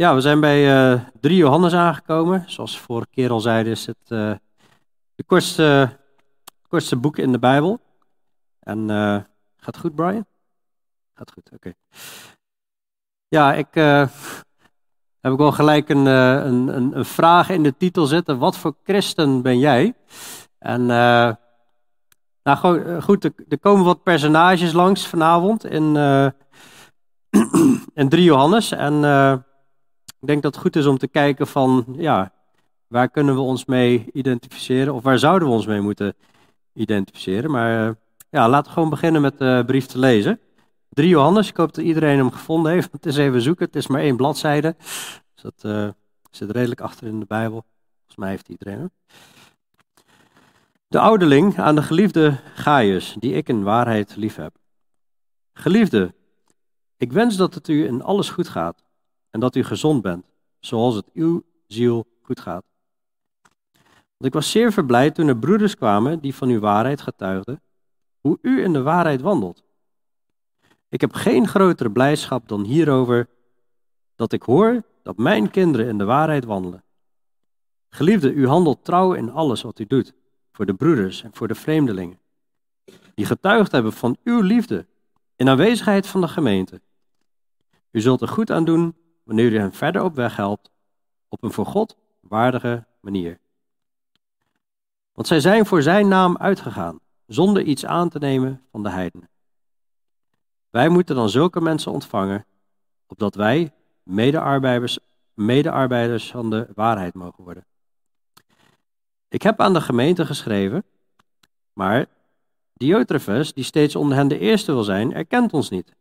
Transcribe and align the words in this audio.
Ja, 0.00 0.14
we 0.14 0.20
zijn 0.20 0.40
bij 0.40 0.92
uh, 0.94 1.00
3 1.20 1.36
Johannes 1.36 1.72
aangekomen. 1.72 2.44
Zoals 2.46 2.78
vorige 2.78 3.08
keer 3.10 3.30
al 3.30 3.40
zeiden, 3.40 3.72
is 3.72 3.86
het 3.86 3.96
uh, 4.08 4.32
de 5.14 5.24
kortste, 5.26 5.98
kortste 6.68 6.96
boek 6.96 7.18
in 7.18 7.32
de 7.32 7.38
Bijbel. 7.38 7.80
En 8.60 8.88
uh, 8.88 9.16
gaat 9.56 9.78
goed, 9.78 9.94
Brian? 9.94 10.26
Gaat 11.14 11.32
goed, 11.32 11.50
oké. 11.54 11.72
Ja, 13.28 13.54
ik 13.54 13.74
heb 15.20 15.32
ik 15.32 15.38
wel 15.38 15.52
gelijk 15.52 15.88
een, 15.88 16.06
een, 16.06 16.76
een, 16.76 16.96
een, 16.96 17.04
vraag 17.04 17.48
in 17.48 17.62
de 17.62 17.76
titel 17.76 18.06
zitten. 18.06 18.38
Wat 18.38 18.56
voor 18.56 18.74
christen 18.84 19.42
ben 19.42 19.58
jij? 19.58 19.94
En 20.58 20.86
nou 22.42 23.00
goed, 23.00 23.24
er, 23.24 23.58
komen 23.60 23.84
wat 23.84 24.02
personages 24.02 24.72
langs 24.72 25.06
vanavond 25.06 25.64
in, 25.64 25.96
in 27.94 28.08
3 28.08 28.22
Johannes. 28.22 28.72
En 28.72 29.04
ik 30.20 30.26
denk 30.26 30.42
dat 30.42 30.54
het 30.54 30.62
goed 30.62 30.76
is 30.76 30.86
om 30.86 30.98
te 30.98 31.08
kijken 31.08 31.46
van, 31.46 31.84
ja, 31.96 32.32
waar 32.86 33.08
kunnen 33.08 33.34
we 33.34 33.40
ons 33.40 33.64
mee 33.64 34.06
identificeren? 34.12 34.94
Of 34.94 35.02
waar 35.02 35.18
zouden 35.18 35.48
we 35.48 35.54
ons 35.54 35.66
mee 35.66 35.80
moeten 35.80 36.14
identificeren? 36.72 37.50
Maar 37.50 37.88
uh, 37.88 37.94
ja, 38.30 38.48
laten 38.48 38.66
we 38.66 38.72
gewoon 38.72 38.90
beginnen 38.90 39.22
met 39.22 39.38
de 39.38 39.62
brief 39.66 39.86
te 39.86 39.98
lezen. 39.98 40.40
3 40.88 41.08
Johannes, 41.08 41.48
ik 41.48 41.56
hoop 41.56 41.74
dat 41.74 41.84
iedereen 41.84 42.18
hem 42.18 42.30
gevonden 42.30 42.72
heeft. 42.72 42.92
Het 42.92 43.06
is 43.06 43.16
even 43.16 43.42
zoeken, 43.42 43.66
het 43.66 43.76
is 43.76 43.86
maar 43.86 44.00
één 44.00 44.16
bladzijde. 44.16 44.76
Dus 45.34 45.42
dat 45.42 45.62
uh, 45.66 45.88
zit 46.30 46.50
redelijk 46.50 46.80
achter 46.80 47.06
in 47.06 47.20
de 47.20 47.26
Bijbel. 47.26 47.64
Volgens 47.96 48.16
mij 48.16 48.30
heeft 48.30 48.48
iedereen 48.48 48.78
hem. 48.78 48.90
De 50.86 50.98
ouderling 50.98 51.58
aan 51.58 51.74
de 51.74 51.82
geliefde 51.82 52.40
Gaius, 52.54 53.16
die 53.18 53.32
ik 53.32 53.48
in 53.48 53.62
waarheid 53.62 54.16
lief 54.16 54.36
heb. 54.36 54.54
Geliefde, 55.52 56.14
ik 56.96 57.12
wens 57.12 57.36
dat 57.36 57.54
het 57.54 57.68
u 57.68 57.86
in 57.86 58.02
alles 58.02 58.30
goed 58.30 58.48
gaat 58.48 58.82
en 59.30 59.40
dat 59.40 59.56
u 59.56 59.64
gezond 59.64 60.02
bent, 60.02 60.24
zoals 60.58 60.94
het 60.94 61.10
uw 61.12 61.42
ziel 61.66 62.06
goed 62.22 62.40
gaat. 62.40 62.64
Want 64.16 64.24
ik 64.24 64.32
was 64.32 64.50
zeer 64.50 64.72
verblijd 64.72 65.14
toen 65.14 65.28
er 65.28 65.38
broeders 65.38 65.76
kwamen 65.76 66.20
die 66.20 66.34
van 66.34 66.48
uw 66.48 66.60
waarheid 66.60 67.00
getuigden, 67.00 67.62
hoe 68.20 68.38
u 68.42 68.62
in 68.62 68.72
de 68.72 68.82
waarheid 68.82 69.20
wandelt. 69.20 69.62
Ik 70.88 71.00
heb 71.00 71.12
geen 71.12 71.48
grotere 71.48 71.90
blijdschap 71.90 72.48
dan 72.48 72.64
hierover 72.64 73.28
dat 74.14 74.32
ik 74.32 74.42
hoor 74.42 74.82
dat 75.02 75.16
mijn 75.16 75.50
kinderen 75.50 75.88
in 75.88 75.98
de 75.98 76.04
waarheid 76.04 76.44
wandelen. 76.44 76.84
Geliefde, 77.88 78.32
u 78.32 78.46
handelt 78.46 78.84
trouw 78.84 79.12
in 79.12 79.30
alles 79.30 79.62
wat 79.62 79.78
u 79.78 79.86
doet, 79.86 80.12
voor 80.52 80.66
de 80.66 80.74
broeders 80.74 81.22
en 81.22 81.30
voor 81.32 81.48
de 81.48 81.54
vreemdelingen, 81.54 82.18
die 83.14 83.26
getuigd 83.26 83.72
hebben 83.72 83.92
van 83.92 84.16
uw 84.24 84.40
liefde 84.40 84.86
in 85.36 85.48
aanwezigheid 85.48 86.06
van 86.06 86.20
de 86.20 86.28
gemeente. 86.28 86.80
U 87.90 88.00
zult 88.00 88.20
er 88.20 88.28
goed 88.28 88.50
aan 88.50 88.64
doen 88.64 88.94
wanneer 89.30 89.52
u 89.52 89.58
hen 89.58 89.72
verder 89.72 90.02
op 90.02 90.14
weg 90.14 90.36
helpt 90.36 90.70
op 91.28 91.42
een 91.42 91.52
voor 91.52 91.66
God 91.66 91.96
waardige 92.20 92.84
manier. 93.00 93.38
Want 95.12 95.26
zij 95.26 95.40
zijn 95.40 95.66
voor 95.66 95.82
zijn 95.82 96.08
naam 96.08 96.36
uitgegaan, 96.36 97.00
zonder 97.26 97.62
iets 97.62 97.84
aan 97.86 98.08
te 98.08 98.18
nemen 98.18 98.62
van 98.70 98.82
de 98.82 98.90
heidenen. 98.90 99.28
Wij 100.70 100.88
moeten 100.88 101.14
dan 101.14 101.28
zulke 101.28 101.60
mensen 101.60 101.92
ontvangen, 101.92 102.46
opdat 103.06 103.34
wij 103.34 103.72
medearbeiders, 104.02 104.98
medearbeiders 105.34 106.30
van 106.30 106.50
de 106.50 106.68
waarheid 106.74 107.14
mogen 107.14 107.44
worden. 107.44 107.66
Ik 109.28 109.42
heb 109.42 109.60
aan 109.60 109.72
de 109.72 109.80
gemeente 109.80 110.26
geschreven, 110.26 110.84
maar 111.72 112.06
Diotrephes, 112.72 113.52
die 113.52 113.64
steeds 113.64 113.96
onder 113.96 114.16
hen 114.16 114.28
de 114.28 114.38
eerste 114.38 114.72
wil 114.72 114.84
zijn, 114.84 115.14
erkent 115.14 115.52
ons 115.52 115.70
niet. 115.70 115.94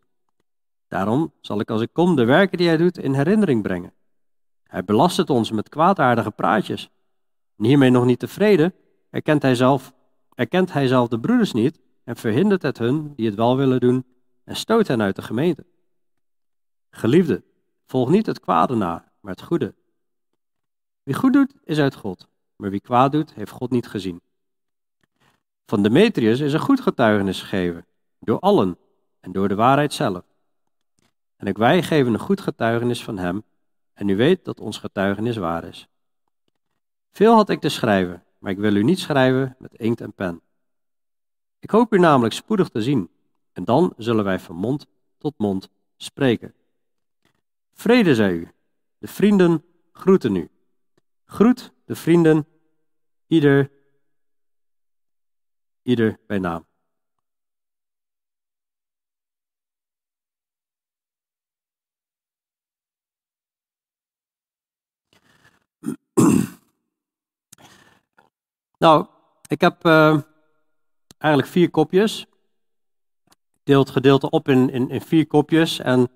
Daarom 0.90 1.34
zal 1.42 1.60
ik 1.60 1.70
als 1.70 1.82
ik 1.82 1.94
kom 1.94 2.16
de 2.16 2.24
werken 2.24 2.58
die 2.58 2.68
hij 2.68 2.78
doet 2.78 2.98
in 2.98 3.14
herinnering 3.14 3.62
brengen. 3.62 3.94
Hij 4.64 4.84
belast 4.84 5.18
het 5.18 5.30
ons 5.30 5.52
met 5.52 5.70
kwaadaardige 5.70 6.32
praatjes. 6.32 6.90
Hiermee 7.56 7.90
nog 7.90 8.06
niet 8.06 8.20
tevreden, 8.20 8.74
erkent 9.10 9.42
hij 9.42 9.56
zelf, 9.56 9.94
erkent 10.34 10.74
hij 10.74 10.88
zelf 10.88 11.08
de 11.08 11.20
broeders 11.20 11.54
niet 11.54 11.80
en 12.04 12.16
verhindert 12.16 12.62
het 12.62 12.78
hun 12.78 13.14
die 13.16 13.26
het 13.26 13.36
wel 13.36 13.58
willen 13.58 13.80
doen 13.80 14.06
en 14.44 14.56
stoot 14.56 14.88
hen 14.88 15.02
uit 15.02 15.16
de 15.16 15.22
gemeente. 15.22 15.66
Geliefde, 16.90 17.44
volg 17.86 18.10
niet 18.10 18.26
het 18.26 18.40
kwade 18.40 18.76
na, 18.76 19.12
maar 19.20 19.32
het 19.32 19.42
goede. 19.42 19.76
Wie 21.04 21.16
goed 21.16 21.34
doet, 21.34 21.54
is 21.64 21.80
uit 21.80 21.96
God, 21.96 22.28
maar 22.56 22.70
wie 22.70 22.82
kwaad 22.82 23.12
doet, 23.12 23.34
heeft 23.34 23.52
God 23.52 23.70
niet 23.70 23.88
gezien. 23.88 24.22
Van 25.66 25.84
Demetrius 25.84 26.40
is 26.40 26.54
een 26.54 26.60
goed 26.60 26.82
getuigenis 26.82 27.42
gegeven, 27.42 27.86
door 28.20 28.40
allen 28.40 28.78
en 29.20 29.32
door 29.32 29.48
de 29.48 29.56
waarheid 29.56 29.94
zelf. 29.94 30.29
En 31.40 31.48
ook 31.48 31.58
wij 31.58 31.84
geven 31.84 32.14
een 32.14 32.20
goed 32.20 32.42
getuigenis 32.42 33.04
van 33.04 33.18
hem, 33.18 33.44
en 33.94 34.10
u 34.10 34.16
weet 34.16 34.46
dat 34.46 34.60
ons 34.60 34.78
getuigenis 34.78 35.38
waar 35.38 35.64
is. 35.64 35.88
Veel 37.12 37.36
had 37.36 37.50
ik 37.50 37.60
te 37.60 37.70
schrijven, 37.70 38.24
maar 38.38 38.52
ik 38.52 38.58
wil 38.58 38.76
u 38.76 38.84
niet 38.84 39.00
schrijven 39.00 39.56
met 39.60 39.74
inkt 39.74 40.02
en 40.02 40.14
pen. 40.14 40.42
Ik 41.60 41.70
hoop 41.70 41.94
u 41.94 42.00
namelijk 42.00 42.34
spoedig 42.34 42.70
te 42.70 42.82
zien, 42.82 43.10
en 43.52 43.64
dan 43.64 43.94
zullen 43.98 44.24
wij 44.24 44.40
van 44.40 44.56
mond 44.56 44.88
tot 45.18 45.34
mond 45.38 45.70
spreken. 45.98 46.54
Vrede 47.74 48.16
zij 48.16 48.34
u. 48.34 48.52
De 48.98 49.08
vrienden 49.08 49.66
groeten 49.92 50.36
u. 50.36 50.50
Groet 51.26 51.74
de 51.86 51.96
vrienden, 51.96 52.48
ieder, 53.28 53.72
ieder 55.82 56.20
bij 56.28 56.40
naam. 56.40 56.69
Nou, 68.80 69.06
ik 69.48 69.62
heb 69.62 69.86
uh, 69.86 70.20
eigenlijk 71.18 71.52
vier 71.52 71.70
kopjes. 71.70 72.26
Ik 73.28 73.62
deel 73.64 73.80
het 73.80 73.90
gedeelte 73.90 74.30
op 74.30 74.50
in, 74.50 74.70
in, 74.70 74.90
in 74.90 75.02
vier 75.02 75.28
kopjes. 75.28 75.80
En 75.80 76.10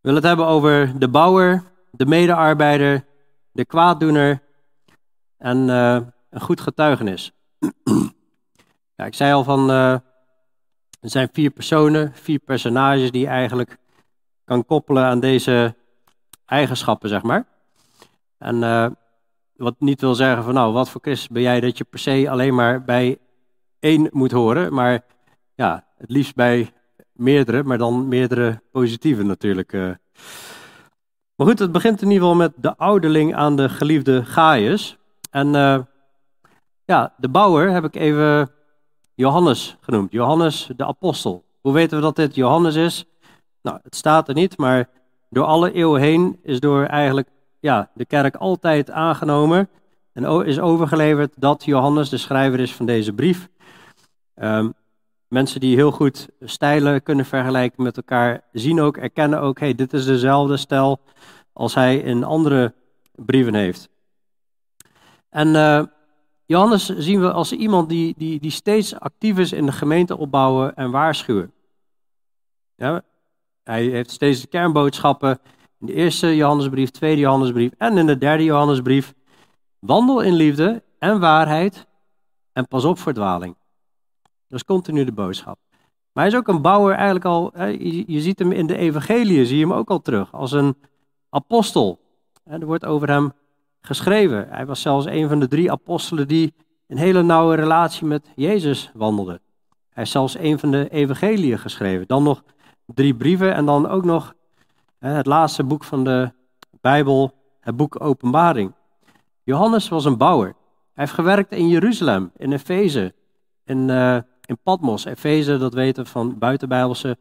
wil 0.00 0.14
het 0.14 0.24
hebben 0.24 0.46
over 0.46 0.98
de 0.98 1.08
bouwer, 1.08 1.62
de 1.90 2.06
medearbeider, 2.06 3.04
de 3.52 3.64
kwaaddoener 3.64 4.42
en 5.36 5.68
uh, 5.68 6.00
een 6.30 6.40
goed 6.40 6.60
getuigenis. 6.60 7.32
ja, 8.96 9.04
ik 9.04 9.14
zei 9.14 9.32
al 9.32 9.44
van, 9.44 9.70
uh, 9.70 9.92
er 11.00 11.10
zijn 11.10 11.28
vier 11.32 11.50
personen, 11.50 12.12
vier 12.14 12.38
personages 12.38 13.10
die 13.10 13.20
je 13.20 13.26
eigenlijk 13.26 13.76
kan 14.44 14.64
koppelen 14.64 15.04
aan 15.04 15.20
deze 15.20 15.74
eigenschappen, 16.46 17.08
zeg 17.08 17.22
maar. 17.22 17.46
En 18.38 18.62
wat 19.58 19.74
niet 19.78 20.00
wil 20.00 20.14
zeggen 20.14 20.44
van 20.44 20.54
nou, 20.54 20.72
wat 20.72 20.90
voor 20.90 21.00
christen 21.00 21.32
ben 21.32 21.42
jij 21.42 21.60
dat 21.60 21.78
je 21.78 21.84
per 21.84 21.98
se 21.98 22.30
alleen 22.30 22.54
maar 22.54 22.84
bij 22.84 23.18
één 23.80 24.08
moet 24.10 24.32
horen, 24.32 24.74
maar 24.74 25.04
ja, 25.54 25.84
het 25.96 26.10
liefst 26.10 26.34
bij 26.34 26.72
meerdere, 27.12 27.62
maar 27.62 27.78
dan 27.78 28.08
meerdere 28.08 28.62
positieve 28.72 29.22
natuurlijk. 29.22 29.72
Uh. 29.72 29.90
Maar 31.34 31.46
goed, 31.46 31.58
het 31.58 31.72
begint 31.72 32.02
in 32.02 32.10
ieder 32.10 32.22
geval 32.22 32.36
met 32.36 32.52
de 32.56 32.76
ouderling 32.76 33.34
aan 33.34 33.56
de 33.56 33.68
geliefde 33.68 34.24
Gaius. 34.24 34.98
En 35.30 35.46
uh, 35.54 35.78
ja, 36.84 37.14
de 37.16 37.28
bouwer 37.28 37.70
heb 37.70 37.84
ik 37.84 37.94
even 37.94 38.50
Johannes 39.14 39.76
genoemd. 39.80 40.12
Johannes 40.12 40.70
de 40.76 40.86
apostel. 40.86 41.44
Hoe 41.60 41.72
weten 41.72 41.96
we 41.96 42.02
dat 42.02 42.16
dit 42.16 42.34
Johannes 42.34 42.74
is? 42.74 43.04
Nou, 43.62 43.78
het 43.82 43.96
staat 43.96 44.28
er 44.28 44.34
niet, 44.34 44.58
maar 44.58 44.88
door 45.30 45.44
alle 45.44 45.72
eeuwen 45.72 46.00
heen 46.00 46.38
is 46.42 46.60
door 46.60 46.84
eigenlijk 46.84 47.28
ja, 47.60 47.90
de 47.94 48.04
kerk 48.04 48.36
altijd 48.36 48.90
aangenomen 48.90 49.68
en 50.12 50.44
is 50.46 50.60
overgeleverd 50.60 51.34
dat 51.36 51.64
Johannes 51.64 52.08
de 52.08 52.16
schrijver 52.16 52.60
is 52.60 52.74
van 52.74 52.86
deze 52.86 53.12
brief. 53.12 53.48
Um, 54.34 54.74
mensen 55.28 55.60
die 55.60 55.76
heel 55.76 55.90
goed 55.90 56.28
stijlen 56.40 57.02
kunnen 57.02 57.24
vergelijken 57.24 57.82
met 57.82 57.96
elkaar, 57.96 58.40
zien 58.52 58.80
ook, 58.80 58.96
erkennen 58.96 59.40
ook, 59.40 59.58
hey, 59.58 59.74
dit 59.74 59.92
is 59.92 60.04
dezelfde 60.04 60.56
stijl 60.56 61.00
als 61.52 61.74
hij 61.74 61.96
in 61.96 62.24
andere 62.24 62.74
brieven 63.14 63.54
heeft. 63.54 63.88
En 65.30 65.48
uh, 65.48 65.82
Johannes 66.46 66.88
zien 66.88 67.20
we 67.20 67.32
als 67.32 67.52
iemand 67.52 67.88
die, 67.88 68.14
die, 68.16 68.40
die 68.40 68.50
steeds 68.50 69.00
actief 69.00 69.38
is 69.38 69.52
in 69.52 69.66
de 69.66 69.72
gemeente 69.72 70.16
opbouwen 70.16 70.74
en 70.74 70.90
waarschuwen. 70.90 71.52
Ja, 72.74 73.02
hij 73.64 73.84
heeft 73.84 74.10
steeds 74.10 74.40
de 74.40 74.46
kernboodschappen 74.46 75.40
in 75.80 75.86
de 75.86 75.92
eerste 75.92 76.36
Johannesbrief, 76.36 76.90
tweede 76.90 77.20
Johannesbrief 77.20 77.72
en 77.78 77.98
in 77.98 78.06
de 78.06 78.18
derde 78.18 78.44
Johannesbrief. 78.44 79.14
Wandel 79.78 80.20
in 80.20 80.34
liefde 80.34 80.82
en 80.98 81.20
waarheid 81.20 81.86
en 82.52 82.68
pas 82.68 82.84
op 82.84 82.98
voor 82.98 83.12
dwaling. 83.12 83.56
Dat 84.22 84.58
is 84.58 84.64
continu 84.64 85.04
de 85.04 85.12
boodschap. 85.12 85.58
Maar 86.12 86.24
hij 86.24 86.32
is 86.32 86.38
ook 86.38 86.48
een 86.48 86.62
bouwer 86.62 86.94
eigenlijk 86.94 87.24
al, 87.24 87.62
je 88.06 88.20
ziet 88.20 88.38
hem 88.38 88.52
in 88.52 88.66
de 88.66 88.76
evangelie, 88.76 89.46
zie 89.46 89.58
je 89.58 89.66
hem 89.66 89.72
ook 89.72 89.90
al 89.90 90.00
terug, 90.00 90.32
als 90.32 90.52
een 90.52 90.76
apostel. 91.30 92.00
Er 92.44 92.66
wordt 92.66 92.84
over 92.84 93.08
hem 93.08 93.32
geschreven. 93.80 94.48
Hij 94.50 94.66
was 94.66 94.80
zelfs 94.80 95.06
een 95.06 95.28
van 95.28 95.40
de 95.40 95.48
drie 95.48 95.70
apostelen 95.70 96.28
die 96.28 96.54
een 96.86 96.98
hele 96.98 97.22
nauwe 97.22 97.54
relatie 97.54 98.06
met 98.06 98.30
Jezus 98.34 98.90
wandelde. 98.94 99.40
Hij 99.90 100.02
is 100.02 100.10
zelfs 100.10 100.38
een 100.38 100.58
van 100.58 100.70
de 100.70 100.88
evangeliën 100.88 101.58
geschreven. 101.58 102.06
Dan 102.06 102.22
nog 102.22 102.42
drie 102.86 103.14
brieven 103.14 103.54
en 103.54 103.66
dan 103.66 103.88
ook 103.88 104.04
nog 104.04 104.34
het 104.98 105.26
laatste 105.26 105.64
boek 105.64 105.84
van 105.84 106.04
de 106.04 106.32
Bijbel 106.80 107.34
het 107.60 107.76
boek 107.76 108.00
Openbaring. 108.00 108.72
Johannes 109.42 109.88
was 109.88 110.04
een 110.04 110.16
bouwer. 110.16 110.46
Hij 110.92 111.04
heeft 111.04 111.12
gewerkt 111.12 111.52
in 111.52 111.68
Jeruzalem, 111.68 112.30
in 112.36 112.52
Efeze, 112.52 113.14
in, 113.64 113.88
uh, 113.88 114.18
in 114.44 114.58
Patmos. 114.62 115.04
Efeze, 115.04 115.58
dat 115.58 115.74
weten 115.74 116.04
we 116.04 116.10
van 116.10 116.38
buitenbijbelse 116.38 117.18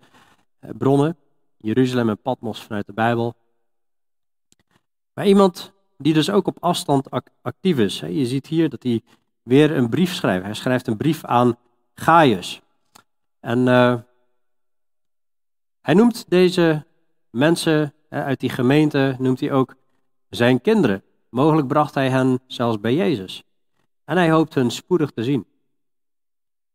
uh, 0.62 0.70
bronnen. 0.78 1.18
Jeruzalem 1.58 2.10
en 2.10 2.22
Patmos 2.22 2.64
vanuit 2.64 2.86
de 2.86 2.94
Bijbel. 2.94 3.36
Maar 5.14 5.28
iemand 5.28 5.74
die 5.98 6.14
dus 6.14 6.30
ook 6.30 6.48
op 6.48 6.58
afstand 6.60 7.10
actief 7.42 7.78
is. 7.78 8.00
Je 8.00 8.26
ziet 8.26 8.48
hier 8.48 8.70
dat 8.70 8.84
hij 8.84 9.02
weer 9.44 9.72
een 9.72 9.90
brief 9.90 10.14
schrijft. 10.14 10.44
Hij 10.44 10.54
schrijft 10.54 10.88
een 10.88 10.98
brief 10.98 11.24
aan 11.24 11.58
Gaius. 11.94 12.62
En 13.40 13.60
uh, 13.60 13.96
hij 15.82 15.94
noemt 15.94 16.26
deze 16.30 16.86
mensen 17.30 17.94
uit 18.10 18.40
die 18.40 18.50
gemeente, 18.50 19.16
noemt 19.20 19.40
hij 19.40 19.52
ook 19.52 19.76
zijn 20.30 20.62
kinderen. 20.62 21.04
Mogelijk 21.30 21.68
bracht 21.68 21.94
hij 21.94 22.10
hen 22.10 22.40
zelfs 22.48 22.80
bij 22.80 22.96
Jezus. 22.96 23.44
En 24.06 24.18
hij 24.18 24.32
hoopt 24.32 24.54
hun 24.54 24.72
spoedig 24.72 25.12
te 25.12 25.24
zien. 25.24 25.46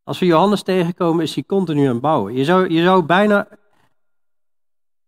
Als 0.04 0.19
we 0.19 0.26
Johannes 0.26 0.62
tegenkomen, 0.62 1.22
is 1.22 1.34
hij 1.34 1.44
continu 1.44 1.87
aan 1.87 1.93
het 1.93 2.00
bouwen. 2.00 2.34
Je 2.34 2.44
zou, 2.44 2.70
je 2.70 2.82
zou 2.82 3.04
bijna 3.04 3.49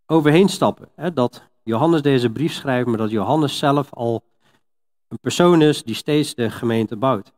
overheen 0.07 0.49
stappen. 0.49 0.89
Hè, 0.95 1.13
dat 1.13 1.43
Johannes 1.63 2.03
deze 2.03 2.31
brief 2.31 2.53
schrijft, 2.53 2.87
maar 2.87 2.99
dat 2.99 3.11
Johannes 3.11 3.59
zelf 3.59 3.93
al 3.93 4.25
een 5.09 5.19
persoon 5.21 5.63
is 5.63 5.83
die 5.83 5.95
steeds 5.95 6.35
de 6.35 6.51
gemeente 6.51 6.97
bouwt. 6.97 7.33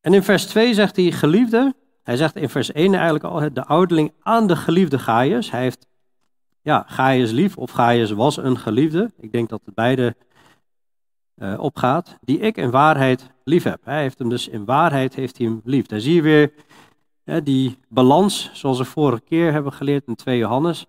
En 0.00 0.14
in 0.14 0.22
vers 0.22 0.46
2 0.46 0.74
zegt 0.74 0.96
hij, 0.96 1.10
geliefde, 1.10 1.74
hij 2.02 2.16
zegt 2.16 2.36
in 2.36 2.48
vers 2.48 2.72
1 2.72 2.94
eigenlijk 2.94 3.24
al, 3.24 3.52
de 3.52 3.64
ouderling 3.64 4.12
aan 4.20 4.46
de 4.46 4.56
geliefde 4.56 4.98
Gaius. 4.98 5.50
Hij 5.50 5.62
heeft, 5.62 5.86
ja, 6.62 6.84
Gaius 6.88 7.30
lief, 7.30 7.56
of 7.56 7.70
Gaius 7.70 8.10
was 8.10 8.36
een 8.36 8.58
geliefde. 8.58 9.12
Ik 9.18 9.32
denk 9.32 9.48
dat 9.48 9.60
het 9.64 9.74
beide 9.74 10.16
uh, 11.36 11.60
opgaat. 11.60 12.18
Die 12.20 12.38
ik 12.38 12.56
in 12.56 12.70
waarheid 12.70 13.30
lief 13.44 13.62
heb. 13.62 13.84
Hij 13.84 14.00
heeft 14.00 14.18
hem 14.18 14.28
dus 14.28 14.48
in 14.48 14.64
waarheid 14.64 15.14
heeft 15.14 15.38
hij 15.38 15.46
hem 15.46 15.60
lief. 15.64 15.86
Daar 15.86 16.00
zie 16.00 16.14
je 16.14 16.22
weer 16.22 16.52
die 17.44 17.78
balans, 17.88 18.50
zoals 18.52 18.78
we 18.78 18.84
vorige 18.84 19.22
keer 19.22 19.52
hebben 19.52 19.72
geleerd 19.72 20.06
in 20.06 20.14
2 20.14 20.38
Johannes. 20.38 20.86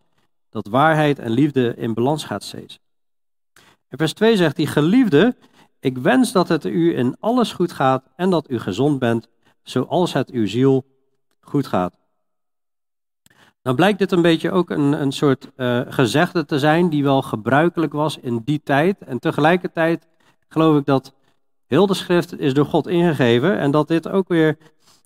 Dat 0.49 0.67
waarheid 0.67 1.19
en 1.19 1.31
liefde 1.31 1.75
in 1.75 1.93
balans 1.93 2.23
gaat 2.23 2.43
steeds. 2.43 2.79
In 3.89 3.97
vers 3.97 4.13
2 4.13 4.35
zegt 4.35 4.57
hij, 4.57 4.65
geliefde, 4.65 5.35
ik 5.79 5.97
wens 5.97 6.31
dat 6.31 6.47
het 6.47 6.65
u 6.65 6.97
in 6.97 7.15
alles 7.19 7.51
goed 7.53 7.71
gaat 7.71 8.09
en 8.15 8.29
dat 8.29 8.49
u 8.49 8.59
gezond 8.59 8.99
bent, 8.99 9.27
zoals 9.63 10.13
het 10.13 10.31
uw 10.31 10.47
ziel 10.47 10.85
goed 11.43 11.67
gaat. 11.67 11.97
Dan 13.61 13.75
blijkt 13.75 13.99
dit 13.99 14.11
een 14.11 14.21
beetje 14.21 14.51
ook 14.51 14.69
een, 14.69 15.01
een 15.01 15.11
soort 15.11 15.51
uh, 15.57 15.81
gezegde 15.87 16.45
te 16.45 16.59
zijn 16.59 16.89
die 16.89 17.03
wel 17.03 17.21
gebruikelijk 17.21 17.93
was 17.93 18.17
in 18.17 18.41
die 18.45 18.61
tijd. 18.63 19.01
En 19.01 19.19
tegelijkertijd 19.19 20.07
geloof 20.47 20.77
ik 20.77 20.85
dat 20.85 21.13
heel 21.67 21.87
de 21.87 21.93
schrift 21.93 22.39
is 22.39 22.53
door 22.53 22.65
God 22.65 22.87
ingegeven 22.87 23.57
en 23.57 23.71
dat 23.71 23.87
dit 23.87 24.09
ook 24.09 24.27
weer 24.27 24.57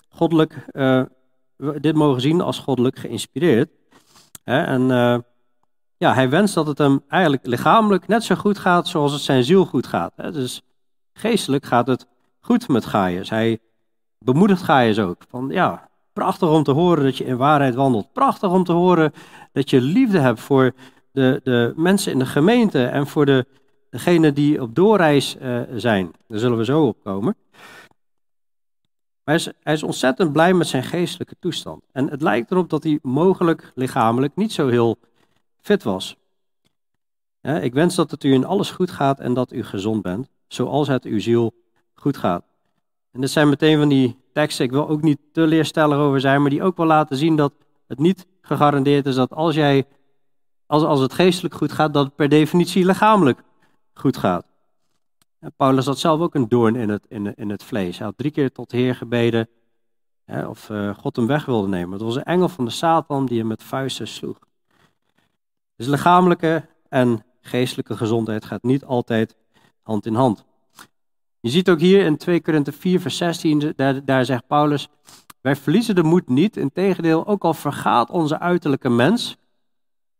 goddelijk, 0.10 0.66
uh, 0.72 1.04
dit 1.57 1.95
mogen 1.95 2.22
zien 2.22 2.42
als 2.42 2.60
goddelijk 2.60 3.00
geïnspireerd. 3.00 3.69
Hè? 4.44 4.62
En 4.62 4.81
uh, 4.81 5.18
ja, 5.98 6.13
hij 6.13 6.30
wenst 6.30 6.54
dat 6.54 6.68
het 6.68 6.78
hem 6.78 7.04
eigenlijk 7.07 7.45
lichamelijk 7.45 8.07
net 8.07 8.24
zo 8.24 8.36
goed 8.36 8.57
gaat 8.57 8.88
zoals 8.88 9.12
het 9.12 9.22
zijn 9.22 9.44
ziel 9.44 9.66
goed 9.66 9.88
gaat. 9.88 10.13
Hè? 10.16 10.31
Dus 10.31 10.62
geestelijk 11.13 11.66
gaat 11.66 11.88
het 11.88 12.07
goed 12.39 12.68
met 12.68 12.86
Gaius. 12.86 13.30
Hij 13.30 13.60
bemoedigt 14.19 14.62
Gaius 14.62 15.00
ook. 15.00 15.22
Van 15.30 15.50
ja, 15.50 15.87
prachtig 16.17 16.49
om 16.49 16.63
te 16.63 16.71
horen 16.71 17.03
dat 17.03 17.17
je 17.17 17.25
in 17.25 17.37
waarheid 17.37 17.75
wandelt. 17.75 18.13
Prachtig 18.13 18.51
om 18.51 18.63
te 18.63 18.71
horen 18.71 19.13
dat 19.51 19.69
je 19.69 19.81
liefde 19.81 20.19
hebt 20.19 20.39
voor 20.39 20.73
de, 21.11 21.39
de 21.43 21.73
mensen 21.75 22.11
in 22.11 22.19
de 22.19 22.25
gemeente 22.25 22.85
en 22.85 23.07
voor 23.07 23.25
de, 23.25 23.45
degenen 23.89 24.33
die 24.33 24.61
op 24.61 24.75
doorreis 24.75 25.37
uh, 25.41 25.61
zijn. 25.75 26.11
Daar 26.27 26.39
zullen 26.39 26.57
we 26.57 26.65
zo 26.65 26.87
op 26.87 27.03
komen. 27.03 27.35
Maar 29.23 29.35
hij 29.35 29.35
is, 29.35 29.51
hij 29.59 29.73
is 29.73 29.83
ontzettend 29.83 30.31
blij 30.31 30.53
met 30.53 30.67
zijn 30.67 30.83
geestelijke 30.83 31.35
toestand. 31.39 31.83
En 31.91 32.09
het 32.09 32.21
lijkt 32.21 32.51
erop 32.51 32.69
dat 32.69 32.83
hij 32.83 32.99
mogelijk 33.01 33.71
lichamelijk 33.75 34.35
niet 34.35 34.53
zo 34.53 34.67
heel 34.67 34.97
fit 35.61 35.83
was. 35.83 36.15
ik 37.41 37.73
wens 37.73 37.95
dat 37.95 38.11
het 38.11 38.23
u 38.23 38.33
in 38.33 38.45
alles 38.45 38.71
goed 38.71 38.91
gaat 38.91 39.19
en 39.19 39.33
dat 39.33 39.53
u 39.53 39.63
gezond 39.63 40.01
bent, 40.01 40.29
zoals 40.47 40.87
het 40.87 41.03
uw 41.03 41.19
ziel 41.19 41.53
goed 41.93 42.17
gaat. 42.17 42.43
En 43.12 43.21
dit 43.21 43.30
zijn 43.30 43.50
meteen 43.50 43.77
van 43.77 43.89
die 43.89 44.19
teksten, 44.33 44.65
ik 44.65 44.71
wil 44.71 44.89
ook 44.89 45.01
niet 45.01 45.19
te 45.31 45.42
leerstellig 45.42 45.98
over 45.98 46.19
zijn, 46.19 46.42
maar 46.42 46.50
die 46.50 46.63
ook 46.63 46.77
wel 46.77 46.86
laten 46.86 47.18
zien 47.18 47.36
dat 47.36 47.54
het 47.88 48.00
niet 48.00 48.27
gegarandeerd 48.42 49.06
is 49.06 49.15
dat 49.15 49.33
als 49.33 49.56
jij, 49.56 49.86
als, 50.65 50.83
als 50.83 51.00
het 51.00 51.13
geestelijk 51.13 51.56
goed 51.56 51.71
gaat, 51.71 51.94
dat 51.94 52.06
het 52.06 52.15
per 52.15 52.30
definitie 52.30 52.86
lichamelijk 52.86 53.44
goed 53.94 54.18
gaat. 54.18 54.45
Paulus 55.56 55.86
had 55.86 56.00
zelf 56.00 56.19
ook 56.19 56.36
een 56.36 56.48
doorn 56.48 56.75
in 56.75 56.89
het, 56.89 57.06
in, 57.07 57.36
in 57.36 57.50
het 57.50 57.63
vlees. 57.63 57.98
Hij 57.98 58.07
had 58.07 58.18
drie 58.18 58.31
keer 58.31 58.51
tot 58.51 58.71
Heer 58.71 58.95
gebeden 58.95 59.50
hè, 60.25 60.48
of 60.48 60.69
uh, 60.69 60.98
God 60.98 61.15
hem 61.15 61.27
weg 61.27 61.45
wilde 61.45 61.68
nemen. 61.68 61.92
Het 61.92 62.01
was 62.01 62.15
een 62.15 62.24
engel 62.24 62.50
van 62.50 62.65
de 62.65 62.71
Satan 62.71 63.25
die 63.25 63.38
hem 63.39 63.48
met 63.48 63.63
vuisten 63.63 64.07
sloeg. 64.07 64.39
Dus 65.75 65.88
lichamelijke 65.88 66.65
en 66.89 67.25
geestelijke 67.42 67.98
gezondheid 67.98 68.45
gaat 68.45 68.63
niet 68.63 68.86
altijd 68.86 69.36
hand 69.81 70.06
in 70.06 70.13
hand. 70.13 70.45
Je 71.47 71.53
ziet 71.53 71.69
ook 71.69 71.79
hier 71.79 72.05
in 72.05 72.17
2 72.17 72.41
Korinthe 72.41 72.71
4, 72.71 72.99
vers 72.99 73.17
16, 73.17 73.73
daar, 73.75 74.05
daar 74.05 74.25
zegt 74.25 74.47
Paulus, 74.47 74.88
wij 75.41 75.55
verliezen 75.55 75.95
de 75.95 76.03
moed 76.03 76.29
niet, 76.29 76.57
integendeel, 76.57 77.27
ook 77.27 77.44
al 77.44 77.53
vergaat 77.53 78.09
onze 78.09 78.39
uiterlijke 78.39 78.89
mens, 78.89 79.38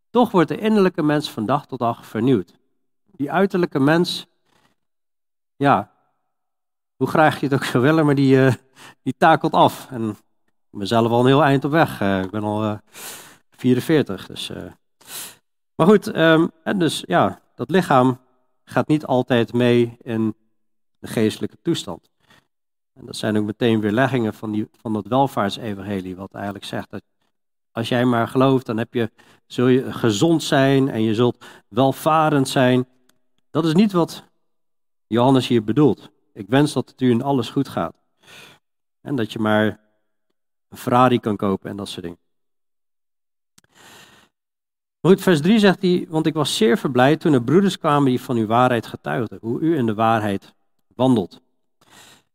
toch 0.10 0.32
wordt 0.32 0.50
de 0.50 0.58
innerlijke 0.58 1.04
mens 1.04 1.32
van 1.32 1.46
dag 1.46 1.66
tot 1.66 1.80
dag 1.80 2.06
vernieuwd. 2.06 2.54
Die 3.06 3.32
uiterlijke 3.32 3.80
mens, 3.80 4.28
ja, 5.56 5.92
hoe 6.96 7.08
graag 7.08 7.40
je 7.40 7.46
het 7.46 7.56
ook 7.56 7.64
zou 7.64 7.84
willen, 7.84 8.06
maar 8.06 8.16
die, 8.16 8.36
uh, 8.36 8.54
die 9.04 9.16
takelt 9.18 9.54
af. 9.54 9.88
En 9.92 10.10
ik 10.72 10.78
ben 10.78 10.88
zelf 10.88 11.12
al 11.12 11.20
een 11.20 11.26
heel 11.26 11.44
eind 11.44 11.66
op 11.66 11.72
weg. 11.72 12.02
Uh, 12.02 12.22
ik 12.22 12.32
ben 12.32 12.44
al 12.44 12.64
uh, 12.64 12.78
44, 13.50 14.28
dus... 14.28 14.50
Uh, 14.50 14.58
maar 15.76 15.88
goed, 15.88 16.16
um, 16.16 16.52
en 16.64 16.80
dus 16.80 17.04
ja, 17.08 17.40
dat 17.56 17.70
lichaam 17.70 18.20
gaat 18.64 18.88
niet 18.88 19.06
altijd 19.06 19.54
mee 19.54 19.98
in 20.02 20.36
de 21.00 21.08
geestelijke 21.08 21.58
toestand. 21.62 22.10
En 22.94 23.06
dat 23.06 23.16
zijn 23.16 23.38
ook 23.38 23.46
meteen 23.46 23.80
weerleggingen 23.80 24.34
van, 24.34 24.52
die, 24.52 24.68
van 24.82 24.94
dat 24.94 25.08
welvaartsevangelie, 25.08 26.16
wat 26.16 26.34
eigenlijk 26.34 26.66
zegt 26.66 26.90
dat 26.90 27.02
als 27.72 27.90
jij 27.90 28.06
maar 28.06 28.28
gelooft, 28.28 28.66
dan 28.66 28.78
heb 28.78 28.94
je, 28.94 29.12
zul 29.46 29.68
je 29.68 29.94
gezond 29.94 30.44
zijn 30.44 30.90
en 30.90 31.02
je 31.02 31.16
zult 31.16 31.46
welvarend 31.68 32.48
zijn. 32.48 32.88
Dat 33.52 33.66
is 33.66 33.74
niet 33.74 33.92
wat 33.92 34.24
Johannes 35.08 35.48
hier 35.48 35.64
bedoelt. 35.64 36.10
Ik 36.34 36.48
wens 36.48 36.74
dat 36.74 36.90
het 36.90 37.02
u 37.02 37.10
in 37.10 37.22
alles 37.22 37.50
goed 37.50 37.68
gaat. 37.68 37.96
En 39.02 39.16
dat 39.16 39.34
je 39.34 39.40
maar 39.40 39.80
een 40.70 40.78
Ferrari 40.78 41.20
kan 41.20 41.36
kopen 41.36 41.70
en 41.70 41.78
dat 41.78 41.88
soort 41.88 42.02
dingen. 42.02 42.20
Goed, 45.02 45.22
vers 45.22 45.42
3 45.42 45.60
zegt 45.60 45.82
hij, 45.82 46.06
want 46.10 46.26
ik 46.26 46.34
was 46.34 46.58
zeer 46.58 46.78
verblijd 46.78 47.20
toen 47.20 47.34
er 47.34 47.44
broeders 47.44 47.78
kwamen 47.78 48.10
die 48.10 48.22
van 48.22 48.38
uw 48.38 48.46
waarheid 48.46 48.88
getuigden, 48.88 49.38
hoe 49.42 49.60
u 49.60 49.78
in 49.78 49.86
de 49.86 49.94
waarheid 49.94 50.56
wandelt. 50.98 51.42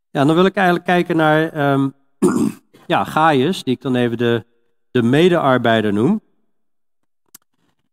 Ja, 0.09 0.25
dan 0.25 0.35
wil 0.35 0.45
ik 0.45 0.55
eigenlijk 0.55 0.85
kijken 0.85 1.15
naar 1.15 1.71
um, 1.71 1.93
ja, 2.93 3.03
Gaius, 3.03 3.63
die 3.63 3.73
ik 3.73 3.81
dan 3.81 3.95
even 3.95 4.17
de, 4.17 4.45
de 4.91 5.03
medearbeider 5.03 5.93
noem. 5.93 6.21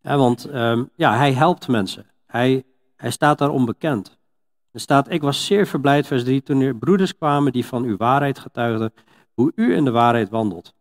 Ja, 0.02 0.16
want 0.16 0.54
um, 0.54 0.90
ja, 0.94 1.16
hij 1.16 1.32
helpt 1.32 1.68
mensen. 1.68 2.06
Hij, 2.26 2.64
hij 2.96 3.10
staat 3.10 3.38
daar 3.38 3.50
onbekend. 3.50 4.18
Er 4.72 4.80
staat, 4.80 5.10
ik 5.10 5.22
was 5.22 5.46
zeer 5.46 5.66
verblijd, 5.66 6.06
vers 6.06 6.24
3, 6.24 6.42
toen 6.42 6.60
er 6.60 6.76
broeders 6.76 7.16
kwamen 7.16 7.52
die 7.52 7.66
van 7.66 7.84
uw 7.84 7.96
waarheid 7.96 8.38
getuigden, 8.38 8.92
hoe 9.34 9.52
u 9.54 9.74
in 9.74 9.84
de 9.84 9.90
waarheid 9.90 10.28
wandelt. 10.28 10.74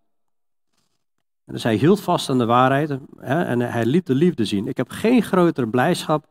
dus 1.45 1.63
hij 1.63 1.75
hield 1.75 2.01
vast 2.01 2.29
aan 2.29 2.37
de 2.37 2.45
waarheid 2.45 2.89
hè, 3.17 3.43
en 3.43 3.59
hij 3.59 3.85
liet 3.85 4.05
de 4.05 4.15
liefde 4.15 4.45
zien. 4.45 4.67
Ik 4.67 4.77
heb 4.77 4.89
geen 4.89 5.23
grotere 5.23 5.67
blijdschap 5.67 6.25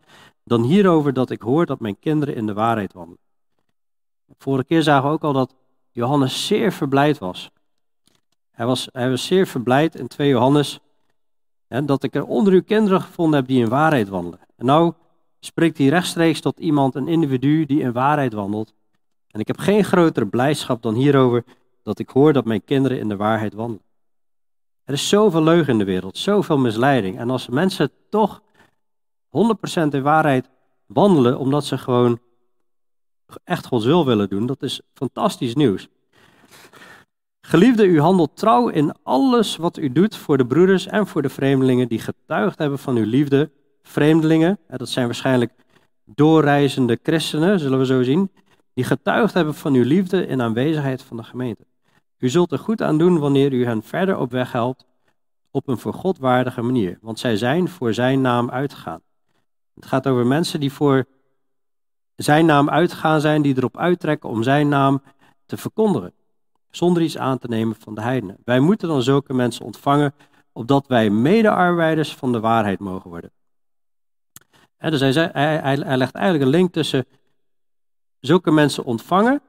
dan 0.44 0.62
hierover 0.62 1.12
dat 1.12 1.30
ik 1.30 1.42
hoor 1.42 1.66
dat 1.66 1.80
mijn 1.80 1.98
kinderen 1.98 2.34
in 2.34 2.46
de 2.46 2.52
waarheid 2.52 2.92
wandelen. 2.92 3.27
Vorige 4.38 4.64
keer 4.64 4.82
zagen 4.82 5.08
we 5.08 5.14
ook 5.14 5.25
al 5.25 5.32
dat 5.32 5.54
Johannes 5.90 6.47
zeer 6.47 6.73
verblijd 6.73 7.18
was. 7.18 7.50
Hij 8.50 8.66
was, 8.66 8.88
hij 8.92 9.11
was 9.11 9.26
zeer 9.26 9.47
verblijd 9.47 9.94
in 9.94 10.08
2 10.08 10.28
Johannes 10.28 10.80
hè, 11.66 11.85
dat 11.85 12.02
ik 12.02 12.14
er 12.14 12.25
onder 12.25 12.52
uw 12.52 12.62
kinderen 12.62 13.00
gevonden 13.00 13.38
heb 13.38 13.49
die 13.49 13.62
in 13.62 13.68
waarheid 13.68 14.08
wandelen. 14.08 14.40
En 14.56 14.66
nou 14.66 14.92
spreekt 15.40 15.78
hij 15.78 15.87
rechtstreeks 15.87 16.40
tot 16.40 16.58
iemand, 16.58 16.94
een 16.94 17.08
individu 17.08 17.66
die 17.66 17.80
in 17.80 17.92
waarheid 17.92 18.32
wandelt. 18.32 18.75
En 19.30 19.40
ik 19.40 19.47
heb 19.47 19.58
geen 19.58 19.85
grotere 19.85 20.26
blijdschap 20.26 20.82
dan 20.82 20.94
hierover 20.94 21.44
dat 21.82 21.99
ik 21.99 22.08
hoor 22.08 22.32
dat 22.32 22.44
mijn 22.44 22.64
kinderen 22.64 22.99
in 22.99 23.08
de 23.08 23.16
waarheid 23.16 23.54
wandelen. 23.54 23.82
Er 24.85 24.94
is 24.94 25.08
zoveel 25.08 25.42
leugen 25.42 25.73
in 25.73 25.78
de 25.78 25.85
wereld, 25.85 26.18
zoveel 26.18 26.58
misleiding. 26.58 27.18
En 27.18 27.30
als 27.30 27.49
mensen 27.49 27.90
toch 28.11 28.42
100% 29.26 29.30
in 29.90 30.02
waarheid 30.02 30.49
wandelen, 30.87 31.38
omdat 31.38 31.64
ze 31.64 31.78
gewoon 31.78 32.20
echt 33.44 33.66
Gods 33.66 33.85
wil 33.85 34.06
willen 34.06 34.28
doen, 34.28 34.47
dat 34.47 34.62
is 34.62 34.80
fantastisch 34.94 35.54
nieuws. 35.54 35.88
Geliefde, 37.40 37.87
u 37.87 38.00
handelt 38.00 38.37
trouw 38.37 38.68
in 38.68 38.94
alles 39.02 39.56
wat 39.56 39.76
u 39.76 39.92
doet 39.92 40.16
voor 40.16 40.37
de 40.37 40.47
broeders 40.47 40.87
en 40.87 41.06
voor 41.06 41.23
de 41.23 41.28
vreemdelingen 41.28 41.88
die 41.88 41.99
getuigd 41.99 42.58
hebben 42.58 42.78
van 42.78 42.97
uw 42.97 43.04
liefde. 43.04 43.50
Vreemdelingen, 43.82 44.58
dat 44.66 44.88
zijn 44.88 45.06
waarschijnlijk 45.06 45.52
doorreizende 46.04 46.99
christenen, 47.02 47.58
zullen 47.58 47.78
we 47.78 47.87
zo 47.87 48.02
zien, 48.02 48.30
die 48.75 48.85
getuigd 48.85 49.35
hebben 49.35 49.54
van 49.54 49.75
uw 49.75 49.85
liefde 49.85 50.26
in 50.26 50.42
aanwezigheid 50.42 51.02
van 51.02 51.16
de 51.16 51.23
gemeente. 51.23 51.66
U 52.18 52.28
zult 52.28 52.52
er 52.52 52.58
goed 52.58 52.82
aan 52.82 52.99
doen 52.99 53.18
wanneer 53.18 53.52
u 53.52 53.64
hen 53.64 53.82
verder 53.82 54.18
op 54.18 54.30
weg 54.30 54.52
helpt 54.52 54.87
op 55.50 55.68
een 55.68 55.78
voor 55.78 55.94
God 55.94 56.18
waardige 56.18 56.62
manier, 56.62 56.99
want 57.00 57.18
zij 57.18 57.37
zijn 57.37 57.68
voor 57.68 57.94
zijn 57.94 58.20
naam 58.20 58.50
uitgegaan. 58.50 59.00
Het 59.75 59.87
gaat 59.87 60.06
over 60.06 60.26
mensen 60.26 60.61
die 60.61 60.73
voor 60.73 61.04
zijn 62.18 62.46
naam 62.46 62.70
uitgegaan 62.70 63.20
zijn, 63.20 63.42
die 63.42 63.56
erop 63.56 63.76
uittrekken 63.76 64.28
om 64.28 64.42
zijn 64.42 64.68
naam 64.68 65.02
te 65.46 65.56
verkondigen, 65.56 66.12
zonder 66.70 67.02
iets 67.02 67.18
aan 67.18 67.38
te 67.38 67.48
nemen 67.48 67.76
van 67.78 67.94
de 67.94 68.00
heidenen. 68.00 68.37
Wij 68.44 68.60
moeten 68.60 68.88
dan 68.88 69.02
zulke 69.02 69.34
mensen 69.34 69.64
ontvangen, 69.64 70.14
opdat 70.52 70.87
wij 70.87 71.10
medearbeiders 71.10 72.14
van 72.14 72.32
de 72.32 72.40
waarheid 72.40 72.78
mogen 72.78 73.10
worden. 73.10 73.30
dus 74.78 75.00
hij, 75.00 75.30
hij 75.32 75.96
legt 75.96 76.14
eigenlijk 76.14 76.44
een 76.44 76.58
link 76.58 76.72
tussen 76.72 77.06
zulke 78.20 78.50
mensen 78.50 78.84
ontvangen, 78.84 79.40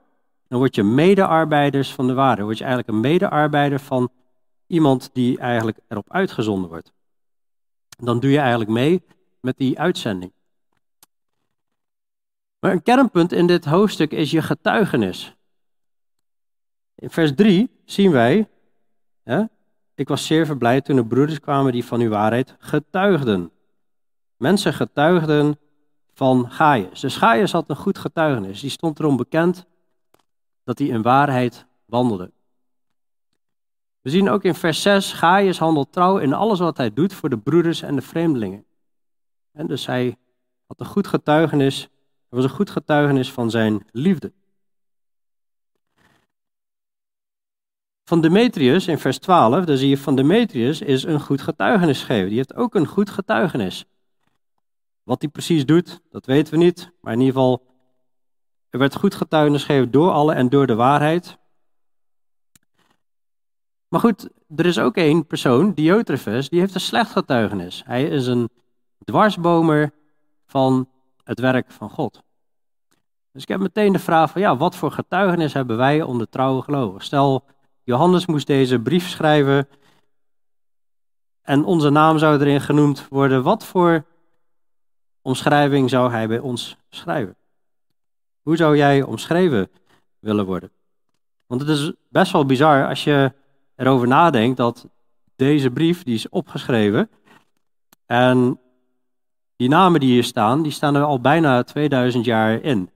dan 0.48 0.60
word 0.60 0.76
je 0.76 0.84
medearbeiders 0.84 1.94
van 1.94 2.08
de 2.08 2.14
waarheid. 2.14 2.38
Dan 2.38 2.46
word 2.46 2.58
je 2.58 2.64
eigenlijk 2.64 2.94
een 2.94 3.12
medearbeider 3.12 3.80
van 3.80 4.12
iemand 4.68 5.10
die 5.14 5.38
eigenlijk 5.38 5.80
erop 5.88 6.12
uitgezonden 6.12 6.70
wordt. 6.70 6.94
Dan 7.98 8.20
doe 8.20 8.32
je 8.32 8.40
eigenlijk 8.40 8.70
mee 8.70 9.04
met 9.40 9.58
die 9.58 9.80
uitzending. 9.80 10.32
Maar 12.60 12.72
een 12.72 12.84
kernpunt 12.84 13.32
in 13.32 13.48
dit 13.48 13.66
hoofdstuk 13.66 14.12
is 14.12 14.32
je 14.32 14.42
getuigenis. 14.42 15.36
In 16.96 17.10
vers 17.10 17.36
3 17.36 17.70
zien 17.86 18.12
wij, 18.12 18.50
hè, 19.24 19.44
ik 19.96 20.08
was 20.08 20.26
zeer 20.26 20.46
verblijd 20.46 20.86
toen 20.86 20.96
de 20.96 21.06
broeders 21.06 21.40
kwamen 21.40 21.72
die 21.72 21.86
van 21.86 22.00
uw 22.00 22.10
waarheid 22.10 22.56
getuigden. 22.60 23.52
Mensen 24.38 24.74
getuigden 24.74 25.60
van 26.14 26.52
Gaius. 26.52 27.00
Dus 27.00 27.18
Gaius 27.18 27.52
had 27.52 27.70
een 27.70 27.76
goed 27.76 27.98
getuigenis. 27.98 28.62
Die 28.62 28.70
stond 28.70 29.00
erom 29.00 29.18
bekend 29.18 29.66
dat 30.64 30.80
hij 30.80 30.88
in 30.88 31.02
waarheid 31.02 31.66
wandelde. 31.86 32.32
We 34.02 34.10
zien 34.10 34.30
ook 34.30 34.44
in 34.44 34.56
vers 34.56 34.82
6, 34.82 35.14
Gaius 35.14 35.60
handelt 35.60 35.92
trouw 35.92 36.18
in 36.18 36.34
alles 36.34 36.60
wat 36.60 36.78
hij 36.78 36.94
doet 36.94 37.14
voor 37.14 37.30
de 37.30 37.38
broeders 37.38 37.82
en 37.82 37.96
de 37.96 38.02
vreemdelingen. 38.02 38.66
En 39.52 39.68
dus 39.68 39.86
hij 39.86 40.18
had 40.66 40.80
een 40.80 40.86
goed 40.86 41.08
getuigenis, 41.08 41.90
was 42.30 42.44
een 42.44 42.50
goed 42.50 42.70
getuigenis 42.70 43.32
van 43.32 43.50
zijn 43.50 43.86
liefde. 43.92 44.34
Van 48.04 48.22
Demetrius 48.22 48.88
in 48.88 48.98
vers 48.98 49.20
12, 49.20 49.66
daar 49.66 49.78
zie 49.78 49.90
je 49.90 49.98
van 49.98 50.16
Demetrius 50.16 50.82
is 50.82 51.04
een 51.04 51.20
goed 51.20 51.42
getuigenis 51.42 52.00
gegeven. 52.00 52.28
Die 52.28 52.38
heeft 52.38 52.56
ook 52.56 52.76
een 52.76 52.88
goed 52.88 53.10
getuigenis. 53.10 53.86
Wat 55.04 55.22
hij 55.22 55.32
precies 55.32 55.66
doet, 55.66 56.02
dat 56.10 56.26
weten 56.26 56.54
we 56.54 56.60
niet. 56.60 56.92
Maar 57.02 57.14
in 57.14 57.20
ieder 57.20 57.34
geval, 57.34 57.66
er 58.70 58.80
werd 58.80 58.96
goed 58.96 59.16
getuigenis 59.16 59.64
gegeven 59.64 59.92
door 59.92 60.12
alle 60.12 60.34
en 60.34 60.50
door 60.50 60.68
de 60.68 60.76
waarheid. 60.76 61.38
Maar 63.88 64.00
goed, 64.00 64.30
er 64.56 64.66
is 64.66 64.80
ook 64.80 64.96
één 64.96 65.26
persoon, 65.26 65.74
Diotrephes, 65.74 66.50
die 66.50 66.60
heeft 66.60 66.74
een 66.74 66.82
slecht 66.82 67.12
getuigenis. 67.12 67.84
Hij 67.86 68.04
is 68.08 68.28
een 68.28 68.50
dwarsbomer 69.04 69.94
van 70.46 70.90
het 71.30 71.40
werk 71.40 71.72
van 71.72 71.90
God. 71.90 72.24
Dus 73.32 73.42
ik 73.42 73.48
heb 73.48 73.60
meteen 73.60 73.94
de 73.94 74.00
vraag 74.00 74.32
van, 74.32 74.42
ja, 74.42 74.58
wat 74.58 74.76
voor 74.76 74.92
getuigenis 74.92 75.54
hebben 75.54 75.78
wij 75.78 76.02
om 76.02 76.18
de 76.18 76.30
trouwe 76.30 76.62
gelovigen? 76.62 77.04
Stel, 77.04 77.46
Johannes 77.84 78.26
moest 78.26 78.48
deze 78.48 78.80
brief 78.80 79.08
schrijven 79.08 79.68
en 81.42 81.64
onze 81.64 81.90
naam 81.90 82.18
zou 82.18 82.40
erin 82.40 82.62
genoemd 82.62 83.08
worden. 83.08 83.44
Wat 83.44 83.66
voor 83.66 84.06
omschrijving 85.22 85.90
zou 85.90 86.12
hij 86.12 86.28
bij 86.28 86.40
ons 86.40 86.78
schrijven? 86.90 87.36
Hoe 88.42 88.56
zou 88.56 88.78
jij 88.78 89.04
omschreven 89.04 89.70
willen 90.20 90.46
worden? 90.46 90.72
Want 91.46 91.62
het 91.62 91.70
is 91.70 91.92
best 92.10 92.32
wel 92.32 92.46
bizar 92.46 92.88
als 92.88 93.04
je 93.04 93.34
erover 93.76 94.08
nadenkt 94.08 94.58
dat 94.58 94.88
deze 95.36 95.72
brief, 95.72 96.04
die 96.04 96.16
is 96.16 96.30
opgeschreven. 96.30 97.10
En 98.06 98.60
die 99.60 99.70
namen 99.70 100.00
die 100.00 100.10
hier 100.10 100.24
staan, 100.24 100.62
die 100.62 100.72
staan 100.72 100.96
er 100.96 101.04
al 101.04 101.22
bijna 101.22 101.64
2000 101.64 102.26
jaar 102.26 102.62
in. 102.62 102.90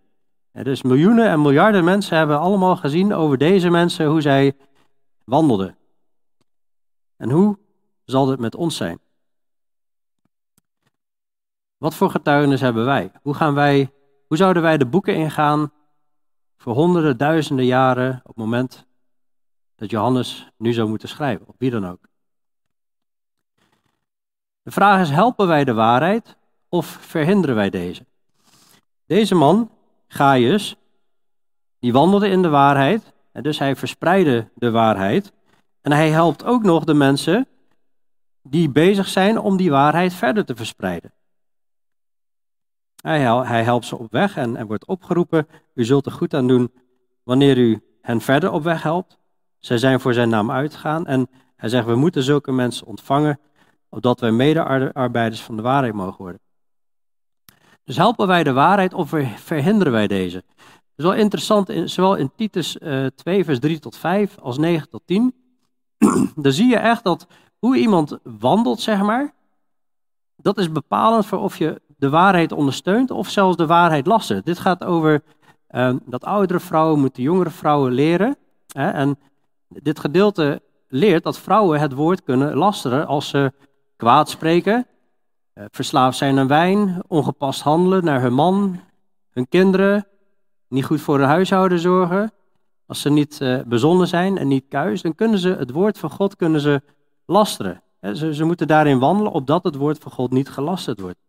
dus 0.51 0.81
miljoenen 0.81 1.29
en 1.29 1.41
miljarden 1.41 1.83
mensen 1.83 2.17
hebben 2.17 2.39
allemaal 2.39 2.75
gezien 2.75 3.13
over 3.13 3.37
deze 3.37 3.69
mensen 3.69 4.05
hoe 4.05 4.21
zij 4.21 4.55
wandelden. 5.23 5.77
En 7.17 7.29
hoe 7.29 7.57
zal 8.05 8.25
dit 8.25 8.39
met 8.39 8.55
ons 8.55 8.75
zijn? 8.75 8.99
Wat 11.77 11.95
voor 11.95 12.09
getuigenis 12.09 12.61
hebben 12.61 12.85
wij? 12.85 13.11
Hoe, 13.21 13.33
gaan 13.33 13.53
wij, 13.53 13.91
hoe 14.27 14.37
zouden 14.37 14.61
wij 14.61 14.77
de 14.77 14.85
boeken 14.85 15.15
ingaan 15.15 15.71
voor 16.57 16.73
honderden, 16.73 17.17
duizenden 17.17 17.65
jaren 17.65 18.19
op 18.23 18.27
het 18.27 18.35
moment 18.35 18.85
dat 19.75 19.89
Johannes 19.89 20.51
nu 20.57 20.73
zou 20.73 20.89
moeten 20.89 21.09
schrijven, 21.09 21.47
of 21.47 21.55
wie 21.57 21.71
dan 21.71 21.87
ook? 21.87 22.07
De 24.61 24.71
vraag 24.71 25.01
is, 25.01 25.09
helpen 25.09 25.47
wij 25.47 25.63
de 25.63 25.73
waarheid 25.73 26.41
of 26.73 26.85
verhinderen 26.85 27.55
wij 27.55 27.69
deze? 27.69 28.05
Deze 29.05 29.35
man, 29.35 29.71
Gaius, 30.07 30.75
die 31.79 31.93
wandelde 31.93 32.27
in 32.27 32.41
de 32.41 32.49
waarheid, 32.49 33.13
en 33.31 33.43
dus 33.43 33.59
hij 33.59 33.75
verspreidde 33.75 34.49
de 34.55 34.71
waarheid. 34.71 35.31
En 35.81 35.91
hij 35.91 36.09
helpt 36.09 36.43
ook 36.43 36.63
nog 36.63 36.83
de 36.83 36.93
mensen 36.93 37.47
die 38.41 38.69
bezig 38.69 39.07
zijn 39.07 39.37
om 39.39 39.57
die 39.57 39.69
waarheid 39.69 40.13
verder 40.13 40.45
te 40.45 40.55
verspreiden. 40.55 41.13
Hij, 43.01 43.63
helpt 43.63 43.85
ze 43.85 43.97
op 43.97 44.11
weg 44.11 44.37
en, 44.37 44.55
en 44.55 44.67
wordt 44.67 44.85
opgeroepen. 44.85 45.47
U 45.73 45.85
zult 45.85 46.05
er 46.05 46.11
goed 46.11 46.33
aan 46.33 46.47
doen 46.47 46.73
wanneer 47.23 47.57
u 47.57 47.81
hen 48.01 48.21
verder 48.21 48.51
op 48.51 48.63
weg 48.63 48.83
helpt. 48.83 49.17
Zij 49.59 49.77
zijn 49.77 49.99
voor 49.99 50.13
zijn 50.13 50.29
naam 50.29 50.51
uitgegaan 50.51 51.07
en 51.07 51.29
hij 51.55 51.69
zegt, 51.69 51.85
we 51.85 51.95
moeten 51.95 52.23
zulke 52.23 52.51
mensen 52.51 52.87
ontvangen, 52.87 53.39
opdat 53.89 54.19
wij 54.19 54.31
medearbeiders 54.31 55.41
van 55.41 55.55
de 55.55 55.61
waarheid 55.61 55.93
mogen 55.93 56.17
worden. 56.17 56.41
Dus 57.83 57.97
helpen 57.97 58.27
wij 58.27 58.43
de 58.43 58.53
waarheid 58.53 58.93
of 58.93 59.13
verhinderen 59.35 59.93
wij 59.93 60.07
deze? 60.07 60.43
Dat 60.55 60.65
is 60.95 61.03
wel 61.03 61.13
interessant, 61.13 61.71
zowel 61.85 62.15
in 62.15 62.31
Titus 62.35 62.77
uh, 62.77 63.05
2, 63.05 63.45
vers 63.45 63.59
3 63.59 63.79
tot 63.79 63.97
5 63.97 64.37
als 64.39 64.57
9 64.57 64.89
tot 64.89 65.01
10. 65.05 65.33
Dan 66.35 66.51
zie 66.51 66.67
je 66.67 66.77
echt 66.77 67.03
dat 67.03 67.27
hoe 67.59 67.77
iemand 67.77 68.17
wandelt, 68.23 68.81
zeg 68.81 69.01
maar, 69.01 69.33
dat 70.35 70.57
is 70.57 70.71
bepalend 70.71 71.25
voor 71.25 71.39
of 71.39 71.57
je 71.57 71.81
de 71.97 72.09
waarheid 72.09 72.51
ondersteunt 72.51 73.11
of 73.11 73.29
zelfs 73.29 73.57
de 73.57 73.65
waarheid 73.65 74.05
lassen. 74.05 74.41
Dit 74.43 74.59
gaat 74.59 74.83
over 74.83 75.23
uh, 75.69 75.95
dat 76.05 76.23
oudere 76.23 76.59
vrouwen 76.59 76.99
moeten 76.99 77.23
jongere 77.23 77.49
vrouwen 77.49 77.91
leren. 77.91 78.35
Hè, 78.67 78.89
en 78.89 79.19
dit 79.67 79.99
gedeelte 79.99 80.61
leert 80.87 81.23
dat 81.23 81.39
vrouwen 81.39 81.79
het 81.79 81.93
woord 81.93 82.23
kunnen 82.23 82.55
lasteren 82.55 83.07
als 83.07 83.29
ze 83.29 83.51
kwaad 83.95 84.29
spreken, 84.29 84.87
verslaafd 85.53 86.17
zijn 86.17 86.39
aan 86.39 86.47
wijn, 86.47 87.03
ongepast 87.07 87.61
handelen 87.61 88.03
naar 88.03 88.21
hun 88.21 88.33
man, 88.33 88.79
hun 89.29 89.47
kinderen, 89.47 90.07
niet 90.67 90.85
goed 90.85 91.01
voor 91.01 91.17
hun 91.17 91.27
huishouden 91.27 91.79
zorgen. 91.79 92.31
Als 92.85 93.01
ze 93.01 93.09
niet 93.09 93.39
uh, 93.41 93.61
bezonnen 93.65 94.07
zijn 94.07 94.37
en 94.37 94.47
niet 94.47 94.65
kuis, 94.69 95.01
dan 95.01 95.15
kunnen 95.15 95.39
ze 95.39 95.49
het 95.49 95.71
woord 95.71 95.97
van 95.97 96.09
God 96.09 96.35
kunnen 96.35 96.61
ze 96.61 96.81
lasteren. 97.25 97.81
Ze, 98.13 98.43
moeten 98.43 98.67
daarin 98.67 98.99
wandelen, 98.99 99.31
opdat 99.31 99.63
het 99.63 99.75
woord 99.75 99.99
van 99.99 100.11
God 100.11 100.31
niet 100.31 100.49
gelasterd 100.49 100.99
wordt. 100.99 101.19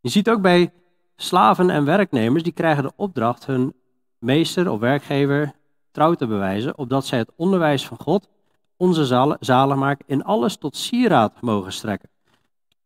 Je 0.00 0.08
ziet 0.08 0.30
ook 0.30 0.40
bij 0.40 0.72
slaven 1.16 1.70
en 1.70 1.84
werknemers, 1.84 2.42
die 2.42 2.52
krijgen 2.52 2.82
de 2.82 2.92
opdracht 2.96 3.46
hun 3.46 3.74
meester 4.18 4.70
of 4.70 4.80
werkgever 4.80 5.52
trouw 5.90 6.14
te 6.14 6.26
bewijzen, 6.26 6.78
opdat 6.78 7.06
zij 7.06 7.18
het 7.18 7.32
onderwijs 7.36 7.86
van 7.86 7.98
God, 8.00 8.28
onze 8.76 9.34
zalenmaker, 9.40 10.04
in 10.06 10.24
alles 10.24 10.56
tot 10.56 10.76
sieraad 10.76 11.40
mogen 11.40 11.72
strekken. 11.72 12.08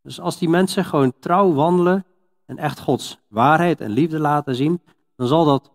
Dus 0.02 0.20
als 0.20 0.38
die 0.38 0.48
mensen 0.48 0.84
gewoon 0.84 1.12
trouw 1.18 1.52
wandelen 1.52 2.04
en 2.46 2.58
echt 2.58 2.80
Gods 2.80 3.18
waarheid 3.28 3.80
en 3.80 3.90
liefde 3.90 4.18
laten 4.18 4.54
zien, 4.54 4.82
dan 5.16 5.26
zal 5.26 5.44
dat 5.44 5.70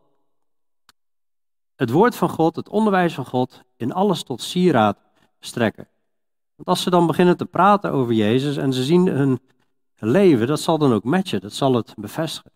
het 1.76 1.90
woord 1.90 2.16
van 2.16 2.30
God, 2.30 2.56
het 2.56 2.70
onderwijs 2.70 3.14
van 3.14 3.26
God, 3.26 3.64
in 3.78 3.94
alles 3.94 4.24
tot 4.24 4.42
sieraad 4.42 4.98
strekken. 5.40 5.88
Want 6.56 6.68
als 6.68 6.82
ze 6.82 6.90
dan 6.90 7.08
beginnen 7.08 7.38
te 7.38 7.46
praten 7.46 7.92
over 7.92 8.14
Jezus 8.14 8.58
en 8.58 8.74
ze 8.74 8.84
zien 8.84 9.08
hun 9.08 9.40
leven, 10.00 10.48
dat 10.48 10.60
zal 10.60 10.78
dan 10.78 10.94
ook 10.94 11.04
matchen, 11.04 11.42
dat 11.42 11.54
zal 11.54 11.74
het 11.74 11.94
bevestigen. 11.98 12.52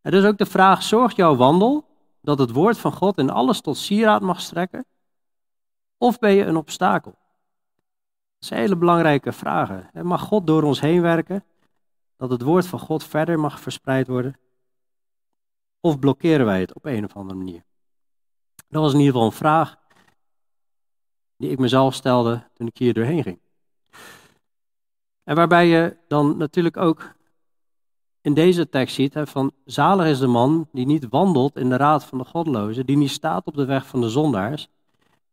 Het 0.00 0.14
is 0.14 0.24
ook 0.24 0.38
de 0.38 0.46
vraag, 0.46 0.82
zorgt 0.82 1.16
jouw 1.16 1.36
wandel 1.36 1.84
dat 2.20 2.38
het 2.38 2.52
woord 2.52 2.78
van 2.78 2.92
God 2.92 3.18
in 3.18 3.30
alles 3.30 3.60
tot 3.60 3.76
sieraad 3.76 4.22
mag 4.22 4.40
strekken? 4.40 4.84
Of 5.98 6.18
ben 6.18 6.32
je 6.32 6.44
een 6.44 6.56
obstakel? 6.56 7.14
Dat 8.38 8.48
zijn 8.48 8.60
hele 8.60 8.76
belangrijke 8.76 9.32
vragen. 9.32 9.90
Mag 10.06 10.22
God 10.22 10.46
door 10.46 10.62
ons 10.62 10.80
heen 10.80 11.00
werken, 11.00 11.44
dat 12.16 12.30
het 12.30 12.42
woord 12.42 12.66
van 12.66 12.78
God 12.78 13.04
verder 13.04 13.38
mag 13.38 13.60
verspreid 13.60 14.06
worden? 14.06 14.38
Of 15.80 15.98
blokkeren 15.98 16.46
wij 16.46 16.60
het 16.60 16.74
op 16.74 16.84
een 16.84 17.04
of 17.04 17.16
andere 17.16 17.38
manier? 17.38 17.64
Dat 18.68 18.82
was 18.82 18.92
in 18.92 18.98
ieder 18.98 19.12
geval 19.12 19.28
een 19.28 19.36
vraag 19.36 19.76
die 21.36 21.50
ik 21.50 21.58
mezelf 21.58 21.94
stelde 21.94 22.42
toen 22.54 22.66
ik 22.66 22.78
hier 22.78 22.94
doorheen 22.94 23.22
ging. 23.22 23.38
En 25.24 25.36
waarbij 25.36 25.66
je 25.66 25.96
dan 26.08 26.36
natuurlijk 26.36 26.76
ook 26.76 27.14
in 28.20 28.34
deze 28.34 28.68
tekst 28.68 28.94
ziet 28.94 29.14
hè, 29.14 29.26
van 29.26 29.52
zalig 29.64 30.06
is 30.06 30.18
de 30.18 30.26
man 30.26 30.68
die 30.72 30.86
niet 30.86 31.08
wandelt 31.08 31.56
in 31.56 31.68
de 31.68 31.76
raad 31.76 32.04
van 32.04 32.18
de 32.18 32.24
goddelozen, 32.24 32.86
die 32.86 32.96
niet 32.96 33.10
staat 33.10 33.46
op 33.46 33.54
de 33.54 33.64
weg 33.64 33.86
van 33.86 34.00
de 34.00 34.08
zondaars, 34.08 34.68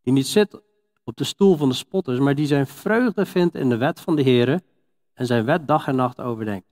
die 0.01 0.13
niet 0.13 0.27
zit 0.27 0.61
op 1.05 1.17
de 1.17 1.23
stoel 1.23 1.55
van 1.57 1.69
de 1.69 1.75
spotters, 1.75 2.19
maar 2.19 2.35
die 2.35 2.47
zijn 2.47 2.67
vreugde 2.67 3.25
vindt 3.25 3.55
in 3.55 3.69
de 3.69 3.77
wet 3.77 3.99
van 3.99 4.15
de 4.15 4.21
Heer 4.21 4.61
en 5.13 5.25
zijn 5.25 5.45
wet 5.45 5.67
dag 5.67 5.87
en 5.87 5.95
nacht 5.95 6.21
overdenkt. 6.21 6.67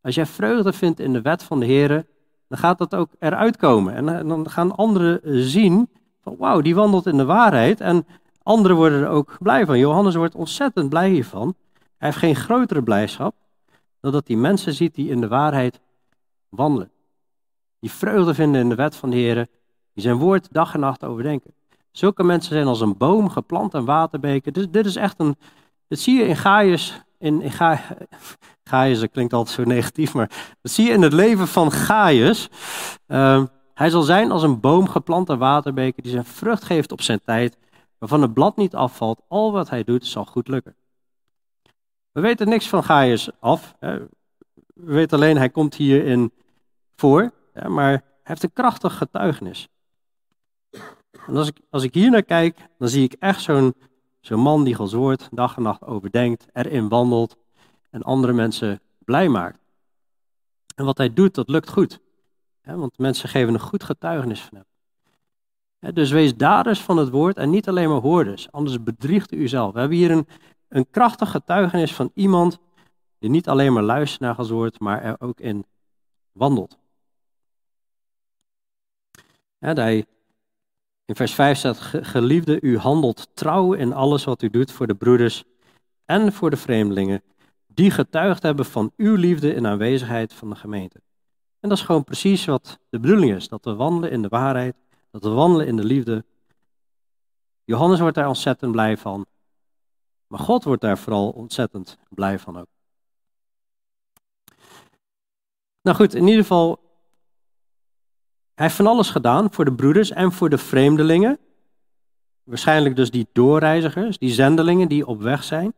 Als 0.00 0.14
jij 0.14 0.26
vreugde 0.26 0.72
vindt 0.72 1.00
in 1.00 1.12
de 1.12 1.22
wet 1.22 1.42
van 1.42 1.60
de 1.60 1.66
Heer, 1.66 2.06
dan 2.48 2.58
gaat 2.58 2.78
dat 2.78 2.94
ook 2.94 3.10
eruit 3.18 3.56
komen. 3.56 3.94
En 3.94 4.28
dan 4.28 4.50
gaan 4.50 4.76
anderen 4.76 5.20
zien 5.44 5.88
van 6.22 6.36
wauw, 6.36 6.60
die 6.60 6.74
wandelt 6.74 7.06
in 7.06 7.16
de 7.16 7.24
waarheid. 7.24 7.80
En 7.80 8.06
anderen 8.42 8.76
worden 8.76 9.02
er 9.02 9.08
ook 9.08 9.36
blij 9.38 9.66
van. 9.66 9.78
Johannes 9.78 10.14
wordt 10.14 10.34
ontzettend 10.34 10.88
blij 10.88 11.10
hiervan. 11.10 11.54
Hij 11.72 12.08
heeft 12.08 12.16
geen 12.16 12.36
grotere 12.36 12.82
blijdschap 12.82 13.34
dan 14.00 14.12
dat 14.12 14.26
hij 14.28 14.36
mensen 14.36 14.74
ziet 14.74 14.94
die 14.94 15.10
in 15.10 15.20
de 15.20 15.28
waarheid 15.28 15.80
wandelen. 16.48 16.90
Die 17.78 17.90
vreugde 17.90 18.34
vinden 18.34 18.60
in 18.60 18.68
de 18.68 18.74
wet 18.74 18.96
van 18.96 19.10
de 19.10 19.16
Heer, 19.16 19.46
die 19.94 20.02
zijn 20.02 20.16
woord 20.16 20.52
dag 20.52 20.74
en 20.74 20.80
nacht 20.80 21.04
overdenken. 21.04 21.54
Zulke 21.92 22.24
mensen 22.24 22.54
zijn 22.54 22.66
als 22.66 22.80
een 22.80 22.96
boom 22.96 23.28
geplant 23.28 23.74
aan 23.74 23.84
waterbeken. 23.84 24.70
Dit 24.72 24.86
is 24.86 24.96
echt 24.96 25.20
een, 25.20 25.36
dat 25.88 25.98
zie 25.98 26.18
je 26.18 26.24
in 26.24 26.36
Gaius, 26.36 27.02
in, 27.18 27.42
in 27.42 27.50
Ga, 27.50 27.80
Gaius, 28.64 29.10
klinkt 29.10 29.32
altijd 29.32 29.56
zo 29.56 29.64
negatief, 29.64 30.14
maar 30.14 30.54
dat 30.62 30.72
zie 30.72 30.86
je 30.86 30.92
in 30.92 31.02
het 31.02 31.12
leven 31.12 31.48
van 31.48 31.72
Gaius. 31.72 32.48
Uh, 33.06 33.44
hij 33.74 33.90
zal 33.90 34.02
zijn 34.02 34.30
als 34.30 34.42
een 34.42 34.60
boom 34.60 34.88
geplant 34.88 35.30
aan 35.30 35.38
waterbeken 35.38 36.02
die 36.02 36.12
zijn 36.12 36.24
vrucht 36.24 36.64
geeft 36.64 36.92
op 36.92 37.00
zijn 37.00 37.20
tijd, 37.24 37.58
waarvan 37.98 38.22
het 38.22 38.34
blad 38.34 38.56
niet 38.56 38.74
afvalt. 38.74 39.20
Al 39.28 39.52
wat 39.52 39.70
hij 39.70 39.84
doet 39.84 40.06
zal 40.06 40.24
goed 40.24 40.48
lukken. 40.48 40.76
We 42.12 42.20
weten 42.20 42.48
niks 42.48 42.68
van 42.68 42.84
Gaius 42.84 43.30
af. 43.40 43.74
We 43.78 44.08
weten 44.74 45.18
alleen, 45.18 45.36
hij 45.36 45.50
komt 45.50 45.74
hierin 45.74 46.32
voor, 46.96 47.32
maar 47.66 47.90
hij 47.90 48.02
heeft 48.22 48.42
een 48.42 48.52
krachtig 48.52 48.96
getuigenis. 48.96 49.68
En 51.26 51.36
als 51.36 51.48
ik, 51.48 51.60
als 51.70 51.82
ik 51.82 51.94
hier 51.94 52.10
naar 52.10 52.22
kijk, 52.22 52.68
dan 52.78 52.88
zie 52.88 53.04
ik 53.04 53.12
echt 53.12 53.42
zo'n 54.20 54.40
man 54.40 54.64
die 54.64 54.74
Gods 54.74 54.92
woord 54.92 55.28
dag 55.30 55.56
en 55.56 55.62
nacht 55.62 55.84
overdenkt, 55.84 56.46
erin 56.52 56.88
wandelt 56.88 57.36
en 57.90 58.02
andere 58.02 58.32
mensen 58.32 58.80
blij 58.98 59.28
maakt. 59.28 59.58
En 60.74 60.84
wat 60.84 60.98
hij 60.98 61.12
doet, 61.12 61.34
dat 61.34 61.48
lukt 61.48 61.70
goed. 61.70 62.00
want 62.62 62.98
mensen 62.98 63.28
geven 63.28 63.54
een 63.54 63.60
goed 63.60 63.84
getuigenis 63.84 64.40
van 64.40 64.62
hem. 65.78 65.94
dus 65.94 66.10
wees 66.10 66.36
daders 66.36 66.80
van 66.80 66.96
het 66.96 67.10
woord 67.10 67.36
en 67.36 67.50
niet 67.50 67.68
alleen 67.68 67.88
maar 67.88 68.00
hoorders, 68.00 68.52
anders 68.52 68.82
bedriegt 68.82 69.32
u 69.32 69.36
uzelf. 69.36 69.72
We 69.72 69.78
hebben 69.78 69.98
hier 69.98 70.10
een, 70.10 70.26
een 70.68 70.90
krachtig 70.90 71.30
getuigenis 71.30 71.94
van 71.94 72.10
iemand 72.14 72.58
die 73.18 73.30
niet 73.30 73.48
alleen 73.48 73.72
maar 73.72 73.82
luistert 73.82 74.20
naar 74.20 74.34
Gods 74.34 74.50
woord, 74.50 74.80
maar 74.80 75.02
er 75.02 75.20
ook 75.20 75.40
in 75.40 75.66
wandelt. 76.32 76.78
hij 79.58 80.06
in 81.04 81.16
vers 81.16 81.34
5 81.34 81.58
staat, 81.58 81.78
geliefde, 81.80 82.60
u 82.60 82.78
handelt 82.78 83.28
trouw 83.34 83.72
in 83.72 83.92
alles 83.92 84.24
wat 84.24 84.42
u 84.42 84.50
doet 84.50 84.72
voor 84.72 84.86
de 84.86 84.94
broeders 84.94 85.44
en 86.04 86.32
voor 86.32 86.50
de 86.50 86.56
vreemdelingen, 86.56 87.22
die 87.66 87.90
getuigd 87.90 88.42
hebben 88.42 88.64
van 88.64 88.92
uw 88.96 89.14
liefde 89.14 89.54
in 89.54 89.66
aanwezigheid 89.66 90.32
van 90.32 90.50
de 90.50 90.56
gemeente. 90.56 91.00
En 91.60 91.68
dat 91.68 91.78
is 91.78 91.84
gewoon 91.84 92.04
precies 92.04 92.44
wat 92.44 92.78
de 92.88 93.00
bedoeling 93.00 93.34
is, 93.34 93.48
dat 93.48 93.64
we 93.64 93.74
wandelen 93.74 94.10
in 94.10 94.22
de 94.22 94.28
waarheid, 94.28 94.76
dat 95.10 95.22
we 95.22 95.28
wandelen 95.28 95.66
in 95.66 95.76
de 95.76 95.84
liefde. 95.84 96.24
Johannes 97.64 98.00
wordt 98.00 98.16
daar 98.16 98.28
ontzettend 98.28 98.72
blij 98.72 98.96
van, 98.96 99.26
maar 100.26 100.40
God 100.40 100.64
wordt 100.64 100.82
daar 100.82 100.98
vooral 100.98 101.30
ontzettend 101.30 101.98
blij 102.08 102.38
van 102.38 102.58
ook. 102.58 102.66
Nou 105.82 105.96
goed, 105.96 106.14
in 106.14 106.26
ieder 106.26 106.40
geval, 106.40 106.80
hij 108.54 108.64
heeft 108.64 108.76
van 108.76 108.86
alles 108.86 109.10
gedaan 109.10 109.52
voor 109.52 109.64
de 109.64 109.74
broeders 109.74 110.10
en 110.10 110.32
voor 110.32 110.50
de 110.50 110.58
vreemdelingen. 110.58 111.38
Waarschijnlijk 112.44 112.96
dus 112.96 113.10
die 113.10 113.28
doorreizigers, 113.32 114.18
die 114.18 114.30
zendelingen 114.30 114.88
die 114.88 115.06
op 115.06 115.20
weg 115.20 115.44
zijn. 115.44 115.74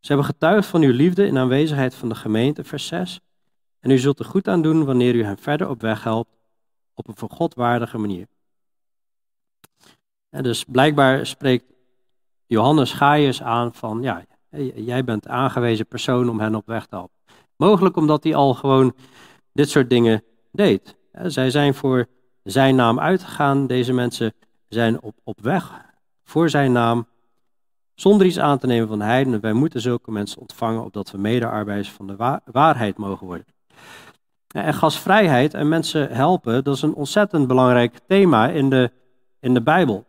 Ze 0.00 0.14
hebben 0.14 0.26
getuigd 0.26 0.68
van 0.68 0.82
uw 0.82 0.92
liefde 0.92 1.26
in 1.26 1.38
aanwezigheid 1.38 1.94
van 1.94 2.08
de 2.08 2.14
gemeente, 2.14 2.64
vers 2.64 2.86
6. 2.86 3.20
En 3.80 3.90
u 3.90 3.98
zult 3.98 4.18
er 4.18 4.24
goed 4.24 4.48
aan 4.48 4.62
doen 4.62 4.84
wanneer 4.84 5.14
u 5.14 5.24
hen 5.24 5.38
verder 5.38 5.68
op 5.68 5.80
weg 5.80 6.04
helpt, 6.04 6.30
op 6.94 7.08
een 7.08 7.16
voor 7.16 7.30
God 7.30 7.54
waardige 7.54 7.98
manier. 7.98 8.26
En 10.30 10.42
dus 10.42 10.64
blijkbaar 10.64 11.26
spreekt 11.26 11.64
Johannes 12.46 12.92
Gaius 12.92 13.42
aan 13.42 13.74
van, 13.74 14.02
ja, 14.02 14.24
jij 14.74 15.04
bent 15.04 15.28
aangewezen 15.28 15.86
persoon 15.86 16.28
om 16.28 16.40
hen 16.40 16.54
op 16.54 16.66
weg 16.66 16.86
te 16.86 16.94
helpen. 16.94 17.16
Mogelijk 17.56 17.96
omdat 17.96 18.24
hij 18.24 18.34
al 18.34 18.54
gewoon 18.54 18.94
dit 19.52 19.70
soort 19.70 19.90
dingen 19.90 20.22
deed. 20.58 20.96
Zij 21.12 21.50
zijn 21.50 21.74
voor 21.74 22.06
zijn 22.42 22.74
naam 22.76 23.00
uitgegaan. 23.00 23.66
Deze 23.66 23.92
mensen 23.92 24.32
zijn 24.68 25.02
op, 25.02 25.14
op 25.24 25.40
weg 25.40 25.72
voor 26.24 26.50
zijn 26.50 26.72
naam. 26.72 27.06
Zonder 27.94 28.26
iets 28.26 28.38
aan 28.38 28.58
te 28.58 28.66
nemen 28.66 28.88
van 28.88 28.98
de 28.98 29.04
heidenen. 29.04 29.40
Wij 29.40 29.52
moeten 29.52 29.80
zulke 29.80 30.10
mensen 30.10 30.40
ontvangen, 30.40 30.84
opdat 30.84 31.10
we 31.10 31.18
medearbeiders 31.18 31.90
van 31.90 32.06
de 32.06 32.40
waarheid 32.44 32.96
mogen 32.96 33.26
worden. 33.26 33.46
En 34.48 34.74
gastvrijheid 34.74 35.54
en 35.54 35.68
mensen 35.68 36.10
helpen, 36.10 36.64
dat 36.64 36.76
is 36.76 36.82
een 36.82 36.94
ontzettend 36.94 37.46
belangrijk 37.46 37.98
thema 38.06 38.48
in 38.48 38.70
de, 38.70 38.90
in 39.40 39.54
de 39.54 39.62
Bijbel. 39.62 40.06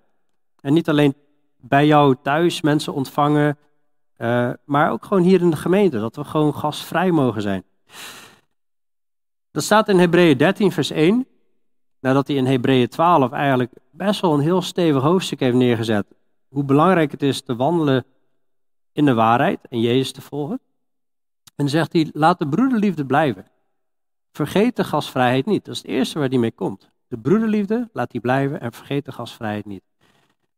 En 0.62 0.74
niet 0.74 0.90
alleen 0.90 1.16
bij 1.58 1.86
jou 1.86 2.16
thuis 2.24 2.62
mensen 2.62 2.94
ontvangen, 2.94 3.58
uh, 4.18 4.50
maar 4.66 4.92
ook 4.92 5.06
gewoon 5.06 5.24
hier 5.24 5.42
in 5.42 5.50
de 5.50 5.56
gemeente, 5.56 6.00
dat 6.00 6.16
we 6.16 6.24
gewoon 6.24 6.56
gastvrij 6.56 7.12
mogen 7.12 7.42
zijn. 7.42 7.64
Dat 9.52 9.64
staat 9.64 9.90
in 9.90 10.00
Hebreeën 10.00 10.38
13, 10.38 10.72
vers 10.72 10.90
1. 10.90 11.28
Nadat 12.00 12.28
hij 12.28 12.36
in 12.36 12.46
Hebreeën 12.46 12.88
12 12.88 13.32
eigenlijk 13.32 13.72
best 13.92 14.22
wel 14.22 14.34
een 14.34 14.40
heel 14.40 14.62
stevig 14.62 15.02
hoofdstuk 15.02 15.40
heeft 15.40 15.56
neergezet. 15.56 16.06
Hoe 16.48 16.64
belangrijk 16.64 17.12
het 17.12 17.24
is 17.24 17.42
te 17.42 17.56
wandelen 17.56 18.06
in 18.92 19.06
de 19.06 19.14
waarheid 19.14 19.60
en 19.70 19.80
Jezus 19.80 20.12
te 20.12 20.22
volgen. 20.22 20.60
En 21.56 21.70
zegt 21.70 21.94
hij, 21.94 22.10
laat 22.14 22.40
de 22.40 22.48
broederliefde 22.48 23.06
blijven. 23.06 23.46
Vergeet 24.32 24.76
de 24.76 24.84
gastvrijheid 24.84 25.46
niet. 25.46 25.66
Dat 25.66 25.76
is 25.76 25.82
het 25.82 25.92
eerste 25.92 26.20
waar 26.20 26.30
hij 26.30 26.38
mee 26.38 26.52
komt. 26.52 26.90
De 27.08 27.18
broederliefde, 27.18 27.90
laat 27.94 28.12
die 28.12 28.22
blijven 28.22 28.60
en 28.62 28.74
vergeet 28.74 29.06
de 29.06 29.12
gastvrijheid 29.12 29.66
niet. 29.66 29.84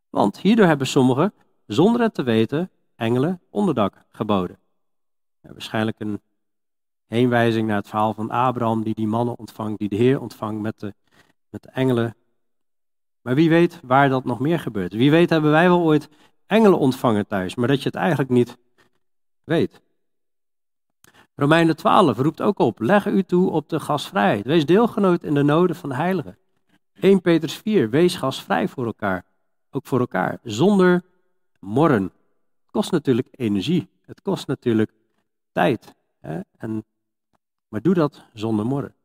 Want 0.10 0.39
hierdoor 0.39 0.65
hebben 0.65 0.88
sommigen, 0.88 1.34
zonder 1.65 2.01
het 2.01 2.13
te 2.13 2.23
weten, 2.23 2.69
engelen 2.95 3.41
onderdak 3.49 4.06
geboden. 4.10 4.58
Ja, 5.41 5.51
waarschijnlijk 5.51 5.99
een 5.99 6.21
heenwijzing 7.12 7.67
naar 7.67 7.78
het 7.78 7.88
verhaal 7.88 8.13
van 8.13 8.30
Abraham, 8.30 8.84
die 8.84 8.93
die 8.93 9.08
mannen 9.08 9.38
ontvangt, 9.38 9.80
die 9.80 9.89
de 9.89 9.95
Heer 9.95 10.21
ontvangt 10.21 10.62
met 10.62 10.80
de, 10.80 10.93
met 11.50 11.63
de 11.63 11.69
engelen. 11.69 12.15
Maar 13.21 13.36
wie 13.36 13.50
weet 13.50 13.80
waar 13.84 14.10
dat 14.10 14.24
nog 14.24 14.39
meer 14.39 14.60
gebeurt. 14.60 14.93
Wie 14.93 15.12
weet 15.12 15.30
hebben 15.30 15.52
wij 15.52 15.67
wel 15.67 15.82
ooit 15.82 16.10
engelen 16.45 16.80
ontvangen 16.80 17.28
thuis, 17.28 17.56
maar 17.56 17.67
dat 17.67 17.82
je 17.82 17.86
het 17.86 17.95
eigenlijk 17.95 18.30
niet 18.30 18.58
weet. 19.43 19.82
Romeinen 21.36 21.76
12 21.76 22.17
roept 22.17 22.41
ook 22.41 22.60
op, 22.60 22.80
leg 22.80 23.06
u 23.06 23.24
toe 23.24 23.50
op 23.50 23.69
de 23.69 23.80
gastvrijheid. 23.80 24.45
Wees 24.45 24.65
deelgenoot 24.65 25.24
in 25.24 25.34
de 25.34 25.43
noden 25.43 25.76
van 25.76 25.89
de 25.89 25.95
heiligen. 25.95 26.38
1 26.93 27.21
Petrus 27.21 27.56
4, 27.56 27.89
wees 27.89 28.15
gasvrij 28.15 28.67
voor 28.67 28.86
elkaar. 28.86 29.26
Ook 29.71 29.88
voor 29.88 30.00
elkaar, 30.00 30.39
zonder 30.43 31.04
morren. 31.60 32.04
Het 32.04 32.71
kost 32.71 32.91
natuurlijk 32.91 33.28
energie, 33.32 33.89
het 34.02 34.21
kost 34.21 34.47
natuurlijk 34.47 34.91
tijd. 35.52 35.95
Hè? 36.19 36.39
En 36.58 36.86
maar 37.71 37.81
doe 37.81 37.93
dat 37.93 38.23
zonder 38.34 38.65
morren. 38.65 38.95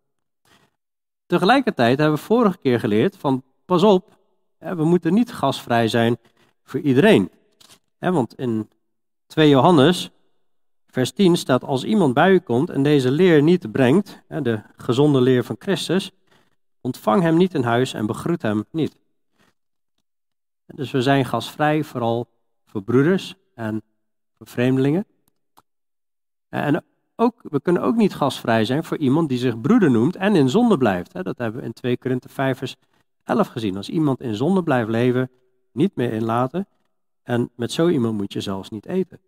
Tegelijkertijd 1.27 1.99
hebben 1.99 2.17
we 2.17 2.25
vorige 2.25 2.59
keer 2.59 2.81
geleerd 2.81 3.17
van 3.17 3.43
pas 3.65 3.83
op, 3.83 4.19
we 4.59 4.85
moeten 4.85 5.15
niet 5.15 5.33
gasvrij 5.33 5.89
zijn 5.89 6.19
voor 6.63 6.81
iedereen. 6.81 7.31
Want 7.99 8.35
in 8.35 8.71
2 9.27 9.49
Johannes, 9.49 10.11
vers 10.87 11.13
10 11.13 11.37
staat, 11.37 11.65
als 11.65 11.85
iemand 11.85 12.15
bij 12.15 12.33
u 12.33 12.39
komt 12.39 12.71
en 12.71 12.83
deze 12.83 13.11
leer 13.11 13.43
niet 13.43 13.73
brengt, 13.73 14.23
de 14.29 14.63
gezonde 14.77 15.21
leer 15.21 15.45
van 15.45 15.57
Christus, 15.59 16.11
ontvang 16.81 17.23
hem 17.23 17.37
niet 17.37 17.55
in 17.55 17.63
huis 17.63 17.95
en 17.95 18.07
begroet 18.07 18.43
hem 18.43 18.65
niet. 18.71 18.97
Dus 20.67 20.91
we 20.91 21.03
zijn 21.03 21.25
gasvrij 21.25 21.85
vooral 21.85 22.29
voor 22.67 22.83
broeders 22.83 23.35
en 23.55 23.83
voor 24.37 24.47
vreemdelingen. 24.47 25.07
En 26.49 26.85
ook, 27.17 27.41
we 27.43 27.61
kunnen 27.61 27.83
ook 27.83 27.97
niet 27.97 28.15
gastvrij 28.15 28.65
zijn 28.65 28.85
voor 28.85 28.97
iemand 28.97 29.29
die 29.29 29.39
zich 29.39 29.61
broeder 29.61 29.91
noemt 29.91 30.17
en 30.17 30.37
in 30.37 30.49
zonde 30.49 30.77
blijft. 30.77 31.13
Dat 31.13 31.39
hebben 31.39 31.61
we 31.61 31.67
in 31.67 31.73
2 31.73 31.99
Korinthe 31.99 32.29
5 32.29 32.59
vers 32.59 32.77
11 33.25 33.49
gezien. 33.49 33.77
Als 33.77 33.89
iemand 33.89 34.21
in 34.21 34.35
zonde 34.35 34.63
blijft 34.63 34.91
leven, 34.91 35.31
niet 35.73 35.97
meer 35.97 36.13
inlaten. 36.13 36.67
En 37.23 37.51
met 37.57 37.73
zo 37.73 37.89
iemand 37.89 38.17
moet 38.17 38.33
je 38.33 38.41
zelfs 38.41 38.71
niet 38.71 38.87
eten. 38.87 39.21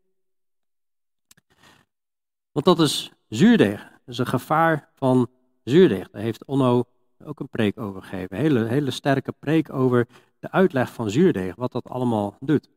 Want 2.52 2.64
dat 2.64 2.80
is 2.80 3.12
zuurdeeg. 3.28 3.80
Dat 3.80 4.14
is 4.14 4.18
een 4.18 4.26
gevaar 4.26 4.88
van 4.94 5.30
zuurdeeg. 5.64 6.10
Daar 6.10 6.22
heeft 6.22 6.44
Onno 6.44 6.84
ook 7.24 7.40
een 7.40 7.48
preek 7.48 7.78
over 7.78 8.02
gegeven. 8.02 8.36
Een 8.36 8.42
hele, 8.42 8.64
hele 8.64 8.90
sterke 8.90 9.32
preek 9.32 9.72
over 9.72 10.06
de 10.38 10.50
uitleg 10.50 10.92
van 10.92 11.10
zuurdeeg, 11.10 11.54
wat 11.54 11.72
dat 11.72 11.88
allemaal 11.88 12.36
doet. 12.40 12.68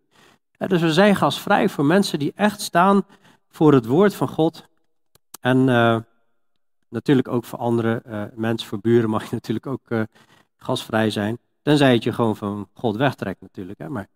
dus 0.58 0.82
we 0.82 0.93
zijn 0.93 1.15
gasvrij 1.15 1.69
voor 1.69 1.86
mensen 1.86 2.19
die 2.19 2.32
echt 2.36 2.62
staan 2.62 3.06
voor 3.50 3.74
het 3.74 3.86
woord 3.86 4.15
van 4.15 4.28
God. 4.28 4.69
En 5.42 5.68
uh, 5.68 5.98
natuurlijk 6.90 7.28
ook 7.28 7.46
voor 7.46 7.60
andere 7.60 8.04
uh, 8.08 8.24
mensen, 8.36 8.68
voor 8.68 8.80
buren 8.80 9.10
mag 9.10 9.24
je 9.24 9.36
natuurlijk 9.36 9.68
ook 9.68 9.90
uh, 9.90 10.02
gasvrij 10.58 11.10
zijn. 11.10 11.38
Tenzij 11.62 11.94
het 11.94 12.04
je 12.04 12.14
gewoon 12.14 12.36
van 12.36 12.68
God 12.74 12.96
wegtrekt 12.96 13.42
natuurlijk. 13.42 13.80
Hè, 13.80 13.90
maar, 13.90 14.08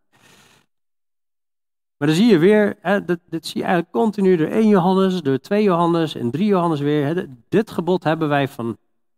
maar 1.97 2.07
dan 2.07 2.17
zie 2.17 2.25
je 2.25 2.37
weer, 2.37 2.77
hè, 2.81 3.05
dit, 3.05 3.19
dit, 3.29 3.45
zie 3.45 3.57
je 3.57 3.63
eigenlijk 3.63 3.95
continu 3.95 4.35
door 4.35 4.47
1 4.47 4.67
Johannes, 4.67 5.21
door 5.21 5.39
2 5.39 5.63
Johannes 5.63 6.15
en 6.15 6.31
3 6.31 6.45
Johannes 6.45 6.79
weer. 6.79 7.05
Hè, 7.05 7.25
dit 7.49 7.71
gebod 7.71 8.03
hebben 8.03 8.29
wij 8.29 8.47
van 8.47 8.77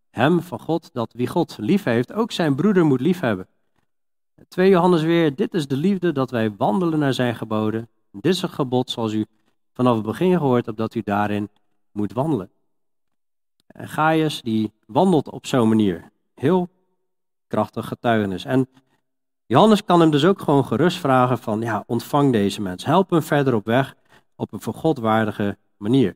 hem, 0.10 0.42
van 0.42 0.60
God, 0.60 0.90
dat 0.94 1.14
wie 1.14 1.28
God 1.28 1.58
lief 1.60 1.84
heeft, 1.84 2.14
ook 2.14 2.32
zijn 2.32 2.56
broeder 2.56 2.86
moet 2.86 3.02
lief 3.02 3.20
hebben. 3.20 3.48
2 4.48 4.70
Johannes 4.70 5.02
weer, 5.02 5.36
dit 5.36 5.54
is 5.54 5.68
de 5.68 5.78
liefde 5.78 6.12
dat 6.12 6.32
wij 6.32 6.56
wandelen 6.56 7.00
naar 7.00 7.14
zijn 7.14 7.36
geboden. 7.36 7.90
Dit 8.12 8.34
is 8.34 8.42
een 8.42 8.50
gebod 8.50 8.90
zoals 8.90 9.14
u 9.14 9.26
vanaf 9.74 9.96
het 9.96 10.06
begin 10.06 10.38
gehoord 10.38 10.66
hebt, 10.66 10.78
dat 10.78 10.96
u 10.96 11.02
daarin 11.04 11.50
moet 11.98 12.14
wandelen. 12.14 12.52
En 13.68 13.88
Gaius 13.88 14.42
die 14.42 14.72
wandelt 14.86 15.30
op 15.30 15.46
zo'n 15.46 15.68
manier. 15.68 16.12
Heel 16.34 16.70
krachtig 17.48 17.88
getuigenis. 17.88 18.46
En 18.46 18.70
Johannes 19.46 19.84
kan 19.84 20.00
hem 20.00 20.12
dus 20.12 20.26
ook 20.26 20.42
gewoon 20.42 20.66
gerust 20.66 20.98
vragen 20.98 21.38
van, 21.38 21.62
ja, 21.62 21.84
ontvang 21.88 22.32
deze 22.32 22.62
mens. 22.62 22.86
Help 22.86 23.10
hem 23.10 23.22
verder 23.22 23.54
op 23.54 23.66
weg 23.66 23.96
op 24.36 24.54
een 24.54 24.62
voor 24.62 24.74
God 24.74 24.98
waardige 24.98 25.58
manier. 25.78 26.16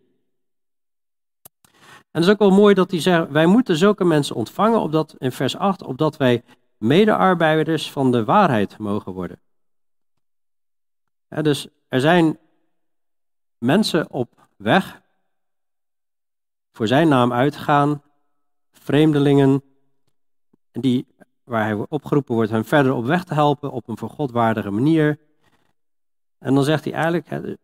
En 2.12 2.20
het 2.20 2.24
is 2.24 2.30
ook 2.30 2.40
wel 2.40 2.52
mooi 2.52 2.74
dat 2.74 2.92
hij 2.92 3.00
zegt, 3.00 3.30
wij 3.30 3.46
moeten 3.46 3.78
zulke 3.78 4.04
mensen 4.04 4.36
ontvangen, 4.36 4.80
opdat, 4.80 5.16
in 5.18 5.32
vers 5.32 5.56
8, 5.56 5.84
opdat 5.84 6.18
wij 6.18 6.44
medearbeiders 6.78 7.92
van 7.92 8.12
de 8.12 8.26
waarheid 8.26 8.78
mogen 8.78 9.12
worden. 9.12 9.40
dus 11.28 11.68
er 11.88 12.00
zijn 12.00 12.40
mensen 13.58 14.12
op 14.12 14.48
weg 14.58 15.01
voor 16.72 16.88
zijn 16.88 17.08
naam 17.08 17.34
uitgaan, 17.34 18.02
vreemdelingen, 18.72 19.64
die, 20.72 21.06
waar 21.44 21.64
hij 21.64 21.86
opgeroepen 21.90 22.36
wordt 22.36 22.52
hen 22.52 22.66
verder 22.66 22.94
op 22.94 23.06
weg 23.06 23.24
te 23.24 23.34
helpen 23.34 23.72
op 23.72 23.88
een 23.88 23.98
voor 23.98 24.10
God 24.10 24.32
waardige 24.32 24.72
manier. 24.72 25.20
En 26.40 26.54
dan 26.54 26.64
zegt 26.64 26.84
hij 26.84 26.94
eigenlijk, 26.94 27.58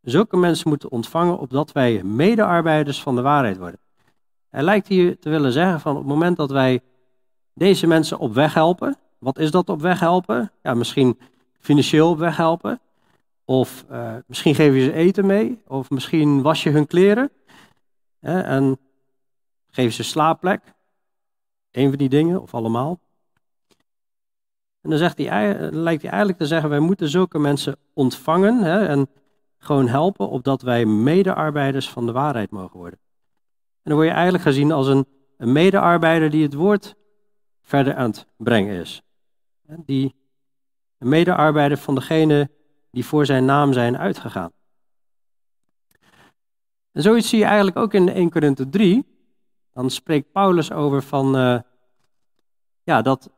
zulke 0.00 0.36
mensen 0.36 0.68
moeten 0.68 0.90
ontvangen 0.90 1.38
opdat 1.38 1.72
wij 1.72 2.02
medearbeiders 2.02 3.02
van 3.02 3.14
de 3.14 3.22
waarheid 3.22 3.58
worden. 3.58 3.80
Hij 4.48 4.62
lijkt 4.62 4.88
hier 4.88 5.18
te 5.18 5.30
willen 5.30 5.52
zeggen 5.52 5.80
van 5.80 5.92
op 5.92 5.98
het 5.98 6.08
moment 6.08 6.36
dat 6.36 6.50
wij 6.50 6.82
deze 7.54 7.86
mensen 7.86 8.18
op 8.18 8.34
weg 8.34 8.54
helpen, 8.54 8.96
wat 9.18 9.38
is 9.38 9.50
dat 9.50 9.68
op 9.68 9.80
weg 9.80 10.00
helpen? 10.00 10.50
Ja, 10.62 10.74
misschien 10.74 11.18
financieel 11.58 12.10
op 12.10 12.18
weg 12.18 12.36
helpen, 12.36 12.80
of 13.44 13.84
uh, 13.90 14.14
misschien 14.26 14.54
geef 14.54 14.74
je 14.74 14.84
ze 14.84 14.92
eten 14.92 15.26
mee, 15.26 15.62
of 15.66 15.90
misschien 15.90 16.42
was 16.42 16.62
je 16.62 16.70
hun 16.70 16.86
kleren 16.86 17.30
hè, 18.20 18.40
en 18.40 18.78
geef 19.70 19.94
ze 19.94 20.02
slaapplek. 20.02 20.74
Een 21.70 21.88
van 21.88 21.98
die 21.98 22.08
dingen, 22.08 22.42
of 22.42 22.54
allemaal. 22.54 23.00
En 24.80 24.90
dan, 24.90 24.98
zegt 24.98 25.18
hij, 25.18 25.70
lijkt 25.70 26.02
hij 26.02 26.10
eigenlijk 26.10 26.40
te 26.40 26.46
zeggen, 26.46 26.70
wij 26.70 26.78
moeten 26.78 27.08
zulke 27.08 27.38
mensen 27.38 27.76
ontvangen 27.92 28.62
hè, 28.62 28.86
en 28.86 29.08
gewoon 29.58 29.88
helpen, 29.88 30.28
opdat 30.28 30.62
wij 30.62 30.86
medearbeiders 30.86 31.90
van 31.90 32.06
de 32.06 32.12
waarheid 32.12 32.50
mogen 32.50 32.78
worden. 32.78 32.98
En 33.82 33.90
dan 33.90 33.94
word 33.94 34.06
je 34.06 34.14
eigenlijk 34.14 34.44
gezien 34.44 34.72
als 34.72 34.86
een, 34.86 35.06
een 35.36 35.52
medearbeider 35.52 36.30
die 36.30 36.42
het 36.42 36.54
woord 36.54 36.94
verder 37.62 37.94
aan 37.94 38.10
het 38.10 38.26
brengen 38.36 38.80
is. 38.80 39.02
Die 39.66 40.14
een 40.98 41.08
medearbeider 41.08 41.78
van 41.78 41.94
degene 41.94 42.50
die 42.90 43.04
voor 43.04 43.26
zijn 43.26 43.44
naam 43.44 43.72
zijn 43.72 43.98
uitgegaan. 43.98 44.52
En 47.00 47.06
zoiets 47.06 47.28
zie 47.28 47.38
je 47.38 47.44
eigenlijk 47.44 47.76
ook 47.76 47.94
in 47.94 48.08
1 48.08 48.30
Korinthe 48.30 48.68
3. 48.68 49.06
Dan 49.72 49.90
spreekt 49.90 50.32
Paulus 50.32 50.72
over 50.72 51.02
van, 51.02 51.36
uh, 51.36 51.58
ja, 52.82 53.02
dat 53.02 53.30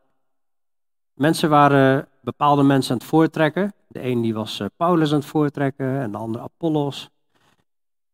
mensen 1.13 1.49
waren 1.49 2.07
bepaalde 2.21 2.63
mensen 2.63 2.91
aan 2.91 2.97
het 2.97 3.07
voortrekken. 3.07 3.73
De 3.87 4.03
een 4.03 4.21
die 4.21 4.33
was 4.33 4.59
uh, 4.59 4.67
Paulus 4.77 5.11
aan 5.11 5.19
het 5.19 5.25
voortrekken 5.25 5.99
en 5.99 6.11
de 6.11 6.17
andere 6.17 6.43
Apollos. 6.43 7.09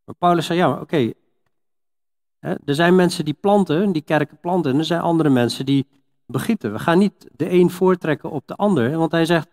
Maar 0.04 0.14
Paulus 0.14 0.46
zei, 0.46 0.58
ja, 0.58 0.80
oké, 0.80 1.12
er 2.40 2.74
zijn 2.74 2.94
mensen 2.94 3.24
die 3.24 3.36
planten, 3.40 3.92
die 3.92 4.02
kerken 4.02 4.38
planten, 4.40 4.72
en 4.72 4.78
er 4.78 4.84
zijn 4.84 5.00
andere 5.00 5.28
mensen 5.28 5.66
die 5.66 5.86
begieten. 6.26 6.72
We 6.72 6.78
gaan 6.78 6.98
niet 6.98 7.28
de 7.36 7.50
een 7.50 7.70
voortrekken 7.70 8.30
op 8.30 8.46
de 8.46 8.56
ander, 8.56 8.96
want 8.96 9.12
hij 9.12 9.24
zegt, 9.24 9.48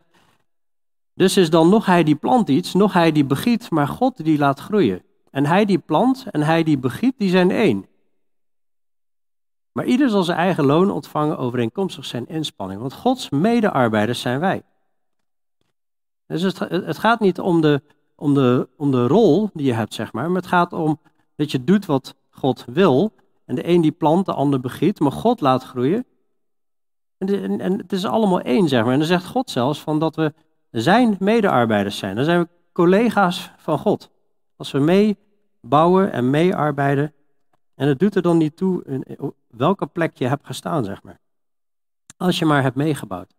dus 1.14 1.38
is 1.38 1.50
dan 1.50 1.70
nog 1.70 1.86
hij 1.86 2.04
die 2.04 2.16
plant 2.16 2.50
iets, 2.50 2.74
nog 2.74 2.94
hij 2.94 3.12
die 3.12 3.26
begiet, 3.26 3.70
maar 3.70 3.88
God 3.88 4.24
die 4.24 4.38
laat 4.38 4.60
groeien. 4.60 5.06
En 5.38 5.46
hij 5.46 5.66
die 5.66 5.78
plant 5.78 6.26
en 6.32 6.42
hij 6.42 6.64
die 6.64 6.78
begiet, 6.78 7.14
die 7.18 7.30
zijn 7.30 7.52
één. 7.52 7.86
Maar 9.72 9.86
ieder 9.86 10.10
zal 10.10 10.24
zijn 10.24 10.38
eigen 10.38 10.66
loon 10.66 10.92
ontvangen 10.92 11.38
overeenkomstig 11.38 12.06
zijn 12.06 12.28
inspanning. 12.28 12.80
Want 12.82 12.94
Gods 12.94 13.30
medearbeiders 13.30 14.22
zijn 14.22 14.40
wij. 14.40 14.64
Dus 16.28 16.42
het, 16.42 16.98
gaat 16.98 17.20
niet 17.20 17.40
om 17.40 17.62
de, 17.62 17.82
om, 18.16 18.34
de, 18.34 18.70
om 18.78 18.92
de 18.92 19.08
rol 19.08 19.50
die 19.54 19.66
je 19.66 19.74
hebt, 19.74 19.94
zeg 19.94 20.14
maar. 20.14 20.28
Maar 20.28 20.42
het 20.42 20.50
gaat 20.50 20.74
om 20.74 21.00
dat 21.36 21.52
je 21.52 21.64
doet 21.64 21.86
wat 21.86 22.16
God 22.30 22.66
wil. 22.68 23.14
En 23.46 23.56
de 23.56 23.68
een 23.68 23.82
die 23.82 23.92
plant, 23.92 24.26
de 24.26 24.34
ander 24.34 24.60
begiet. 24.60 25.00
Maar 25.00 25.12
God 25.12 25.42
laat 25.42 25.64
groeien. 25.64 26.06
En, 27.18 27.44
en, 27.44 27.60
en 27.60 27.78
het 27.78 27.92
is 27.92 28.06
allemaal 28.06 28.42
één, 28.42 28.68
zeg 28.68 28.84
maar. 28.84 28.94
En 28.94 29.00
dan 29.00 29.08
zegt 29.08 29.26
God 29.26 29.50
zelfs 29.50 29.82
van 29.82 30.00
dat 30.00 30.16
we 30.16 30.34
zijn 30.72 31.16
medearbeiders 31.20 31.98
zijn. 31.98 32.16
Dan 32.16 32.26
zijn 32.26 32.40
we 32.40 32.48
collega's 32.72 33.52
van 33.58 33.78
God. 33.80 34.10
Als 34.56 34.72
we 34.72 34.80
meebouwen 35.68 36.12
en 36.12 36.30
meearbeiden. 36.30 37.14
En 37.76 37.88
het 37.88 38.00
doet 38.00 38.16
er 38.16 38.22
dan 38.22 38.38
niet 38.38 38.58
toe 38.58 38.84
in 38.84 39.34
welke 39.48 39.86
plek 39.86 40.18
je 40.18 40.28
hebt 40.28 40.46
gestaan, 40.46 40.84
zeg 40.84 41.04
maar. 41.04 41.20
Als 42.18 42.40
je 42.40 42.46
maar 42.46 42.62
hebt 42.62 42.76
meegebouwd. 42.76 43.34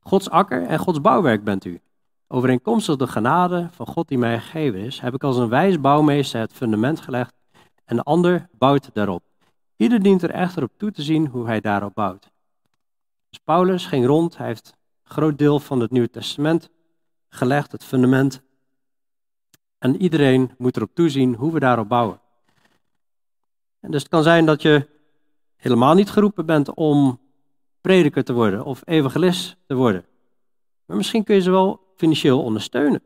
Gods 0.00 0.30
akker 0.30 0.66
en 0.66 0.78
Gods 0.78 1.00
bouwwerk 1.00 1.44
bent 1.44 1.64
u. 1.64 1.80
Overeenkomstig 2.28 2.96
de 2.96 3.06
genade 3.06 3.68
van 3.70 3.86
God 3.86 4.08
die 4.08 4.18
mij 4.18 4.40
gegeven 4.40 4.80
is, 4.80 5.00
heb 5.00 5.14
ik 5.14 5.24
als 5.24 5.36
een 5.36 5.48
wijs 5.48 5.80
bouwmeester 5.80 6.40
het 6.40 6.52
fundament 6.52 7.00
gelegd 7.00 7.34
en 7.84 7.96
de 7.96 8.02
ander 8.02 8.48
bouwt 8.58 8.90
daarop. 8.92 9.22
Ieder 9.76 10.02
dient 10.02 10.22
er 10.22 10.30
echter 10.30 10.62
op 10.62 10.72
toe 10.76 10.90
te 10.90 11.02
zien 11.02 11.26
hoe 11.26 11.46
hij 11.46 11.60
daarop 11.60 11.94
bouwt. 11.94 12.30
Dus 13.28 13.38
Paulus 13.44 13.86
ging 13.86 14.06
rond, 14.06 14.36
hij 14.36 14.46
heeft 14.46 14.72
groot 15.02 15.38
deel 15.38 15.60
van 15.60 15.80
het 15.80 15.90
Nieuwe 15.90 16.10
Testament 16.10 16.70
gelegd, 17.28 17.72
het 17.72 17.84
fundament. 17.84 18.42
En 19.82 20.02
iedereen 20.02 20.50
moet 20.58 20.76
erop 20.76 20.94
toezien 20.94 21.34
hoe 21.34 21.52
we 21.52 21.60
daarop 21.60 21.88
bouwen. 21.88 22.20
En 23.80 23.90
dus 23.90 24.02
het 24.02 24.10
kan 24.10 24.22
zijn 24.22 24.46
dat 24.46 24.62
je 24.62 24.88
helemaal 25.56 25.94
niet 25.94 26.10
geroepen 26.10 26.46
bent 26.46 26.74
om 26.74 27.20
prediker 27.80 28.24
te 28.24 28.32
worden 28.32 28.64
of 28.64 28.82
evangelist 28.84 29.56
te 29.66 29.74
worden. 29.74 30.04
Maar 30.86 30.96
misschien 30.96 31.24
kun 31.24 31.34
je 31.34 31.40
ze 31.40 31.50
wel 31.50 31.80
financieel 31.96 32.42
ondersteunen. 32.42 33.02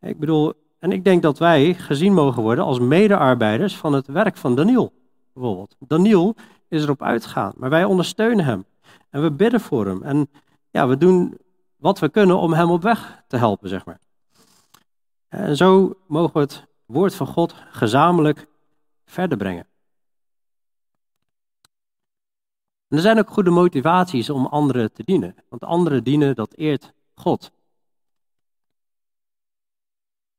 Ik 0.00 0.18
bedoel, 0.18 0.52
en 0.78 0.92
ik 0.92 1.04
denk 1.04 1.22
dat 1.22 1.38
wij 1.38 1.74
gezien 1.74 2.12
mogen 2.12 2.42
worden 2.42 2.64
als 2.64 2.78
medearbeiders 2.78 3.76
van 3.76 3.92
het 3.92 4.06
werk 4.06 4.36
van 4.36 4.54
Daniel. 4.54 4.92
Bijvoorbeeld. 5.32 5.76
Daniel 5.78 6.34
is 6.68 6.82
erop 6.82 7.02
uitgegaan, 7.02 7.52
maar 7.56 7.70
wij 7.70 7.84
ondersteunen 7.84 8.44
hem. 8.44 8.64
En 9.10 9.22
we 9.22 9.30
bidden 9.30 9.60
voor 9.60 9.86
hem. 9.86 10.02
En 10.02 10.30
ja, 10.70 10.88
we 10.88 10.96
doen 10.96 11.38
wat 11.76 11.98
we 11.98 12.08
kunnen 12.08 12.38
om 12.38 12.52
hem 12.52 12.70
op 12.70 12.82
weg 12.82 13.22
te 13.26 13.36
helpen, 13.36 13.68
zeg 13.68 13.84
maar. 13.84 14.02
En 15.34 15.56
zo 15.56 15.98
mogen 16.06 16.32
we 16.32 16.40
het 16.40 16.66
woord 16.86 17.14
van 17.14 17.26
God 17.26 17.54
gezamenlijk 17.70 18.46
verder 19.04 19.38
brengen. 19.38 19.66
En 22.88 22.96
er 22.96 23.00
zijn 23.00 23.18
ook 23.18 23.30
goede 23.30 23.50
motivaties 23.50 24.30
om 24.30 24.46
anderen 24.46 24.92
te 24.92 25.02
dienen. 25.04 25.34
Want 25.48 25.64
anderen 25.64 26.04
dienen, 26.04 26.34
dat 26.34 26.54
eert 26.54 26.92
God. 27.14 27.52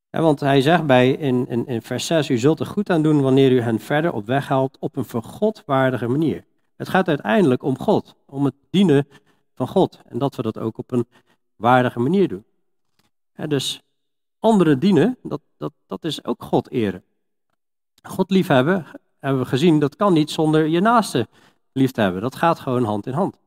want 0.09 0.39
hij 0.39 0.61
zegt 0.61 0.85
bij 0.85 1.11
in, 1.11 1.47
in, 1.47 1.67
in 1.67 1.81
vers 1.81 2.05
6, 2.05 2.29
u 2.29 2.37
zult 2.37 2.59
er 2.59 2.65
goed 2.65 2.89
aan 2.89 3.03
doen 3.03 3.21
wanneer 3.21 3.51
u 3.51 3.61
hen 3.61 3.79
verder 3.79 4.13
op 4.13 4.25
weg 4.25 4.47
helpt 4.47 4.77
op 4.79 4.95
een 4.95 5.05
voor 5.05 6.07
manier. 6.07 6.45
Het 6.75 6.89
gaat 6.89 7.07
uiteindelijk 7.07 7.63
om 7.63 7.79
God, 7.79 8.15
om 8.25 8.45
het 8.45 8.55
dienen 8.69 9.07
van 9.53 9.67
God. 9.67 10.01
En 10.07 10.17
dat 10.17 10.35
we 10.35 10.41
dat 10.41 10.57
ook 10.57 10.77
op 10.77 10.91
een 10.91 11.07
waardige 11.55 11.99
manier 11.99 12.27
doen. 12.27 12.45
dus 13.47 13.84
anderen 14.45 14.79
dienen, 14.79 15.17
dat, 15.23 15.41
dat, 15.57 15.73
dat 15.87 16.03
is 16.03 16.25
ook 16.25 16.43
God 16.43 16.71
eren. 16.71 17.03
God 18.01 18.29
liefhebben, 18.29 18.85
hebben 19.19 19.41
we 19.41 19.47
gezien, 19.47 19.79
dat 19.79 19.95
kan 19.95 20.13
niet 20.13 20.31
zonder 20.31 20.67
je 20.67 20.79
naaste 20.79 21.27
lief 21.71 21.91
te 21.91 22.01
hebben. 22.01 22.21
Dat 22.21 22.35
gaat 22.35 22.59
gewoon 22.59 22.83
hand 22.83 23.07
in 23.07 23.13
hand. 23.13 23.39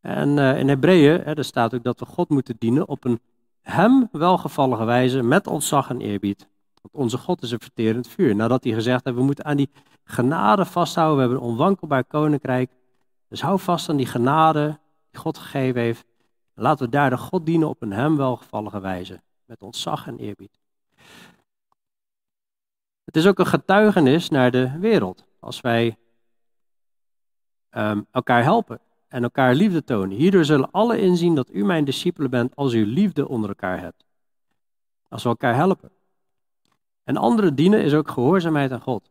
En 0.00 0.36
uh, 0.36 0.58
in 0.58 0.68
Hebreeën, 0.68 1.24
er 1.24 1.44
staat 1.44 1.74
ook 1.74 1.82
dat 1.82 2.00
we 2.00 2.06
God 2.06 2.28
moeten 2.28 2.56
dienen 2.58 2.88
op 2.88 3.04
een 3.04 3.20
hem 3.60 4.08
welgevallige 4.12 4.84
wijze 4.84 5.22
met 5.22 5.46
ontzag 5.46 5.90
en 5.90 6.00
eerbied. 6.00 6.48
Want 6.82 6.94
onze 6.94 7.18
God 7.18 7.42
is 7.42 7.50
een 7.50 7.60
verterend 7.60 8.08
vuur. 8.08 8.36
Nadat 8.36 8.64
hij 8.64 8.72
gezegd 8.72 9.04
heeft, 9.04 9.16
we 9.16 9.22
moeten 9.22 9.44
aan 9.44 9.56
die 9.56 9.70
genade 10.04 10.64
vasthouden. 10.64 11.16
We 11.16 11.20
hebben 11.22 11.38
een 11.38 11.52
onwankelbaar 11.52 12.04
koninkrijk. 12.04 12.70
Dus 13.28 13.42
hou 13.42 13.58
vast 13.60 13.88
aan 13.88 13.96
die 13.96 14.06
genade 14.06 14.78
die 15.10 15.20
God 15.20 15.38
gegeven 15.38 15.80
heeft. 15.80 16.04
laten 16.54 16.84
we 16.84 16.90
daar 16.90 17.10
de 17.10 17.16
God 17.16 17.46
dienen 17.46 17.68
op 17.68 17.82
een 17.82 17.92
hem 17.92 18.16
welgevallige 18.16 18.80
wijze. 18.80 19.20
Met 19.44 19.62
ontzag 19.62 20.06
en 20.06 20.18
eerbied. 20.18 20.58
Het 23.04 23.16
is 23.16 23.26
ook 23.26 23.38
een 23.38 23.46
getuigenis 23.46 24.28
naar 24.28 24.50
de 24.50 24.78
wereld. 24.78 25.24
Als 25.40 25.60
wij 25.60 25.98
um, 27.70 28.06
elkaar 28.10 28.42
helpen 28.42 28.80
en 29.08 29.22
elkaar 29.22 29.54
liefde 29.54 29.84
tonen. 29.84 30.16
Hierdoor 30.16 30.44
zullen 30.44 30.70
alle 30.70 31.00
inzien 31.00 31.34
dat 31.34 31.50
u 31.50 31.64
mijn 31.64 31.84
discipelen 31.84 32.30
bent 32.30 32.56
als 32.56 32.72
u 32.72 32.86
liefde 32.86 33.28
onder 33.28 33.48
elkaar 33.48 33.80
hebt. 33.80 34.04
Als 35.08 35.22
we 35.22 35.28
elkaar 35.28 35.54
helpen. 35.54 35.90
En 37.04 37.16
anderen 37.16 37.54
dienen 37.54 37.82
is 37.82 37.94
ook 37.94 38.10
gehoorzaamheid 38.10 38.72
aan 38.72 38.80
God. 38.80 39.10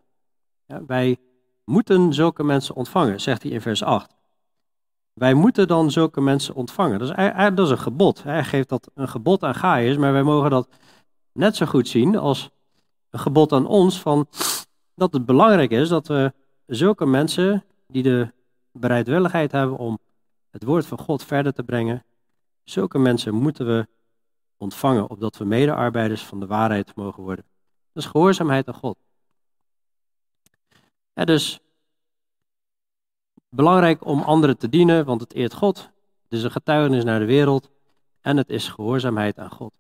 Ja, 0.66 0.86
wij 0.86 1.18
moeten 1.64 2.14
zulke 2.14 2.44
mensen 2.44 2.76
ontvangen, 2.76 3.22
zegt 3.22 3.44
hij 3.44 3.52
in 3.52 3.62
vers 3.62 3.84
8. 3.84 4.16
Wij 5.14 5.34
moeten 5.34 5.68
dan 5.68 5.92
zulke 5.92 6.22
mensen 6.22 6.56
ontvangen. 6.56 7.00
Dat 7.00 7.10
is, 7.10 7.56
dat 7.56 7.66
is 7.66 7.70
een 7.70 7.78
gebod. 7.78 8.24
Hij 8.24 8.44
geeft 8.44 8.70
dat 8.70 8.92
een 8.94 9.10
gebod 9.10 9.44
aan 9.44 9.56
Gaius, 9.56 9.98
maar 9.98 10.14
wij 10.14 10.24
mogen 10.24 10.50
dat 10.50 10.70
net 11.32 11.56
zo 11.56 11.66
goed 11.66 11.88
zien 11.88 12.18
als 12.18 12.50
een 13.10 13.20
gebod 13.20 13.52
aan 13.52 13.66
ons 13.66 14.02
van 14.02 14.28
dat 14.96 15.14
het 15.14 15.26
belangrijk 15.26 15.72
is 15.72 15.90
dat 15.90 16.08
we 16.08 16.34
zulke 16.66 17.06
mensen 17.06 17.64
die 17.88 18.04
de 18.04 18.32
bereidwilligheid 18.72 19.52
hebben 19.52 19.78
om 19.78 20.00
het 20.50 20.64
woord 20.64 20.86
van 20.86 21.00
God 21.00 21.24
verder 21.24 21.54
te 21.54 21.64
brengen, 21.64 22.06
zulke 22.64 23.00
mensen 23.00 23.34
moeten 23.34 23.66
we 23.66 23.88
ontvangen, 24.58 25.10
opdat 25.10 25.38
we 25.38 25.46
medearbeiders 25.46 26.24
van 26.24 26.40
de 26.40 26.46
waarheid 26.46 26.96
mogen 26.96 27.24
worden. 27.24 27.46
Dat 27.92 28.04
is 28.04 28.10
gehoorzaamheid 28.10 28.68
aan 28.68 28.74
God. 28.74 28.98
Ja, 31.14 31.26
dus 31.26 31.60
belangrijk 33.56 34.06
om 34.06 34.22
anderen 34.22 34.58
te 34.58 34.70
dienen, 34.70 35.06
want 35.06 35.22
het 35.22 35.34
eert 35.34 35.54
God. 35.54 35.78
Het 36.24 36.34
is 36.34 36.44
een 36.44 36.52
getuigenis 36.52 37.04
naar 37.04 37.20
de 37.20 37.26
wereld 37.26 37.70
en 38.22 38.38
het 38.38 38.50
is 38.50 38.68
gehoorzaamheid 38.68 39.40
aan 39.40 39.52
God. 39.52 39.74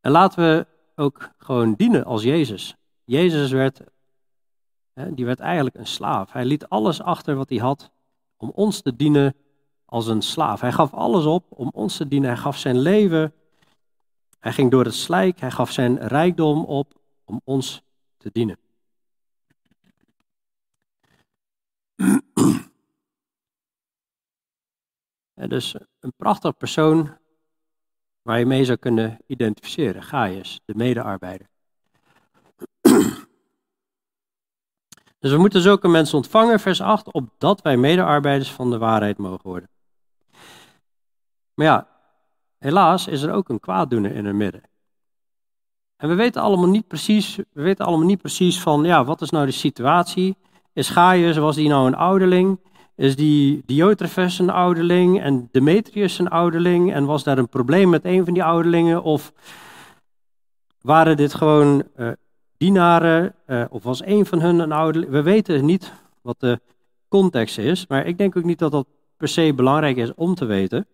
En 0.00 0.10
laten 0.10 0.42
we 0.42 0.66
ook 0.94 1.30
gewoon 1.38 1.74
dienen 1.74 2.04
als 2.04 2.22
Jezus. 2.22 2.74
Jezus 3.04 3.50
werd, 3.50 3.80
die 5.10 5.24
werd 5.24 5.40
eigenlijk 5.40 5.76
een 5.76 5.86
slaaf. 5.86 6.32
Hij 6.32 6.44
liet 6.44 6.68
alles 6.68 7.02
achter 7.02 7.34
wat 7.34 7.48
hij 7.48 7.58
had 7.58 7.90
om 8.36 8.50
ons 8.54 8.80
te 8.80 8.96
dienen 8.96 9.34
als 9.84 10.06
een 10.06 10.22
slaaf. 10.22 10.60
Hij 10.60 10.72
gaf 10.72 10.94
alles 10.94 11.24
op 11.24 11.44
om 11.48 11.70
ons 11.72 11.96
te 11.96 12.08
dienen. 12.08 12.28
Hij 12.28 12.38
gaf 12.38 12.58
zijn 12.58 12.78
leven. 12.78 13.32
Hij 14.38 14.52
ging 14.52 14.70
door 14.70 14.84
het 14.84 14.94
slijk. 14.94 15.40
Hij 15.40 15.50
gaf 15.50 15.70
zijn 15.70 15.98
rijkdom 15.98 16.64
op 16.64 16.94
om 17.24 17.40
ons 17.44 17.82
te 18.16 18.30
dienen. 18.32 18.58
Dus 25.48 25.74
een 26.00 26.12
prachtig 26.16 26.56
persoon 26.56 27.18
waar 28.22 28.38
je 28.38 28.46
mee 28.46 28.64
zou 28.64 28.78
kunnen 28.78 29.18
identificeren. 29.26 30.02
Gaius, 30.02 30.60
de 30.64 30.74
medearbeider. 30.74 31.48
Dus 35.18 35.32
we 35.32 35.38
moeten 35.38 35.60
zulke 35.60 35.88
mensen 35.88 36.16
ontvangen, 36.16 36.60
vers 36.60 36.80
8, 36.80 37.12
opdat 37.12 37.62
wij 37.62 37.76
medearbeiders 37.76 38.52
van 38.52 38.70
de 38.70 38.78
waarheid 38.78 39.18
mogen 39.18 39.48
worden. 39.48 39.68
Maar 41.54 41.66
ja, 41.66 41.88
helaas 42.58 43.06
is 43.06 43.22
er 43.22 43.32
ook 43.32 43.48
een 43.48 43.60
kwaaddoener 43.60 44.14
in 44.14 44.24
het 44.24 44.34
midden. 44.34 44.62
En 45.96 46.08
we 46.08 46.14
weten 46.14 46.42
allemaal 46.42 46.68
niet 46.68 46.88
precies, 46.88 47.36
we 47.36 47.62
weten 47.62 47.86
allemaal 47.86 48.06
niet 48.06 48.20
precies 48.20 48.60
van, 48.60 48.84
ja, 48.84 49.04
wat 49.04 49.20
is 49.20 49.30
nou 49.30 49.46
de 49.46 49.52
situatie? 49.52 50.36
Is 50.74 50.88
Gaius, 50.88 51.36
was 51.36 51.56
die 51.56 51.68
nou 51.68 51.86
een 51.86 51.94
ouderling? 51.94 52.58
Is 52.96 53.16
die 53.16 53.62
Diotrephes 53.66 54.38
een 54.38 54.50
ouderling 54.50 55.20
en 55.20 55.48
Demetrius 55.52 56.18
een 56.18 56.28
ouderling? 56.28 56.92
En 56.92 57.04
was 57.04 57.24
daar 57.24 57.38
een 57.38 57.48
probleem 57.48 57.90
met 57.90 58.04
een 58.04 58.24
van 58.24 58.34
die 58.34 58.44
ouderlingen? 58.44 59.02
Of 59.02 59.32
waren 60.80 61.16
dit 61.16 61.34
gewoon 61.34 61.82
uh, 61.96 62.10
dienaren? 62.56 63.34
Uh, 63.46 63.64
of 63.70 63.82
was 63.82 64.04
een 64.04 64.26
van 64.26 64.40
hun 64.40 64.58
een 64.58 64.72
ouderling? 64.72 65.12
We 65.12 65.22
weten 65.22 65.64
niet 65.64 65.92
wat 66.22 66.40
de 66.40 66.60
context 67.08 67.58
is, 67.58 67.86
maar 67.86 68.06
ik 68.06 68.18
denk 68.18 68.36
ook 68.36 68.44
niet 68.44 68.58
dat 68.58 68.72
dat 68.72 68.86
per 69.16 69.28
se 69.28 69.52
belangrijk 69.54 69.96
is 69.96 70.14
om 70.14 70.34
te 70.34 70.44
weten. 70.44 70.86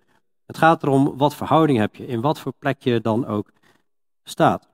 Het 0.46 0.58
gaat 0.58 0.82
erom 0.82 1.16
wat 1.16 1.34
verhouding 1.34 1.78
heb 1.78 1.96
je, 1.96 2.06
in 2.06 2.20
wat 2.20 2.38
voor 2.38 2.52
plek 2.58 2.82
je 2.82 3.00
dan 3.00 3.26
ook 3.26 3.50
staat. 4.24 4.69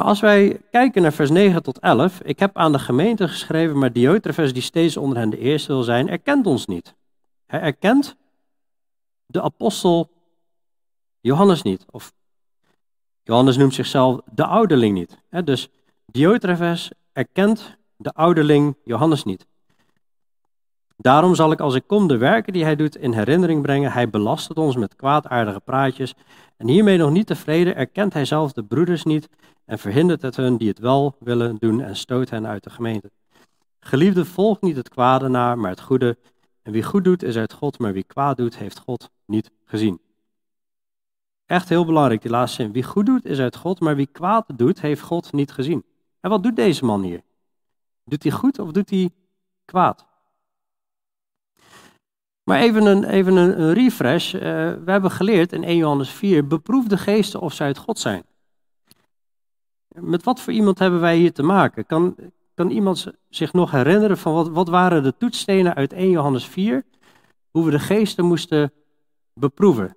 Maar 0.00 0.08
als 0.08 0.20
wij 0.20 0.60
kijken 0.70 1.02
naar 1.02 1.12
vers 1.12 1.30
9 1.30 1.62
tot 1.62 1.78
11, 1.78 2.20
ik 2.22 2.38
heb 2.38 2.56
aan 2.56 2.72
de 2.72 2.78
gemeente 2.78 3.28
geschreven, 3.28 3.78
maar 3.78 3.92
Diotrephes, 3.92 4.52
die 4.52 4.62
steeds 4.62 4.96
onder 4.96 5.18
hen 5.18 5.30
de 5.30 5.38
eerste 5.38 5.72
wil 5.72 5.82
zijn, 5.82 6.08
erkent 6.08 6.46
ons 6.46 6.66
niet. 6.66 6.94
Hij 7.46 7.60
erkent 7.60 8.16
de 9.26 9.42
apostel 9.42 10.10
Johannes 11.20 11.62
niet. 11.62 11.86
Of 11.90 12.12
Johannes 13.22 13.56
noemt 13.56 13.74
zichzelf 13.74 14.20
de 14.32 14.46
ouderling 14.46 14.94
niet. 14.94 15.18
Dus 15.44 15.68
Diotrephes 16.06 16.92
erkent 17.12 17.76
de 17.96 18.12
ouderling 18.12 18.76
Johannes 18.84 19.24
niet. 19.24 19.46
Daarom 20.96 21.34
zal 21.34 21.52
ik 21.52 21.60
als 21.60 21.74
ik 21.74 21.86
kom 21.86 22.08
de 22.08 22.16
werken 22.16 22.52
die 22.52 22.64
hij 22.64 22.76
doet 22.76 22.96
in 22.96 23.12
herinnering 23.12 23.62
brengen. 23.62 23.92
Hij 23.92 24.10
belast 24.10 24.52
ons 24.54 24.76
met 24.76 24.96
kwaadaardige 24.96 25.60
praatjes. 25.60 26.14
En 26.56 26.68
hiermee 26.68 26.96
nog 26.96 27.10
niet 27.10 27.26
tevreden 27.26 27.76
erkent 27.76 28.12
hij 28.12 28.24
zelf 28.24 28.52
de 28.52 28.64
broeders 28.64 29.04
niet 29.04 29.28
en 29.64 29.78
verhindert 29.78 30.22
het 30.22 30.36
hun 30.36 30.56
die 30.56 30.68
het 30.68 30.78
wel 30.78 31.16
willen 31.18 31.56
doen 31.58 31.80
en 31.80 31.96
stoot 31.96 32.30
hen 32.30 32.46
uit 32.46 32.64
de 32.64 32.70
gemeente. 32.70 33.10
Geliefde, 33.80 34.24
volgt 34.24 34.62
niet 34.62 34.76
het 34.76 34.88
kwade 34.88 35.28
na, 35.28 35.54
maar 35.54 35.70
het 35.70 35.80
goede. 35.80 36.18
En 36.62 36.72
wie 36.72 36.82
goed 36.82 37.04
doet 37.04 37.22
is 37.22 37.36
uit 37.36 37.52
God, 37.52 37.78
maar 37.78 37.92
wie 37.92 38.04
kwaad 38.04 38.36
doet 38.36 38.58
heeft 38.58 38.78
God 38.78 39.10
niet 39.26 39.50
gezien. 39.64 40.00
Echt 41.46 41.68
heel 41.68 41.84
belangrijk, 41.84 42.22
die 42.22 42.30
laatste 42.30 42.62
zin. 42.62 42.72
Wie 42.72 42.82
goed 42.82 43.06
doet 43.06 43.24
is 43.24 43.38
uit 43.38 43.56
God, 43.56 43.80
maar 43.80 43.96
wie 43.96 44.06
kwaad 44.06 44.44
doet 44.56 44.80
heeft 44.80 45.00
God 45.00 45.32
niet 45.32 45.52
gezien. 45.52 45.84
En 46.20 46.30
wat 46.30 46.42
doet 46.42 46.56
deze 46.56 46.84
man 46.84 47.02
hier? 47.02 47.22
Doet 48.04 48.22
hij 48.22 48.32
goed 48.32 48.58
of 48.58 48.72
doet 48.72 48.90
hij 48.90 49.10
kwaad? 49.64 50.06
Maar 52.42 52.60
even 52.60 52.86
een, 52.86 53.04
even 53.04 53.36
een, 53.36 53.72
refresh. 53.72 54.34
Uh, 54.34 54.40
we 54.84 54.90
hebben 54.90 55.10
geleerd 55.10 55.52
in 55.52 55.64
1 55.64 55.76
Johannes 55.76 56.10
4, 56.10 56.46
beproef 56.46 56.86
de 56.86 56.98
geesten 56.98 57.40
of 57.40 57.52
zij 57.52 57.66
uit 57.66 57.78
God 57.78 57.98
zijn. 57.98 58.24
Met 60.00 60.24
wat 60.24 60.40
voor 60.40 60.52
iemand 60.52 60.78
hebben 60.78 61.00
wij 61.00 61.16
hier 61.16 61.32
te 61.32 61.42
maken? 61.42 61.86
Kan, 61.86 62.16
kan 62.54 62.70
iemand 62.70 63.12
zich 63.28 63.52
nog 63.52 63.70
herinneren 63.70 64.18
van 64.18 64.32
wat, 64.32 64.48
wat 64.48 64.68
waren 64.68 65.02
de 65.02 65.16
toetsstenen 65.16 65.74
uit 65.74 65.92
1 65.92 66.10
Johannes 66.10 66.46
4? 66.46 66.84
Hoe 67.50 67.64
we 67.64 67.70
de 67.70 67.78
geesten 67.78 68.24
moesten 68.24 68.72
beproeven. 69.34 69.96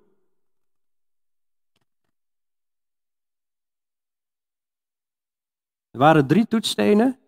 Er 5.90 5.98
waren 5.98 6.26
drie 6.26 6.46
toetsstenen. 6.46 7.18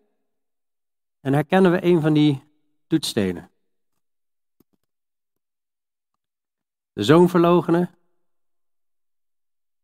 En 1.19 1.33
herkennen 1.33 1.71
we 1.71 1.83
een 1.83 2.01
van 2.01 2.13
die 2.13 2.43
toetsstenen? 2.87 3.51
De 6.93 7.03
zoon 7.03 7.29
verlogenen. 7.29 7.89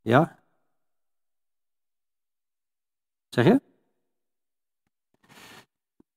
Ja? 0.02 0.43
Zeg 3.34 3.46
je? 3.46 3.62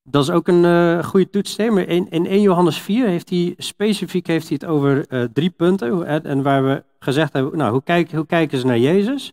Dat 0.02 0.22
is 0.22 0.30
ook 0.30 0.48
een 0.48 0.64
uh, 0.64 1.04
goede 1.04 1.30
toetssteen. 1.30 1.86
in, 1.86 2.10
in 2.10 2.26
1 2.26 2.40
Johannes 2.40 2.78
4 2.78 3.06
heeft 3.06 3.30
hij 3.30 3.54
specifiek 3.56 4.26
heeft 4.26 4.48
hij 4.48 4.58
het 4.60 4.68
over 4.70 5.12
uh, 5.12 5.24
drie 5.32 5.50
punten. 5.50 6.06
En 6.24 6.42
waar 6.42 6.64
we 6.64 6.84
gezegd 6.98 7.32
hebben, 7.32 7.56
nou, 7.56 7.72
hoe, 7.72 7.82
kijken, 7.82 8.16
hoe 8.16 8.26
kijken 8.26 8.58
ze 8.58 8.66
naar 8.66 8.78
Jezus? 8.78 9.32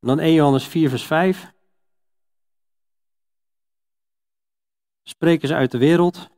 En 0.00 0.08
dan 0.08 0.18
1 0.18 0.32
Johannes 0.32 0.66
4 0.66 0.88
vers 0.88 1.04
5. 1.04 1.52
Spreken 5.02 5.48
ze 5.48 5.54
uit 5.54 5.70
de 5.70 5.78
wereld. 5.78 6.30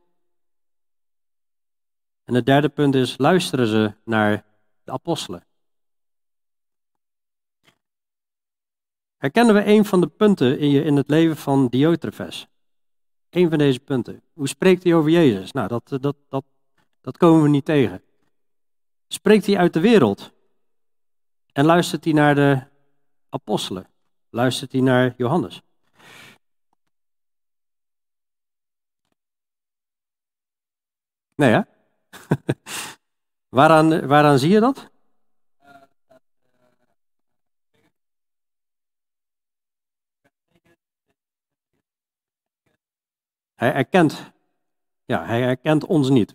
En 2.23 2.33
het 2.33 2.45
derde 2.45 2.69
punt 2.69 2.95
is, 2.95 3.17
luisteren 3.17 3.67
ze 3.67 3.93
naar 4.03 4.45
de 4.83 4.91
apostelen. 4.91 5.43
Herkennen 9.25 9.55
we 9.55 9.65
een 9.65 9.85
van 9.85 10.01
de 10.01 10.07
punten 10.07 10.59
in, 10.59 10.69
je, 10.69 10.83
in 10.83 10.95
het 10.95 11.09
leven 11.09 11.37
van 11.37 11.67
Diotrephes? 11.67 12.47
Een 13.29 13.49
van 13.49 13.57
deze 13.57 13.79
punten. 13.79 14.21
Hoe 14.33 14.47
spreekt 14.47 14.83
hij 14.83 14.93
over 14.93 15.09
Jezus? 15.11 15.51
Nou, 15.51 15.67
dat, 15.67 15.87
dat, 16.01 16.15
dat, 16.29 16.45
dat 17.01 17.17
komen 17.17 17.43
we 17.43 17.49
niet 17.49 17.65
tegen. 17.65 18.01
Spreekt 19.07 19.45
hij 19.45 19.57
uit 19.57 19.73
de 19.73 19.79
wereld? 19.79 20.31
En 21.51 21.65
luistert 21.65 22.03
hij 22.03 22.13
naar 22.13 22.35
de 22.35 22.63
apostelen? 23.29 23.87
Luistert 24.29 24.71
hij 24.71 24.81
naar 24.81 25.13
Johannes? 25.17 25.61
Nee, 31.35 31.51
hè? 31.51 31.61
Waaraan, 33.57 34.07
waaraan 34.07 34.39
zie 34.39 34.49
je 34.49 34.59
dat? 34.59 34.93
Hij 43.55 43.73
erkent, 43.73 44.31
ja, 45.05 45.25
hij 45.25 45.43
erkent 45.43 45.85
ons 45.85 46.09
niet. 46.09 46.31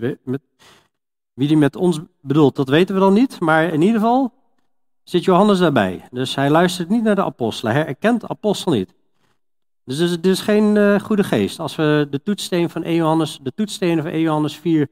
Wie 1.33 1.49
die 1.49 1.57
met 1.57 1.77
ons 1.77 2.01
bedoelt, 2.21 2.57
dat 2.57 2.69
weten 2.69 2.95
we 2.95 3.01
dan 3.01 3.13
niet. 3.13 3.41
Maar 3.41 3.65
in 3.73 3.81
ieder 3.81 4.01
geval 4.01 4.33
zit 5.03 5.25
Johannes 5.25 5.59
daarbij. 5.59 6.09
Dus 6.11 6.35
hij 6.35 6.51
luistert 6.51 6.89
niet 6.89 7.03
naar 7.03 7.15
de 7.15 7.25
apostelen. 7.25 7.73
Hij 7.73 7.87
erkent 7.87 8.21
de 8.21 8.29
apostel 8.29 8.73
niet. 8.73 8.95
Dus 9.85 10.11
het 10.11 10.27
is, 10.27 10.41
geen 10.41 10.77
uh, 10.77 11.01
goede 11.01 11.25
geest. 11.25 11.59
Als 11.59 11.77
we 11.77 12.07
de 12.11 12.23
toetssteen 12.23 12.71
van 12.71 12.83
1 12.83 12.95
Johannes, 12.95 13.39
de 13.43 13.53
toetsstenen 13.55 14.03
van 14.03 14.13
1 14.13 14.21
Johannes 14.21 14.57
4 14.57 14.89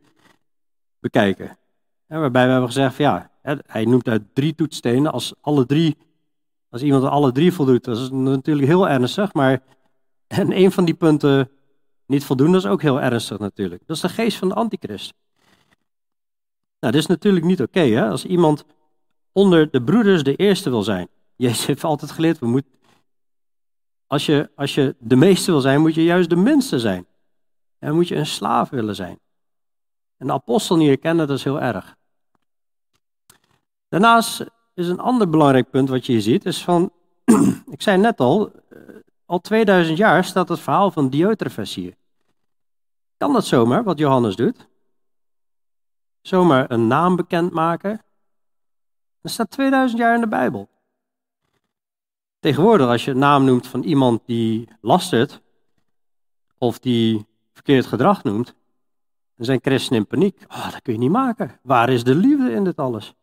bekijken. 1.01 1.59
waarbij 2.07 2.45
we 2.45 2.51
hebben 2.51 2.69
gezegd, 2.69 2.97
ja, 2.97 3.31
hij 3.67 3.85
noemt 3.85 4.09
uit 4.09 4.23
drie 4.33 4.55
toetsstenen. 4.55 5.13
Als, 5.13 5.35
alle 5.41 5.67
drie, 5.67 5.97
als 6.71 6.83
iemand 6.83 7.05
alle 7.05 7.33
drie 7.33 7.53
voldoet, 7.53 7.85
dat 7.85 7.97
is 7.97 8.11
natuurlijk 8.11 8.67
heel 8.67 8.89
ernstig. 8.89 9.33
Maar 9.33 9.63
en 10.27 10.57
een 10.57 10.73
van 10.73 10.85
die 10.85 10.95
punten 10.95 11.51
niet 12.09 12.25
voldoen, 12.25 12.53
dat 12.53 12.65
is 12.65 12.71
ook 12.71 12.83
heel 12.83 13.01
ernstig 13.01 13.39
natuurlijk. 13.39 13.83
Dat 13.87 13.97
is 13.97 14.03
de 14.03 14.09
geest 14.09 14.39
van 14.39 14.49
de 14.49 14.55
antichrist. 14.55 15.15
Nou, 16.81 16.93
dit 16.93 17.03
is 17.03 17.07
natuurlijk 17.07 17.45
niet 17.45 17.63
oké, 17.63 18.09
als 18.11 18.25
iemand 18.25 18.65
onder 19.33 19.71
de 19.71 19.83
broeders 19.83 20.23
de 20.23 20.37
eerste 20.37 20.71
wil 20.71 20.83
zijn. 20.83 21.09
Jezus 21.37 21.67
heeft 21.67 21.85
altijd 21.85 22.11
geleerd, 22.11 22.39
we 22.39 22.47
moeten, 22.47 22.71
als, 24.07 24.27
je, 24.27 24.51
als 24.55 24.75
je 24.75 24.97
de 24.99 25.17
meeste 25.17 25.51
wil 25.51 25.61
zijn, 25.61 25.81
moet 25.81 25.95
je 25.95 26.05
juist 26.05 26.31
de 26.31 26.37
minste 26.37 26.79
zijn. 26.79 27.07
En 27.79 27.95
moet 27.95 28.09
je 28.09 28.17
een 28.17 28.27
slaaf 28.27 28.69
willen 28.69 28.95
zijn. 28.95 29.19
En 30.17 30.27
de 30.27 30.33
apostel 30.33 30.77
niet 30.77 30.89
herkennen, 30.89 31.27
dat 31.27 31.37
is 31.37 31.45
heel 31.45 31.61
erg. 31.61 31.97
Daarnaast 33.89 34.45
is 34.75 34.89
een 34.89 35.01
ander 35.01 35.29
belangrijk 35.31 35.71
punt 35.71 35.89
wat 35.89 36.07
je 36.07 36.13
hier 36.13 36.21
ziet, 36.21 36.45
is 36.45 36.65
van, 36.65 36.93
ik 37.71 37.83
zei 37.83 37.99
net 37.99 38.21
al, 38.21 38.53
al 39.29 39.41
2000 39.41 39.99
jaar 39.99 40.25
staat 40.25 40.49
het 40.49 40.61
verhaal 40.61 40.91
van 40.91 41.09
Diotrefes 41.09 41.75
hier. 41.75 41.95
Kan 43.17 43.33
dat 43.33 43.47
zomaar, 43.47 43.85
wat 43.85 43.99
Johannes 43.99 44.37
doet? 44.37 44.69
Zomaar 46.21 46.71
een 46.71 46.87
naam 46.87 47.17
bekendmaken? 47.17 48.03
Dat 49.21 49.33
staat 49.33 49.51
2000 49.51 50.01
jaar 50.01 50.15
in 50.15 50.21
de 50.21 50.29
Bijbel. 50.29 50.69
Tegenwoordig, 52.39 52.87
als 52.87 53.05
je 53.05 53.11
een 53.11 53.19
naam 53.19 53.45
noemt 53.45 53.67
van 53.67 53.83
iemand 53.83 54.23
die 54.27 54.69
lastert, 54.81 55.41
of 56.59 56.79
die 56.79 57.27
verkeerd 57.53 57.87
gedrag 57.87 58.25
noemt, 58.25 58.55
dan 59.37 59.47
zijn 59.47 59.61
christenen 59.63 60.01
in 60.01 60.07
paniek. 60.07 60.45
Oh, 60.49 60.71
dat 60.71 60.83
kun 60.83 60.93
je 60.93 60.99
niet 60.99 61.11
maken. 61.11 61.61
Waar 61.63 61.89
is 61.89 62.05
de 62.05 62.15
liefde 62.15 62.53
in 62.53 62.65
dit 62.65 62.77
alles? 62.77 63.15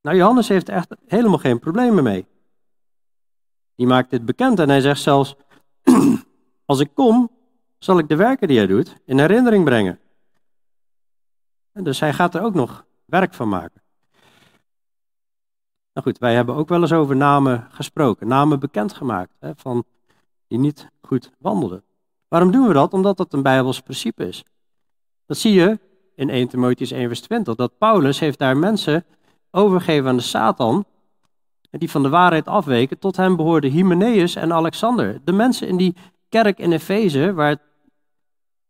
Nou, 0.00 0.16
Johannes 0.16 0.48
heeft 0.48 0.68
echt 0.68 0.94
helemaal 1.06 1.38
geen 1.38 1.58
problemen 1.58 2.04
mee. 2.04 2.26
Die 3.76 3.86
maakt 3.86 4.10
dit 4.10 4.24
bekend 4.24 4.58
en 4.58 4.68
hij 4.68 4.80
zegt 4.80 5.00
zelfs: 5.00 5.36
Als 6.66 6.80
ik 6.80 6.90
kom, 6.94 7.30
zal 7.78 7.98
ik 7.98 8.08
de 8.08 8.16
werken 8.16 8.48
die 8.48 8.56
hij 8.56 8.66
doet 8.66 8.96
in 9.04 9.18
herinnering 9.18 9.64
brengen. 9.64 9.98
En 11.72 11.84
dus 11.84 12.00
hij 12.00 12.12
gaat 12.12 12.34
er 12.34 12.42
ook 12.42 12.54
nog 12.54 12.84
werk 13.04 13.34
van 13.34 13.48
maken. 13.48 13.82
Nou 15.92 16.06
goed, 16.06 16.18
wij 16.18 16.34
hebben 16.34 16.54
ook 16.54 16.68
wel 16.68 16.80
eens 16.80 16.92
over 16.92 17.16
namen 17.16 17.66
gesproken, 17.70 18.28
namen 18.28 18.60
bekendgemaakt, 18.60 19.34
hè, 19.38 19.50
van 19.56 19.84
die 20.48 20.58
niet 20.58 20.88
goed 21.00 21.30
wandelden. 21.38 21.84
Waarom 22.28 22.50
doen 22.50 22.66
we 22.66 22.72
dat? 22.72 22.92
Omdat 22.92 23.16
dat 23.16 23.32
een 23.32 23.42
Bijbels 23.42 23.80
principe 23.80 24.26
is. 24.26 24.44
Dat 25.26 25.36
zie 25.36 25.52
je 25.52 25.78
in 26.14 26.30
1 26.30 26.48
Timotheus 26.48 26.90
1 26.90 27.06
vers 27.06 27.20
20, 27.20 27.54
dat 27.54 27.78
Paulus 27.78 28.18
heeft 28.18 28.38
daar 28.38 28.56
mensen 28.56 29.04
overgegeven 29.50 30.08
aan 30.08 30.16
de 30.16 30.22
Satan, 30.22 30.86
die 31.78 31.90
van 31.90 32.02
de 32.02 32.08
waarheid 32.08 32.46
afweken. 32.46 32.98
Tot 32.98 33.16
hem 33.16 33.36
behoorden 33.36 33.70
Hymenaeus 33.70 34.34
en 34.34 34.52
Alexander. 34.52 35.20
De 35.24 35.32
mensen 35.32 35.68
in 35.68 35.76
die 35.76 35.96
kerk 36.28 36.58
in 36.58 36.72
Efeze, 36.72 37.32
waar 37.32 37.56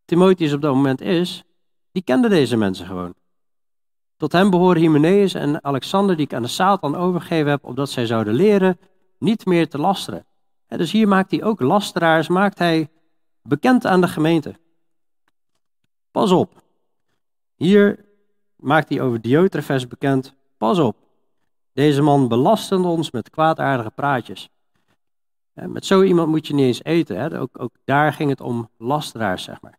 Timotheus 0.05 0.53
op 0.53 0.61
dat 0.61 0.75
moment 0.75 1.01
is, 1.01 1.45
die 1.93 2.03
kenden 2.03 2.31
deze 2.31 2.57
mensen 2.57 2.87
gewoon. 2.87 3.15
Tot 4.17 4.33
hem 4.33 4.51
behoren 4.51 4.81
Hymenaeus 4.81 5.35
en 5.35 5.65
Alexander, 5.65 6.17
die 6.17 6.25
ik 6.25 6.35
aan 6.35 6.43
de 6.43 6.49
Satan 6.49 6.97
overgegeven 6.97 7.51
heb, 7.51 7.65
opdat 7.65 7.91
zij 7.91 8.07
zouden 8.07 8.35
leren 8.35 8.79
niet 9.19 9.47
meer 9.47 9.69
te 9.69 9.79
lasteren. 9.79 10.27
dus 10.67 10.93
hier 10.93 11.09
maakt 11.09 11.31
hij 11.31 11.43
ook 11.43 11.61
lasteraars, 11.61 12.29
maakt 12.29 12.59
hij 12.59 12.89
bekend 13.43 13.87
aan 13.87 14.01
de 14.01 14.09
gemeente. 14.09 14.55
Pas 16.11 16.31
op. 16.31 16.63
Hier 17.55 18.05
maakt 18.57 18.89
hij 18.89 19.01
over 19.01 19.21
Diotrefes 19.21 19.87
bekend. 19.87 20.35
Pas 20.57 20.79
op. 20.79 21.04
Deze 21.75 22.03
man 22.03 22.29
belastende 22.29 22.89
ons 22.89 23.11
met 23.11 23.31
kwaadaardige 23.31 23.91
praatjes. 23.91 24.49
Met 25.53 25.87
zo 25.87 26.03
iemand 26.03 26.29
moet 26.29 26.47
je 26.47 26.55
niet 26.55 26.67
eens 26.67 26.85
eten. 26.85 27.39
Ook, 27.39 27.61
ook 27.61 27.75
daar 27.85 28.13
ging 28.13 28.31
het 28.31 28.41
om 28.41 28.71
lasteraars, 28.79 29.45
zeg 29.45 29.61
maar. 29.61 29.79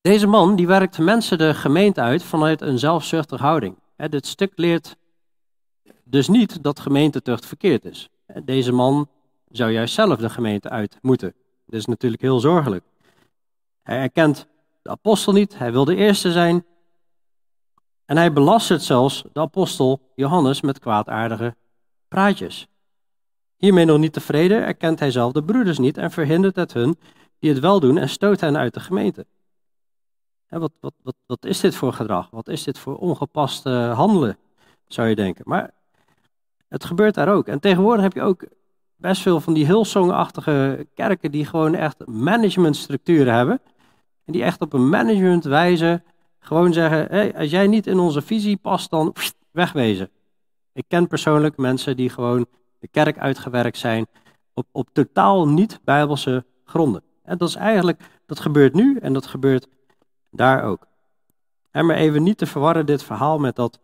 Deze 0.00 0.26
man 0.26 0.56
die 0.56 0.66
werkt 0.66 0.98
mensen 0.98 1.38
de 1.38 1.54
gemeente 1.54 2.00
uit 2.00 2.22
vanuit 2.22 2.60
een 2.60 2.78
zelfzuchtige 2.78 3.42
houding. 3.42 3.76
Dit 3.96 4.26
stuk 4.26 4.52
leert 4.54 4.96
dus 6.04 6.28
niet 6.28 6.62
dat 6.62 6.80
gemeentetucht 6.80 7.46
verkeerd 7.46 7.84
is. 7.84 8.08
Deze 8.44 8.72
man 8.72 9.08
zou 9.48 9.70
juist 9.70 9.94
zelf 9.94 10.18
de 10.18 10.30
gemeente 10.30 10.68
uit 10.68 10.98
moeten. 11.02 11.34
Dat 11.66 11.80
is 11.80 11.86
natuurlijk 11.86 12.22
heel 12.22 12.40
zorgelijk. 12.40 12.84
Hij 13.82 13.98
erkent 13.98 14.46
de 14.86 14.92
apostel 14.92 15.32
niet, 15.32 15.58
hij 15.58 15.72
wil 15.72 15.84
de 15.84 15.96
eerste 15.96 16.32
zijn. 16.32 16.64
En 18.04 18.16
hij 18.16 18.32
belastert 18.32 18.82
zelfs 18.82 19.24
de 19.32 19.40
apostel 19.40 20.00
Johannes 20.14 20.60
met 20.60 20.78
kwaadaardige 20.78 21.56
praatjes. 22.08 22.66
Hiermee 23.56 23.84
nog 23.84 23.98
niet 23.98 24.12
tevreden 24.12 24.64
erkent 24.64 24.98
hij 24.98 25.10
zelf 25.10 25.32
de 25.32 25.44
broeders 25.44 25.78
niet 25.78 25.98
en 25.98 26.10
verhindert 26.10 26.56
het 26.56 26.72
hun 26.72 26.98
die 27.38 27.50
het 27.50 27.58
wel 27.58 27.80
doen 27.80 27.98
en 27.98 28.08
stoot 28.08 28.40
hen 28.40 28.56
uit 28.56 28.74
de 28.74 28.80
gemeente. 28.80 29.26
wat, 30.48 30.72
wat, 30.80 30.94
wat, 31.02 31.16
wat 31.26 31.44
is 31.44 31.60
dit 31.60 31.74
voor 31.74 31.92
gedrag? 31.92 32.30
Wat 32.30 32.48
is 32.48 32.62
dit 32.62 32.78
voor 32.78 32.96
ongepaste 32.96 33.70
handelen, 33.70 34.38
zou 34.86 35.08
je 35.08 35.14
denken. 35.14 35.44
Maar 35.48 35.70
het 36.68 36.84
gebeurt 36.84 37.14
daar 37.14 37.28
ook. 37.28 37.48
En 37.48 37.60
tegenwoordig 37.60 38.02
heb 38.02 38.12
je 38.12 38.22
ook 38.22 38.46
best 38.96 39.22
veel 39.22 39.40
van 39.40 39.52
die 39.52 39.66
Hillsong-achtige 39.66 40.86
kerken 40.94 41.30
die 41.30 41.44
gewoon 41.44 41.74
echt 41.74 42.06
managementstructuren 42.06 43.34
hebben. 43.34 43.60
En 44.26 44.32
die 44.32 44.42
echt 44.42 44.60
op 44.60 44.72
een 44.72 44.88
managementwijze 44.88 46.02
gewoon 46.38 46.72
zeggen, 46.72 47.06
hey, 47.10 47.36
als 47.36 47.50
jij 47.50 47.66
niet 47.66 47.86
in 47.86 47.98
onze 47.98 48.22
visie 48.22 48.56
past, 48.56 48.90
dan 48.90 49.14
wegwezen. 49.50 50.10
Ik 50.72 50.84
ken 50.88 51.06
persoonlijk 51.06 51.56
mensen 51.56 51.96
die 51.96 52.10
gewoon 52.10 52.46
de 52.78 52.88
kerk 52.88 53.18
uitgewerkt 53.18 53.78
zijn 53.78 54.06
op, 54.54 54.66
op 54.72 54.88
totaal 54.92 55.48
niet-bijbelse 55.48 56.44
gronden. 56.64 57.02
En 57.22 57.38
dat 57.38 57.48
is 57.48 57.54
eigenlijk, 57.54 58.02
dat 58.26 58.40
gebeurt 58.40 58.74
nu 58.74 58.98
en 58.98 59.12
dat 59.12 59.26
gebeurt 59.26 59.68
daar 60.30 60.64
ook. 60.64 60.86
En 61.70 61.86
maar 61.86 61.96
even 61.96 62.22
niet 62.22 62.38
te 62.38 62.46
verwarren 62.46 62.86
dit 62.86 63.02
verhaal 63.02 63.38
met 63.38 63.56
dat 63.56 63.80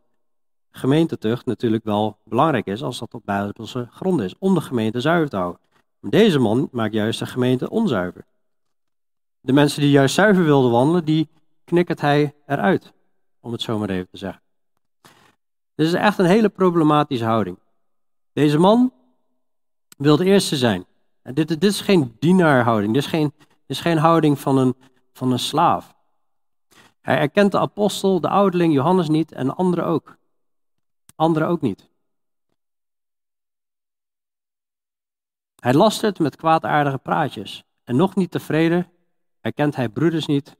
gemeentetucht 0.70 1.46
natuurlijk 1.46 1.84
wel 1.84 2.16
belangrijk 2.24 2.66
is 2.66 2.82
als 2.82 2.98
dat 2.98 3.14
op 3.14 3.22
bijbelse 3.24 3.88
gronden 3.90 4.26
is, 4.26 4.34
om 4.38 4.54
de 4.54 4.60
gemeente 4.60 5.00
zuiver 5.00 5.28
te 5.28 5.36
houden. 5.36 5.60
Deze 6.00 6.38
man 6.38 6.68
maakt 6.72 6.92
juist 6.94 7.18
de 7.18 7.26
gemeente 7.26 7.70
onzuiver. 7.70 8.24
De 9.44 9.52
mensen 9.52 9.80
die 9.80 9.90
juist 9.90 10.14
zuiver 10.14 10.44
wilden 10.44 10.70
wandelen, 10.70 11.04
die 11.04 11.28
knikkert 11.64 12.00
hij 12.00 12.34
eruit, 12.46 12.92
om 13.40 13.52
het 13.52 13.62
zo 13.62 13.78
maar 13.78 13.90
even 13.90 14.08
te 14.08 14.16
zeggen. 14.16 14.42
Dit 15.74 15.86
is 15.86 15.92
echt 15.92 16.18
een 16.18 16.26
hele 16.26 16.48
problematische 16.48 17.24
houding. 17.24 17.58
Deze 18.32 18.58
man 18.58 18.92
wil 19.96 20.16
de 20.16 20.24
eerste 20.24 20.56
zijn. 20.56 20.86
En 21.22 21.34
dit, 21.34 21.48
dit 21.48 21.64
is 21.64 21.80
geen 21.80 22.16
dienaarhouding, 22.18 22.94
dit 22.94 23.02
is 23.02 23.08
geen, 23.08 23.32
dit 23.38 23.48
is 23.66 23.80
geen 23.80 23.98
houding 23.98 24.38
van 24.38 24.58
een, 24.58 24.76
van 25.12 25.32
een 25.32 25.38
slaaf. 25.38 25.94
Hij 27.00 27.18
erkent 27.18 27.52
de 27.52 27.58
apostel, 27.58 28.20
de 28.20 28.28
ouderling 28.28 28.72
Johannes 28.72 29.08
niet 29.08 29.32
en 29.32 29.56
anderen 29.56 29.84
ook. 29.84 30.16
Anderen 31.16 31.48
ook 31.48 31.60
niet. 31.60 31.90
Hij 35.60 35.74
lastert 35.74 36.18
met 36.18 36.36
kwaadaardige 36.36 36.98
praatjes. 36.98 37.64
En 37.84 37.96
nog 37.96 38.14
niet 38.14 38.30
tevreden 38.30 38.91
erkent 39.42 39.76
hij 39.76 39.88
broeders 39.88 40.26
niet. 40.26 40.56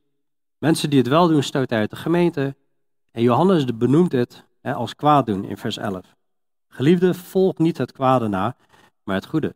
Mensen 0.59 0.91
die 0.91 0.99
het 0.99 1.09
wel 1.09 1.29
doen, 1.29 1.43
stoot 1.43 1.71
hij 1.71 1.79
uit 1.79 1.91
de 1.91 1.97
gemeente. 1.97 2.57
En 3.11 3.23
Johannes 3.23 3.65
benoemt 3.77 4.11
dit 4.11 4.45
hè, 4.61 4.75
als 4.75 4.95
kwaad 4.95 5.27
doen 5.27 5.45
in 5.45 5.57
vers 5.57 5.77
11. 5.77 6.15
Geliefde, 6.69 7.15
volg 7.15 7.59
niet 7.59 7.79
het 7.79 7.93
kwade 7.93 8.29
na, 8.29 8.57
maar 9.05 9.15
het 9.15 9.27
goede. 9.27 9.55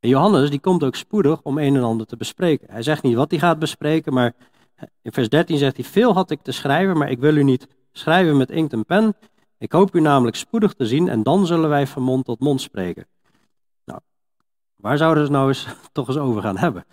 En 0.00 0.08
Johannes 0.08 0.50
die 0.50 0.60
komt 0.60 0.84
ook 0.84 0.96
spoedig 0.96 1.42
om 1.42 1.58
een 1.58 1.76
en 1.76 1.82
ander 1.82 2.06
te 2.06 2.16
bespreken. 2.16 2.70
Hij 2.70 2.82
zegt 2.82 3.02
niet 3.02 3.14
wat 3.14 3.30
hij 3.30 3.40
gaat 3.40 3.58
bespreken, 3.58 4.12
maar 4.12 4.34
in 5.02 5.12
vers 5.12 5.28
13 5.28 5.58
zegt 5.58 5.76
hij: 5.76 5.84
Veel 5.84 6.14
had 6.14 6.30
ik 6.30 6.42
te 6.42 6.52
schrijven, 6.52 6.98
maar 6.98 7.10
ik 7.10 7.18
wil 7.18 7.36
u 7.36 7.42
niet 7.42 7.66
schrijven 7.92 8.36
met 8.36 8.50
inkt 8.50 8.72
en 8.72 8.84
pen. 8.84 9.16
Ik 9.58 9.72
hoop 9.72 9.94
u 9.94 10.00
namelijk 10.00 10.36
spoedig 10.36 10.72
te 10.72 10.86
zien 10.86 11.08
en 11.08 11.22
dan 11.22 11.46
zullen 11.46 11.68
wij 11.68 11.86
van 11.86 12.02
mond 12.02 12.24
tot 12.24 12.40
mond 12.40 12.60
spreken. 12.60 13.06
Nou, 13.84 14.00
waar 14.76 14.96
zouden 14.96 15.22
het 15.22 15.32
nou 15.32 15.48
eens 15.48 15.66
toch 15.92 16.08
eens 16.08 16.16
over 16.16 16.42
gaan 16.42 16.58
hebben? 16.58 16.84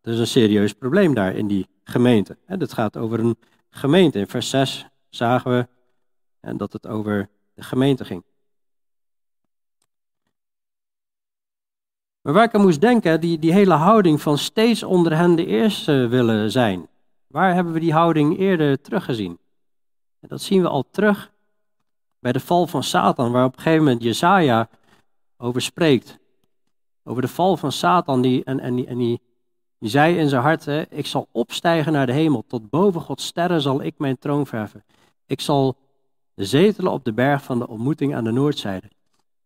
Er 0.00 0.12
is 0.12 0.18
een 0.18 0.26
serieus 0.26 0.72
probleem 0.72 1.14
daar 1.14 1.34
in 1.34 1.46
die 1.46 1.66
gemeente. 1.84 2.36
Het 2.44 2.72
gaat 2.72 2.96
over 2.96 3.20
een 3.20 3.38
gemeente. 3.70 4.18
In 4.18 4.26
vers 4.26 4.50
6 4.50 4.86
zagen 5.08 5.50
we 5.50 5.68
en 6.40 6.56
dat 6.56 6.72
het 6.72 6.86
over 6.86 7.28
de 7.54 7.62
gemeente 7.62 8.04
ging. 8.04 8.22
Maar 12.20 12.32
waar 12.32 12.44
ik 12.44 12.54
aan 12.54 12.60
moest 12.60 12.80
denken, 12.80 13.20
die, 13.20 13.38
die 13.38 13.52
hele 13.52 13.74
houding 13.74 14.20
van 14.20 14.38
steeds 14.38 14.82
onder 14.82 15.16
hen 15.16 15.36
de 15.36 15.46
eerste 15.46 16.06
willen 16.06 16.50
zijn. 16.50 16.88
Waar 17.26 17.54
hebben 17.54 17.72
we 17.72 17.80
die 17.80 17.92
houding 17.92 18.38
eerder 18.38 18.80
teruggezien? 18.80 19.38
En 20.20 20.28
dat 20.28 20.40
zien 20.40 20.62
we 20.62 20.68
al 20.68 20.90
terug 20.90 21.32
bij 22.18 22.32
de 22.32 22.40
val 22.40 22.66
van 22.66 22.82
Satan, 22.82 23.32
waar 23.32 23.44
op 23.44 23.56
een 23.56 23.62
gegeven 23.62 23.84
moment 23.84 24.02
Jezaja 24.02 24.68
over 25.36 25.62
spreekt. 25.62 26.18
Over 27.04 27.22
de 27.22 27.28
val 27.28 27.56
van 27.56 27.72
Satan, 27.72 28.22
die, 28.22 28.44
en, 28.44 28.60
en, 28.60 28.74
die, 28.74 28.86
en 28.86 28.98
die, 28.98 29.20
die 29.80 29.90
zei 29.90 30.16
in 30.16 30.28
zijn 30.28 30.42
hart, 30.42 30.66
ik 30.90 31.06
zal 31.06 31.28
opstijgen 31.32 31.92
naar 31.92 32.06
de 32.06 32.12
hemel, 32.12 32.44
tot 32.46 32.70
boven 32.70 33.00
Gods 33.00 33.26
sterren 33.26 33.60
zal 33.60 33.82
ik 33.82 33.98
mijn 33.98 34.18
troon 34.18 34.46
verven. 34.46 34.84
Ik 35.26 35.40
zal 35.40 35.76
zetelen 36.34 36.92
op 36.92 37.04
de 37.04 37.12
berg 37.12 37.42
van 37.42 37.58
de 37.58 37.68
ontmoeting 37.68 38.14
aan 38.14 38.24
de 38.24 38.30
noordzijde. 38.30 38.90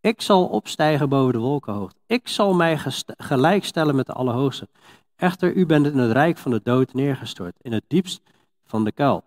Ik 0.01 0.20
zal 0.20 0.47
opstijgen 0.47 1.09
boven 1.09 1.32
de 1.32 1.39
wolkenhoogte. 1.39 1.99
Ik 2.07 2.28
zal 2.28 2.55
mij 2.55 2.78
gelijkstellen 3.16 3.97
met 3.97 4.07
de 4.07 4.12
Allerhoogste. 4.12 4.68
Echter, 5.16 5.53
u 5.55 5.66
bent 5.66 5.87
in 5.87 5.99
het 5.99 6.12
rijk 6.12 6.39
van 6.39 6.51
de 6.51 6.61
dood 6.62 6.93
neergestort, 6.93 7.57
in 7.62 7.72
het 7.72 7.85
diepst 7.87 8.20
van 8.64 8.85
de 8.85 8.93
kuil. 8.93 9.24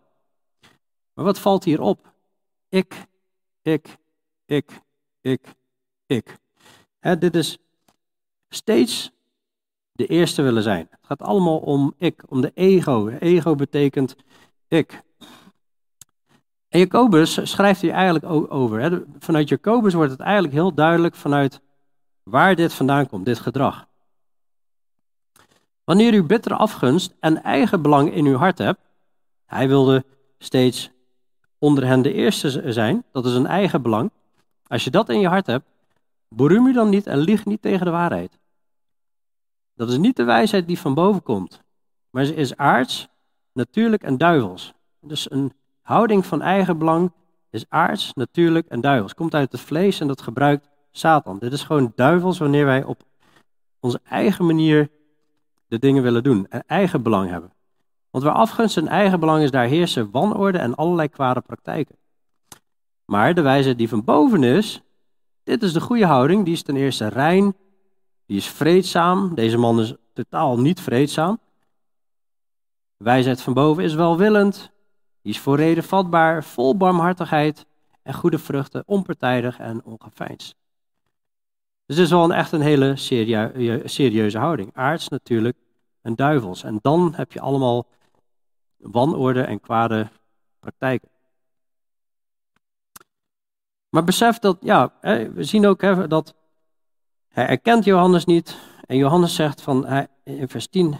Maar 1.13 1.25
wat 1.25 1.39
valt 1.39 1.63
hier 1.63 1.81
op? 1.81 2.13
Ik, 2.69 3.05
ik, 3.61 3.97
ik, 4.45 4.81
ik, 5.21 5.55
ik. 6.05 6.37
dit 7.19 7.35
is 7.35 7.57
steeds 8.49 9.11
de 9.97 10.05
eerste 10.05 10.41
willen 10.41 10.63
zijn. 10.63 10.87
Het 10.89 11.05
gaat 11.05 11.21
allemaal 11.21 11.57
om 11.57 11.93
ik, 11.97 12.23
om 12.27 12.41
de 12.41 12.51
ego. 12.53 13.07
Ego 13.07 13.55
betekent 13.55 14.15
ik. 14.67 15.01
En 16.69 16.79
Jacobus 16.79 17.51
schrijft 17.51 17.81
hier 17.81 17.91
eigenlijk 17.91 18.25
ook 18.25 18.53
over. 18.53 18.79
Hè. 18.79 18.99
Vanuit 19.19 19.49
Jacobus 19.49 19.93
wordt 19.93 20.11
het 20.11 20.19
eigenlijk 20.19 20.53
heel 20.53 20.73
duidelijk 20.73 21.15
vanuit 21.15 21.61
waar 22.23 22.55
dit 22.55 22.73
vandaan 22.73 23.07
komt, 23.07 23.25
dit 23.25 23.39
gedrag. 23.39 23.87
Wanneer 25.83 26.13
u 26.13 26.23
bittere 26.23 26.55
afgunst 26.55 27.15
en 27.19 27.43
eigen 27.43 27.81
belang 27.81 28.13
in 28.13 28.25
uw 28.25 28.35
hart 28.35 28.57
hebt, 28.57 28.79
hij 29.45 29.67
wilde 29.67 30.05
steeds 30.37 30.91
onder 31.57 31.85
hen 31.85 32.01
de 32.01 32.13
eerste 32.13 32.71
zijn, 32.71 33.03
dat 33.11 33.25
is 33.25 33.33
een 33.33 33.47
eigen 33.47 33.81
belang. 33.81 34.11
Als 34.67 34.83
je 34.83 34.89
dat 34.89 35.09
in 35.09 35.19
je 35.19 35.27
hart 35.27 35.45
hebt, 35.45 35.65
beroem 36.29 36.67
u 36.67 36.73
dan 36.73 36.89
niet 36.89 37.07
en 37.07 37.17
lieg 37.17 37.45
niet 37.45 37.61
tegen 37.61 37.85
de 37.85 37.91
waarheid. 37.91 38.39
Dat 39.77 39.89
is 39.89 39.97
niet 39.97 40.15
de 40.15 40.23
wijsheid 40.23 40.67
die 40.67 40.79
van 40.79 40.93
boven 40.93 41.23
komt, 41.23 41.63
maar 42.09 42.25
ze 42.25 42.35
is 42.35 42.55
aards, 42.55 43.07
natuurlijk 43.53 44.03
en 44.03 44.17
duivels. 44.17 44.73
Dus 45.01 45.31
een 45.31 45.53
houding 45.81 46.25
van 46.25 46.41
eigen 46.41 46.77
belang 46.77 47.11
is 47.49 47.65
aards, 47.69 48.13
natuurlijk 48.13 48.67
en 48.67 48.81
duivels. 48.81 49.13
Komt 49.13 49.33
uit 49.33 49.51
het 49.51 49.61
vlees 49.61 49.99
en 49.99 50.07
dat 50.07 50.21
gebruikt 50.21 50.69
Satan. 50.91 51.39
Dit 51.39 51.53
is 51.53 51.63
gewoon 51.63 51.91
duivels 51.95 52.37
wanneer 52.37 52.65
wij 52.65 52.83
op 52.83 53.03
onze 53.79 53.99
eigen 54.03 54.45
manier 54.45 54.89
de 55.67 55.79
dingen 55.79 56.03
willen 56.03 56.23
doen 56.23 56.47
en 56.49 56.63
eigen 56.67 57.01
belang 57.01 57.29
hebben. 57.29 57.53
Want 58.09 58.23
waar 58.23 58.33
afgunst 58.33 58.77
en 58.77 58.87
eigen 58.87 59.19
belang 59.19 59.43
is, 59.43 59.51
daar 59.51 59.67
heersen 59.67 60.11
wanorde 60.11 60.57
en 60.57 60.75
allerlei 60.75 61.07
kwade 61.07 61.41
praktijken. 61.41 61.95
Maar 63.05 63.33
de 63.33 63.41
wijsheid 63.41 63.77
die 63.77 63.89
van 63.89 64.03
boven 64.03 64.43
is, 64.43 64.81
dit 65.43 65.63
is 65.63 65.73
de 65.73 65.81
goede 65.81 66.05
houding, 66.05 66.45
die 66.45 66.53
is 66.53 66.63
ten 66.63 66.75
eerste 66.75 67.07
rein, 67.07 67.55
die 68.27 68.37
is 68.37 68.47
vreedzaam. 68.47 69.35
Deze 69.35 69.57
man 69.57 69.79
is 69.79 69.93
totaal 70.13 70.59
niet 70.59 70.81
vreedzaam. 70.81 71.39
wijsheid 72.97 73.41
van 73.41 73.53
boven 73.53 73.83
is 73.83 73.93
welwillend, 73.93 74.71
die 75.21 75.33
is 75.33 75.39
voor 75.39 75.55
reden 75.55 75.83
vatbaar, 75.83 76.43
vol 76.43 76.77
barmhartigheid 76.77 77.65
en 78.01 78.13
goede 78.13 78.39
vruchten, 78.39 78.83
onpartijdig 78.85 79.59
en 79.59 79.83
ongeveinsd. 79.83 80.55
Dus 81.85 81.95
het 81.95 82.05
is 82.05 82.11
wel 82.11 82.23
een, 82.23 82.31
echt 82.31 82.51
een 82.51 82.61
hele 82.61 82.95
serieuze 83.85 84.37
houding. 84.37 84.69
Aards 84.73 85.07
natuurlijk 85.07 85.57
en 86.01 86.15
duivels. 86.15 86.63
En 86.63 86.79
dan 86.81 87.13
heb 87.15 87.31
je 87.31 87.39
allemaal 87.39 87.87
wanorde 88.77 89.41
en 89.41 89.59
kwade 89.59 90.09
praktijken. 90.59 91.09
Maar 93.89 94.03
besef 94.03 94.39
dat, 94.39 94.57
ja, 94.61 94.93
we 95.33 95.43
zien 95.43 95.65
ook 95.65 96.09
dat 96.09 96.35
hij 97.37 97.47
erkent 97.47 97.83
Johannes 97.83 98.25
niet. 98.25 98.57
En 98.85 98.97
Johannes 98.97 99.35
zegt 99.35 99.61
van, 99.61 100.07
in 100.23 100.49
vers 100.49 100.67
10, 100.67 100.99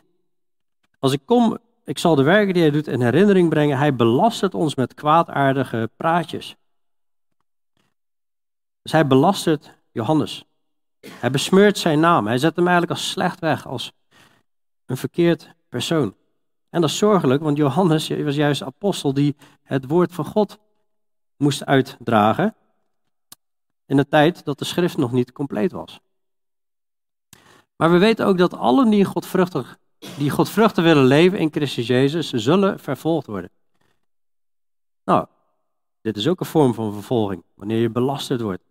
als 1.00 1.12
ik 1.12 1.22
kom, 1.26 1.58
ik 1.84 1.98
zal 1.98 2.16
de 2.16 2.24
werken 2.24 2.54
die 2.54 2.62
hij 2.62 2.72
doet 2.72 2.88
in 2.88 3.02
herinnering 3.02 3.50
brengen. 3.50 3.78
Hij 3.78 3.96
belastert 3.96 4.54
ons 4.54 4.76
met 4.76 4.94
kwaadaardige 4.94 5.90
praatjes. 5.98 6.56
Dus 8.82 8.92
hij 8.92 9.08
belastert 9.08 9.74
Johannes. 9.92 10.46
Hij 11.00 11.32
besmeurt 11.32 11.78
zijn 11.78 12.00
naam. 12.00 12.28
Hij 12.28 12.38
zet 12.38 12.56
hem 12.56 12.68
eigenlijk 12.68 13.00
als 13.00 13.10
slecht 13.10 13.40
weg, 13.40 13.68
als 13.68 13.92
een 14.86 14.98
verkeerd 14.98 15.56
persoon. 15.70 16.16
En 16.70 16.82
dat 16.82 16.90
is 16.90 16.98
zorgelijk, 16.98 17.42
want 17.42 17.58
Johannes 17.58 18.08
was 18.24 18.36
juist 18.36 18.64
apostel 18.64 19.14
die 19.14 19.36
het 19.64 19.88
woord 19.88 20.14
van 20.14 20.26
God 20.26 20.58
moest 21.38 21.66
uitdragen. 21.66 22.56
In 23.86 23.98
de 23.98 24.08
tijd 24.08 24.46
dat 24.46 24.60
de 24.60 24.66
schrift 24.66 24.98
nog 24.98 25.12
niet 25.12 25.32
compleet 25.32 25.72
was. 25.72 26.00
Maar 27.78 27.92
we 27.92 27.98
weten 27.98 28.26
ook 28.26 28.38
dat 28.38 28.54
allen 28.54 28.90
die 28.90 29.06
godvruchtig, 29.06 29.78
die 30.18 30.30
godvruchtig 30.30 30.84
willen 30.84 31.06
leven 31.06 31.40
in 31.40 31.52
Christus 31.52 31.88
Jezus, 31.88 32.30
zullen 32.30 32.80
vervolgd 32.80 33.28
worden. 33.28 33.50
Nou, 35.04 35.26
dit 36.02 36.18
is 36.18 36.28
ook 36.28 36.40
een 36.40 36.46
vorm 36.46 36.74
van 36.74 36.94
vervolging, 36.94 37.44
wanneer 37.56 37.82
je 37.82 37.90
belasterd 37.90 38.42
wordt. 38.42 38.64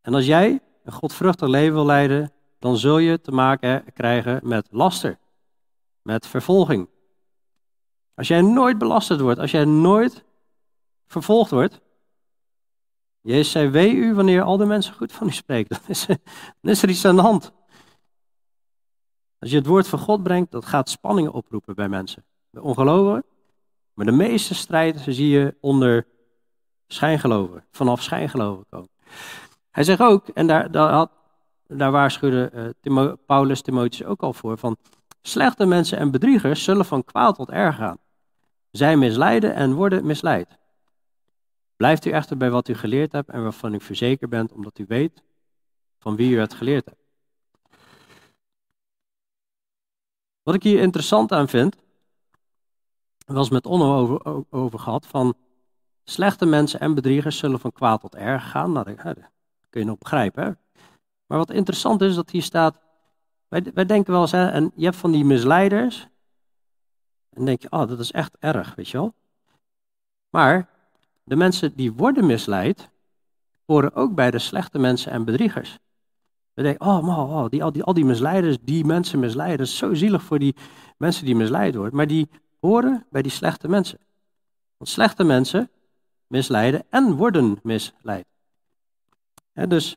En 0.00 0.14
als 0.14 0.26
jij 0.26 0.60
een 0.84 0.92
godvruchtig 0.92 1.48
leven 1.48 1.74
wil 1.74 1.86
leiden, 1.86 2.32
dan 2.58 2.76
zul 2.76 2.98
je 2.98 3.20
te 3.20 3.30
maken 3.30 3.84
krijgen 3.94 4.40
met 4.42 4.68
laster, 4.70 5.18
met 6.02 6.26
vervolging. 6.26 6.88
Als 8.14 8.28
jij 8.28 8.40
nooit 8.40 8.78
belasterd 8.78 9.20
wordt, 9.20 9.38
als 9.40 9.50
jij 9.50 9.64
nooit 9.64 10.24
vervolgd 11.06 11.50
wordt, 11.50 11.80
Jezus 13.20 13.50
zei, 13.50 13.68
wee 13.68 13.94
u 13.94 14.14
wanneer 14.14 14.42
al 14.42 14.56
de 14.56 14.64
mensen 14.64 14.94
goed 14.94 15.12
van 15.12 15.26
u 15.26 15.30
spreken. 15.30 15.78
Dan 16.60 16.72
is 16.72 16.82
er 16.82 16.88
iets 16.88 17.04
aan 17.04 17.16
de 17.16 17.22
hand. 17.22 17.52
Als 19.38 19.50
je 19.50 19.56
het 19.56 19.66
woord 19.66 19.88
van 19.88 19.98
God 19.98 20.22
brengt, 20.22 20.50
dat 20.50 20.64
gaat 20.64 20.88
spanningen 20.88 21.32
oproepen 21.32 21.74
bij 21.74 21.88
mensen. 21.88 22.24
Bij 22.50 22.62
ongelovigen. 22.62 23.24
Maar 23.94 24.06
de 24.06 24.12
meeste 24.12 24.54
strijd 24.54 25.00
zie 25.00 25.28
je 25.28 25.56
onder 25.60 26.06
schijngeloven, 26.86 27.64
vanaf 27.70 28.02
schijngeloven 28.02 28.64
komen. 28.70 28.90
Hij 29.70 29.84
zegt 29.84 30.00
ook, 30.00 30.28
en 30.28 30.46
daar, 30.46 30.70
daar, 30.70 30.92
had, 30.92 31.10
daar 31.66 31.90
waarschuwde 31.90 32.74
uh, 32.82 33.12
Paulus 33.26 33.62
Timotheus 33.62 34.08
ook 34.08 34.22
al 34.22 34.32
voor, 34.32 34.58
van 34.58 34.76
slechte 35.22 35.66
mensen 35.66 35.98
en 35.98 36.10
bedriegers 36.10 36.64
zullen 36.64 36.84
van 36.84 37.04
kwaad 37.04 37.34
tot 37.34 37.50
erg 37.50 37.76
gaan. 37.76 37.98
Zij 38.70 38.96
misleiden 38.96 39.54
en 39.54 39.72
worden 39.72 40.06
misleid. 40.06 40.58
Blijft 41.76 42.04
u 42.04 42.10
echter 42.10 42.36
bij 42.36 42.50
wat 42.50 42.68
u 42.68 42.74
geleerd 42.74 43.12
hebt 43.12 43.28
en 43.28 43.42
waarvan 43.42 43.74
u 43.74 43.80
verzekerd 43.80 44.30
bent, 44.30 44.52
omdat 44.52 44.78
u 44.78 44.84
weet 44.88 45.22
van 45.98 46.16
wie 46.16 46.30
u 46.30 46.40
het 46.40 46.54
geleerd 46.54 46.84
hebt. 46.84 47.07
Wat 50.48 50.56
ik 50.56 50.62
hier 50.62 50.80
interessant 50.80 51.32
aan 51.32 51.48
vind, 51.48 51.76
was 53.26 53.50
met 53.50 53.66
Onno 53.66 53.96
over, 53.96 54.44
over 54.50 54.78
gehad, 54.78 55.06
van 55.06 55.36
slechte 56.04 56.46
mensen 56.46 56.80
en 56.80 56.94
bedriegers 56.94 57.38
zullen 57.38 57.60
van 57.60 57.72
kwaad 57.72 58.00
tot 58.00 58.14
erg 58.14 58.50
gaan. 58.50 58.72
Nou, 58.72 58.94
dat 58.94 59.16
kun 59.70 59.80
je 59.80 59.84
nog 59.84 59.98
begrijpen. 59.98 60.44
Hè? 60.44 60.50
Maar 61.26 61.38
wat 61.38 61.50
interessant 61.50 62.00
is, 62.00 62.14
dat 62.14 62.30
hier 62.30 62.42
staat, 62.42 62.80
wij, 63.48 63.86
denken 63.86 64.12
wel 64.12 64.20
eens, 64.20 64.30
hè, 64.30 64.48
en 64.48 64.72
je 64.74 64.84
hebt 64.84 64.96
van 64.96 65.10
die 65.10 65.24
misleiders, 65.24 66.02
en 66.02 66.08
dan 67.30 67.44
denk 67.44 67.62
je, 67.62 67.70
oh, 67.70 67.88
dat 67.88 67.98
is 67.98 68.12
echt 68.12 68.36
erg, 68.38 68.74
weet 68.74 68.88
je 68.88 68.98
wel. 68.98 69.14
Maar 70.30 70.68
de 71.24 71.36
mensen 71.36 71.76
die 71.76 71.92
worden 71.92 72.26
misleid, 72.26 72.90
horen 73.64 73.94
ook 73.94 74.14
bij 74.14 74.30
de 74.30 74.38
slechte 74.38 74.78
mensen 74.78 75.12
en 75.12 75.24
bedriegers. 75.24 75.78
We 76.58 76.64
denken, 76.64 76.86
oh 76.86 77.02
man, 77.02 77.28
oh, 77.28 77.48
die, 77.48 77.62
al, 77.62 77.72
die, 77.72 77.82
al 77.82 77.94
die 77.94 78.04
misleiders, 78.04 78.56
die 78.60 78.84
mensen 78.84 79.18
misleiden, 79.18 79.66
is 79.66 79.76
zo 79.76 79.94
zielig 79.94 80.22
voor 80.22 80.38
die 80.38 80.54
mensen 80.96 81.24
die 81.24 81.36
misleid 81.36 81.74
worden. 81.74 81.96
Maar 81.96 82.06
die 82.06 82.28
horen 82.60 83.06
bij 83.10 83.22
die 83.22 83.30
slechte 83.30 83.68
mensen. 83.68 83.98
Want 84.76 84.90
slechte 84.90 85.24
mensen 85.24 85.70
misleiden 86.26 86.84
en 86.90 87.16
worden 87.16 87.58
misleid. 87.62 88.26
dus 89.52 89.96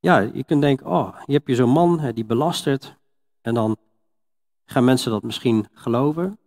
ja, 0.00 0.18
je 0.18 0.44
kunt 0.44 0.62
denken, 0.62 0.86
oh, 0.86 1.20
je 1.26 1.32
hebt 1.32 1.48
je 1.48 1.54
zo'n 1.54 1.70
man 1.70 2.12
die 2.14 2.24
belastert 2.24 2.96
en 3.40 3.54
dan 3.54 3.76
gaan 4.64 4.84
mensen 4.84 5.10
dat 5.10 5.22
misschien 5.22 5.66
geloven. 5.72 6.38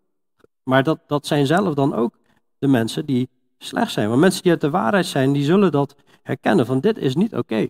Maar 0.63 0.83
dat, 0.83 0.99
dat 1.07 1.27
zijn 1.27 1.45
zelf 1.45 1.73
dan 1.73 1.93
ook 1.93 2.17
de 2.57 2.67
mensen 2.67 3.05
die 3.05 3.29
slecht 3.57 3.91
zijn. 3.91 4.09
Want 4.09 4.21
mensen 4.21 4.43
die 4.43 4.51
uit 4.51 4.61
de 4.61 4.69
waarheid 4.69 5.05
zijn, 5.05 5.33
die 5.33 5.43
zullen 5.43 5.71
dat 5.71 5.95
herkennen 6.23 6.65
van 6.65 6.79
dit 6.79 6.97
is 6.97 7.15
niet 7.15 7.35
oké. 7.35 7.69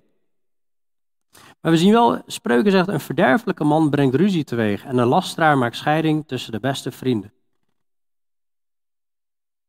Maar 1.62 1.72
we 1.72 1.78
zien 1.78 1.92
wel, 1.92 2.22
spreuken 2.26 2.72
zegt, 2.72 2.88
een 2.88 3.00
verderfelijke 3.00 3.64
man 3.64 3.90
brengt 3.90 4.16
ruzie 4.16 4.44
teweeg 4.44 4.86
en 4.86 4.98
een 4.98 5.08
lasteraar 5.08 5.58
maakt 5.58 5.76
scheiding 5.76 6.28
tussen 6.28 6.52
de 6.52 6.60
beste 6.60 6.92
vrienden. 6.92 7.34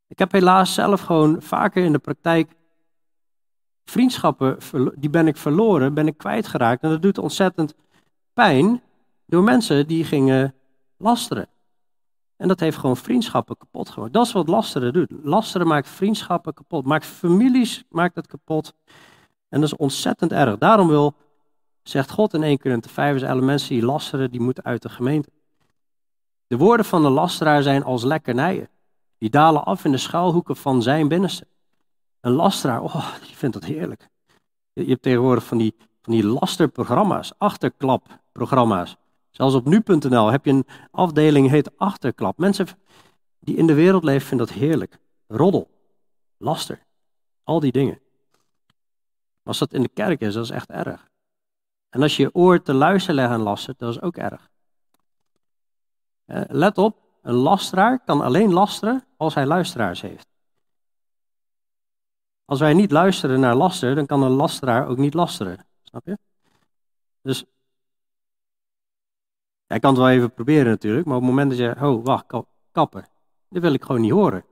Ik 0.07 0.18
heb 0.18 0.32
helaas 0.32 0.74
zelf 0.74 1.01
gewoon 1.01 1.43
vaker 1.43 1.84
in 1.84 1.93
de 1.93 1.99
praktijk 1.99 2.57
vriendschappen, 3.84 4.59
die 4.97 5.11
ben 5.11 5.26
ik 5.26 5.36
verloren, 5.36 5.95
ben 5.95 6.07
ik 6.07 6.18
kwijtgeraakt. 6.18 6.82
En 6.82 6.91
dat 6.91 7.03
doet 7.03 7.18
ontzettend 7.18 7.74
pijn 8.32 8.82
door 9.26 9.43
mensen 9.43 9.86
die 9.86 10.05
gingen 10.05 10.55
lasteren. 10.97 11.49
En 12.36 12.49
dat 12.49 12.61
heeft 12.61 12.76
gewoon 12.76 12.97
vriendschappen 12.97 13.57
kapot 13.57 13.89
gemaakt. 13.89 14.12
Dat 14.12 14.26
is 14.26 14.32
wat 14.32 14.49
lasteren 14.49 14.93
doet. 14.93 15.11
Lasteren 15.22 15.66
maakt 15.66 15.89
vriendschappen 15.89 16.55
kapot, 16.55 16.84
maakt 16.84 17.07
families 17.07 17.84
maakt 17.91 18.14
het 18.14 18.26
kapot. 18.26 18.74
En 19.49 19.61
dat 19.61 19.72
is 19.72 19.76
ontzettend 19.76 20.32
erg. 20.32 20.59
Daarom 20.59 20.89
wil, 20.89 21.14
zegt 21.89 22.11
God 22.11 22.34
in 22.34 22.43
1 22.43 22.59
Korinther 22.59 22.91
5, 22.91 23.22
alle 23.22 23.41
mensen 23.41 23.68
die 23.68 23.84
lasteren, 23.84 24.30
die 24.30 24.41
moeten 24.41 24.64
uit 24.64 24.82
de 24.82 24.89
gemeente. 24.89 25.30
De 26.47 26.57
woorden 26.57 26.86
van 26.86 27.03
de 27.03 27.09
lasteraar 27.09 27.62
zijn 27.62 27.84
als 27.84 28.03
lekkernijen. 28.03 28.68
Die 29.18 29.30
dalen 29.30 29.64
af 29.64 29.84
in 29.84 29.91
de 29.91 29.99
schuilhoeken 29.99 30.57
van 30.57 30.82
zijn 30.82 31.09
binnenste. 31.09 31.47
Een 32.20 32.32
lasteraar, 32.32 32.82
oh, 32.82 33.14
je 33.26 33.36
vindt 33.36 33.55
dat 33.55 33.64
heerlijk. 33.64 34.09
Je 34.72 34.84
hebt 34.84 35.03
tegenwoordig 35.03 35.45
van 35.45 35.59
die, 35.59 35.74
van 36.03 36.12
die 36.12 36.26
lasterprogramma's, 36.26 37.32
achterklapprogramma's. 37.39 38.97
Zelfs 39.30 39.55
op 39.55 39.64
nu.nl 39.64 40.30
heb 40.30 40.45
je 40.45 40.51
een 40.51 40.66
afdeling 40.91 41.51
heet 41.51 41.78
achterklap. 41.78 42.39
Mensen 42.39 42.66
die 43.41 43.57
in 43.57 43.66
de 43.66 43.74
wereld 43.74 44.05
leven 44.05 44.26
vinden 44.26 44.47
dat 44.47 44.57
heerlijk. 44.57 44.99
Roddel, 45.26 45.70
laster, 46.36 46.82
al 47.43 47.61
die 47.61 47.72
dingen. 47.72 48.01
Maar 49.43 49.57
als 49.57 49.59
dat 49.59 49.72
in 49.72 49.82
de 49.82 49.89
kerk 49.89 50.20
is, 50.20 50.34
dat 50.34 50.45
is 50.45 50.51
echt 50.51 50.70
erg. 50.70 51.08
En 51.89 52.03
als 52.03 52.16
je 52.16 52.22
je 52.22 52.34
oor 52.34 52.62
te 52.62 52.74
luisteren 52.74 53.14
legt 53.14 53.30
aan 53.30 53.41
laster, 53.41 53.74
dat 53.76 53.91
is 53.91 54.01
ook 54.01 54.16
erg. 54.16 54.49
Eh, 56.24 56.43
let 56.49 56.78
op, 56.78 56.97
een 57.22 57.34
lasteraar 57.34 58.05
kan 58.05 58.20
alleen 58.20 58.53
lasteren 58.53 59.05
als 59.16 59.34
hij 59.34 59.47
luisteraars 59.47 60.01
heeft. 60.01 60.26
Als 62.45 62.61
wij 62.61 62.74
niet 62.74 62.91
luisteren 62.91 63.41
naar 63.41 63.55
laster, 63.55 63.95
dan 63.95 64.07
kan 64.07 64.22
een 64.22 64.30
lasteraar 64.30 64.86
ook 64.86 64.97
niet 64.97 65.14
lasteren. 65.14 65.66
Snap 65.82 66.07
je? 66.07 66.18
Dus 67.22 67.45
hij 69.66 69.78
kan 69.78 69.91
het 69.91 69.99
wel 69.99 70.11
even 70.11 70.32
proberen 70.32 70.66
natuurlijk, 70.66 71.07
maar 71.07 71.16
op 71.16 71.22
het 71.22 71.30
moment 71.30 71.51
dat 71.51 71.59
je, 71.59 71.86
oh 71.86 72.05
wacht, 72.05 72.24
kappen, 72.72 73.09
dat 73.49 73.62
wil 73.62 73.72
ik 73.72 73.84
gewoon 73.84 74.01
niet 74.01 74.12
horen. 74.12 74.45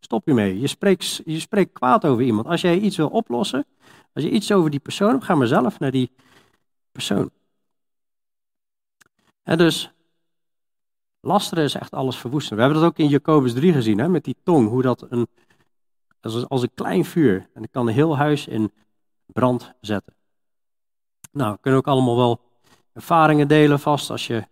Stop 0.00 0.26
je 0.26 0.34
mee. 0.34 0.60
Je 0.60 0.66
spreekt, 0.66 1.20
je 1.24 1.40
spreekt 1.40 1.72
kwaad 1.72 2.04
over 2.04 2.24
iemand. 2.24 2.46
Als 2.46 2.60
jij 2.60 2.78
iets 2.78 2.96
wil 2.96 3.08
oplossen, 3.08 3.66
als 4.14 4.24
je 4.24 4.30
iets 4.30 4.52
over 4.52 4.70
die 4.70 4.80
persoon 4.80 5.22
ga 5.22 5.34
maar 5.34 5.46
zelf 5.46 5.78
naar 5.78 5.90
die 5.90 6.10
persoon. 6.96 7.30
Dus, 9.42 9.90
lasteren 11.20 11.64
is 11.64 11.74
echt 11.74 11.92
alles 11.92 12.16
verwoesten. 12.16 12.56
We 12.56 12.62
hebben 12.62 12.80
dat 12.80 12.90
ook 12.90 12.98
in 12.98 13.08
Jacobus 13.08 13.52
3 13.52 13.72
gezien, 13.72 13.98
hè, 13.98 14.08
met 14.08 14.24
die 14.24 14.36
tong, 14.42 14.68
hoe 14.68 14.82
dat 14.82 15.06
een, 15.08 15.26
als, 16.20 16.48
als 16.48 16.62
een 16.62 16.74
klein 16.74 17.04
vuur, 17.04 17.48
en 17.54 17.62
dat 17.62 17.70
kan 17.70 17.86
een 17.86 17.94
heel 17.94 18.16
huis 18.16 18.46
in 18.46 18.72
brand 19.26 19.72
zetten. 19.80 20.14
Nou, 21.32 21.52
we 21.52 21.60
kunnen 21.60 21.80
ook 21.80 21.86
allemaal 21.86 22.16
wel 22.16 22.40
ervaringen 22.92 23.48
delen 23.48 23.80
vast 23.80 24.10
als 24.10 24.26
je 24.26 24.46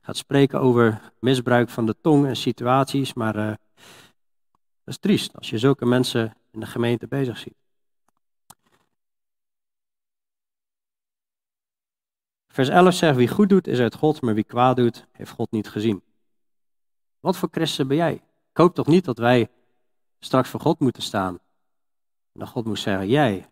gaat 0.00 0.16
spreken 0.16 0.60
over 0.60 1.12
misbruik 1.20 1.68
van 1.68 1.86
de 1.86 1.96
tong 2.00 2.26
en 2.26 2.36
situaties, 2.36 3.14
maar 3.14 3.36
uh, 3.36 3.46
dat 3.46 4.94
is 4.94 4.98
triest 4.98 5.36
als 5.36 5.50
je 5.50 5.58
zulke 5.58 5.86
mensen 5.86 6.36
in 6.50 6.60
de 6.60 6.66
gemeente 6.66 7.06
bezig 7.06 7.38
ziet. 7.38 7.63
Vers 12.54 12.68
11 12.68 12.94
zegt, 12.94 13.16
wie 13.16 13.28
goed 13.28 13.48
doet 13.48 13.66
is 13.66 13.78
uit 13.78 13.94
God, 13.94 14.20
maar 14.20 14.34
wie 14.34 14.44
kwaad 14.44 14.76
doet, 14.76 15.06
heeft 15.12 15.30
God 15.30 15.50
niet 15.50 15.68
gezien. 15.68 16.02
Wat 17.20 17.36
voor 17.36 17.48
christen 17.52 17.88
ben 17.88 17.96
jij? 17.96 18.12
Ik 18.50 18.56
hoop 18.56 18.74
toch 18.74 18.86
niet 18.86 19.04
dat 19.04 19.18
wij 19.18 19.50
straks 20.18 20.48
voor 20.48 20.60
God 20.60 20.78
moeten 20.78 21.02
staan. 21.02 21.38
En 22.32 22.40
dat 22.40 22.48
God 22.48 22.64
moet 22.64 22.78
zeggen, 22.78 23.08
jij, 23.08 23.48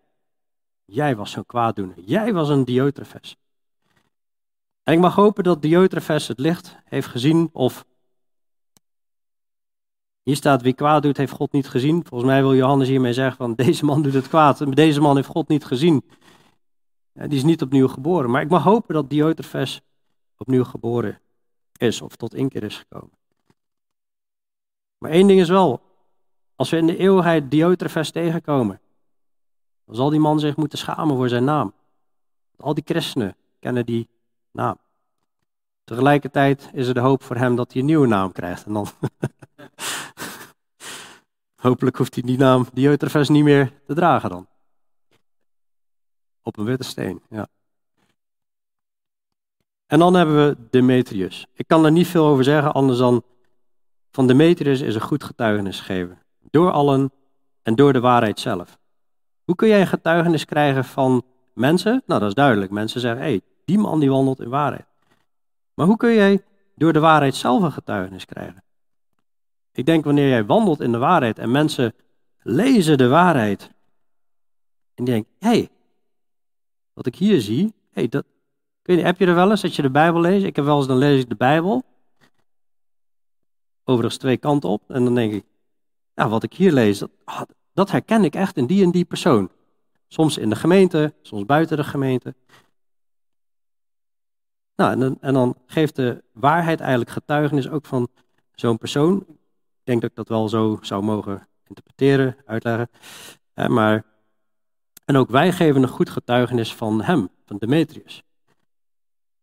jij 0.84 1.16
was 1.16 1.30
zo'n 1.30 1.46
kwaaddoener. 1.46 2.00
Jij 2.00 2.32
was 2.32 2.48
een 2.48 2.64
Diotrefes. 2.64 3.36
En 4.82 4.92
ik 4.92 5.00
mag 5.00 5.14
hopen 5.14 5.44
dat 5.44 5.62
Diotrefes 5.62 6.28
het 6.28 6.38
licht 6.38 6.76
heeft 6.84 7.08
gezien 7.08 7.50
of 7.52 7.84
hier 10.22 10.36
staat 10.36 10.62
wie 10.62 10.74
kwaad 10.74 11.02
doet 11.02 11.16
heeft 11.16 11.32
God 11.32 11.52
niet 11.52 11.68
gezien. 11.68 12.04
Volgens 12.06 12.30
mij 12.30 12.40
wil 12.40 12.54
Johannes 12.54 12.88
hiermee 12.88 13.12
zeggen 13.12 13.36
van 13.36 13.54
deze 13.54 13.84
man 13.84 14.02
doet 14.02 14.14
het 14.14 14.28
kwaad. 14.28 14.74
Deze 14.76 15.00
man 15.00 15.16
heeft 15.16 15.28
God 15.28 15.48
niet 15.48 15.64
gezien. 15.64 16.04
Die 17.12 17.38
is 17.38 17.42
niet 17.42 17.62
opnieuw 17.62 17.88
geboren. 17.88 18.30
Maar 18.30 18.42
ik 18.42 18.48
mag 18.48 18.62
hopen 18.62 18.94
dat 18.94 19.10
Diotrefes 19.10 19.80
opnieuw 20.36 20.64
geboren 20.64 21.20
is 21.76 22.00
of 22.00 22.16
tot 22.16 22.34
inkeer 22.34 22.62
is 22.62 22.76
gekomen. 22.76 23.12
Maar 24.98 25.10
één 25.10 25.26
ding 25.26 25.40
is 25.40 25.48
wel, 25.48 25.80
als 26.56 26.70
we 26.70 26.76
in 26.76 26.86
de 26.86 26.96
eeuwigheid 26.96 27.50
Diotrefes 27.50 28.10
tegenkomen, 28.10 28.80
dan 29.84 29.94
zal 29.94 30.10
die 30.10 30.20
man 30.20 30.40
zich 30.40 30.56
moeten 30.56 30.78
schamen 30.78 31.16
voor 31.16 31.28
zijn 31.28 31.44
naam. 31.44 31.74
Al 32.56 32.74
die 32.74 32.84
christenen 32.86 33.36
kennen 33.58 33.86
die 33.86 34.08
naam. 34.50 34.78
Tegelijkertijd 35.84 36.70
is 36.72 36.88
er 36.88 36.94
de 36.94 37.00
hoop 37.00 37.22
voor 37.22 37.36
hem 37.36 37.56
dat 37.56 37.72
hij 37.72 37.80
een 37.80 37.86
nieuwe 37.86 38.06
naam 38.06 38.32
krijgt. 38.32 38.66
En 38.66 38.72
dan 38.72 38.86
Hopelijk 41.62 41.96
hoeft 41.96 42.14
hij 42.14 42.22
die 42.22 42.38
naam 42.38 42.66
Diotrefes 42.72 43.28
niet 43.28 43.44
meer 43.44 43.72
te 43.86 43.94
dragen 43.94 44.30
dan. 44.30 44.46
Op 46.42 46.58
een 46.58 46.64
witte 46.64 46.84
steen, 46.84 47.22
ja. 47.30 47.48
En 49.86 49.98
dan 49.98 50.14
hebben 50.14 50.48
we 50.48 50.56
Demetrius. 50.70 51.46
Ik 51.54 51.66
kan 51.66 51.84
er 51.84 51.92
niet 51.92 52.06
veel 52.06 52.26
over 52.26 52.44
zeggen, 52.44 52.72
anders 52.72 52.98
dan 52.98 53.24
van 54.10 54.26
Demetrius 54.26 54.80
is 54.80 54.94
een 54.94 55.00
goed 55.00 55.24
getuigenis 55.24 55.78
gegeven. 55.78 56.18
Door 56.50 56.70
allen 56.70 57.12
en 57.62 57.74
door 57.74 57.92
de 57.92 58.00
waarheid 58.00 58.40
zelf. 58.40 58.78
Hoe 59.44 59.54
kun 59.54 59.68
jij 59.68 59.80
een 59.80 59.86
getuigenis 59.86 60.44
krijgen 60.44 60.84
van 60.84 61.22
mensen? 61.54 62.02
Nou, 62.06 62.20
dat 62.20 62.28
is 62.28 62.34
duidelijk. 62.34 62.70
Mensen 62.70 63.00
zeggen, 63.00 63.20
hé, 63.22 63.28
hey, 63.28 63.40
die 63.64 63.78
man 63.78 64.00
die 64.00 64.10
wandelt 64.10 64.40
in 64.40 64.48
waarheid. 64.48 64.86
Maar 65.74 65.86
hoe 65.86 65.96
kun 65.96 66.14
jij 66.14 66.44
door 66.74 66.92
de 66.92 67.00
waarheid 67.00 67.34
zelf 67.34 67.62
een 67.62 67.72
getuigenis 67.72 68.24
krijgen? 68.24 68.62
Ik 69.72 69.86
denk 69.86 70.04
wanneer 70.04 70.28
jij 70.28 70.44
wandelt 70.44 70.80
in 70.80 70.92
de 70.92 70.98
waarheid 70.98 71.38
en 71.38 71.50
mensen 71.50 71.94
lezen 72.42 72.98
de 72.98 73.08
waarheid. 73.08 73.70
En 74.94 75.04
denken, 75.04 75.32
hé, 75.38 75.48
hey, 75.48 75.70
wat 76.92 77.06
ik 77.06 77.16
hier 77.16 77.40
zie, 77.40 77.74
hey, 77.90 78.08
dat, 78.08 78.24
kun 78.82 78.96
je, 78.96 79.02
heb 79.02 79.18
je 79.18 79.26
er 79.26 79.34
wel 79.34 79.50
eens 79.50 79.60
dat 79.60 79.74
je 79.74 79.82
de 79.82 79.90
Bijbel 79.90 80.20
leest? 80.20 80.44
Ik 80.44 80.56
heb 80.56 80.64
wel 80.64 80.76
eens, 80.76 80.86
dan 80.86 80.96
lees 80.96 81.20
ik 81.22 81.28
de 81.28 81.36
Bijbel. 81.36 81.84
Overigens 83.84 84.20
twee 84.20 84.36
kanten 84.36 84.68
op. 84.68 84.90
En 84.90 85.04
dan 85.04 85.14
denk 85.14 85.32
ik, 85.32 85.44
ja, 86.14 86.28
wat 86.28 86.42
ik 86.42 86.54
hier 86.54 86.72
lees, 86.72 86.98
dat, 86.98 87.10
ah, 87.24 87.42
dat 87.72 87.90
herken 87.90 88.24
ik 88.24 88.34
echt 88.34 88.56
in 88.56 88.66
die 88.66 88.84
en 88.84 88.90
die 88.90 89.04
persoon. 89.04 89.50
Soms 90.08 90.38
in 90.38 90.48
de 90.48 90.56
gemeente, 90.56 91.14
soms 91.22 91.44
buiten 91.44 91.76
de 91.76 91.84
gemeente. 91.84 92.34
Nou, 94.76 95.00
en 95.00 95.16
en 95.20 95.34
dan 95.34 95.56
geeft 95.66 95.96
de 95.96 96.22
waarheid 96.32 96.80
eigenlijk 96.80 97.10
getuigenis 97.10 97.68
ook 97.68 97.86
van 97.86 98.08
zo'n 98.54 98.78
persoon. 98.78 99.16
Ik 99.28 99.84
denk 99.84 100.00
dat 100.00 100.10
ik 100.10 100.16
dat 100.16 100.28
wel 100.28 100.48
zo 100.48 100.78
zou 100.80 101.02
mogen 101.02 101.48
interpreteren, 101.66 102.36
uitleggen. 102.46 102.90
maar, 103.54 104.04
en 105.04 105.16
ook 105.16 105.30
wij 105.30 105.52
geven 105.52 105.82
een 105.82 105.88
goed 105.88 106.10
getuigenis 106.10 106.74
van 106.74 107.02
hem, 107.02 107.28
van 107.44 107.56
Demetrius. 107.56 108.22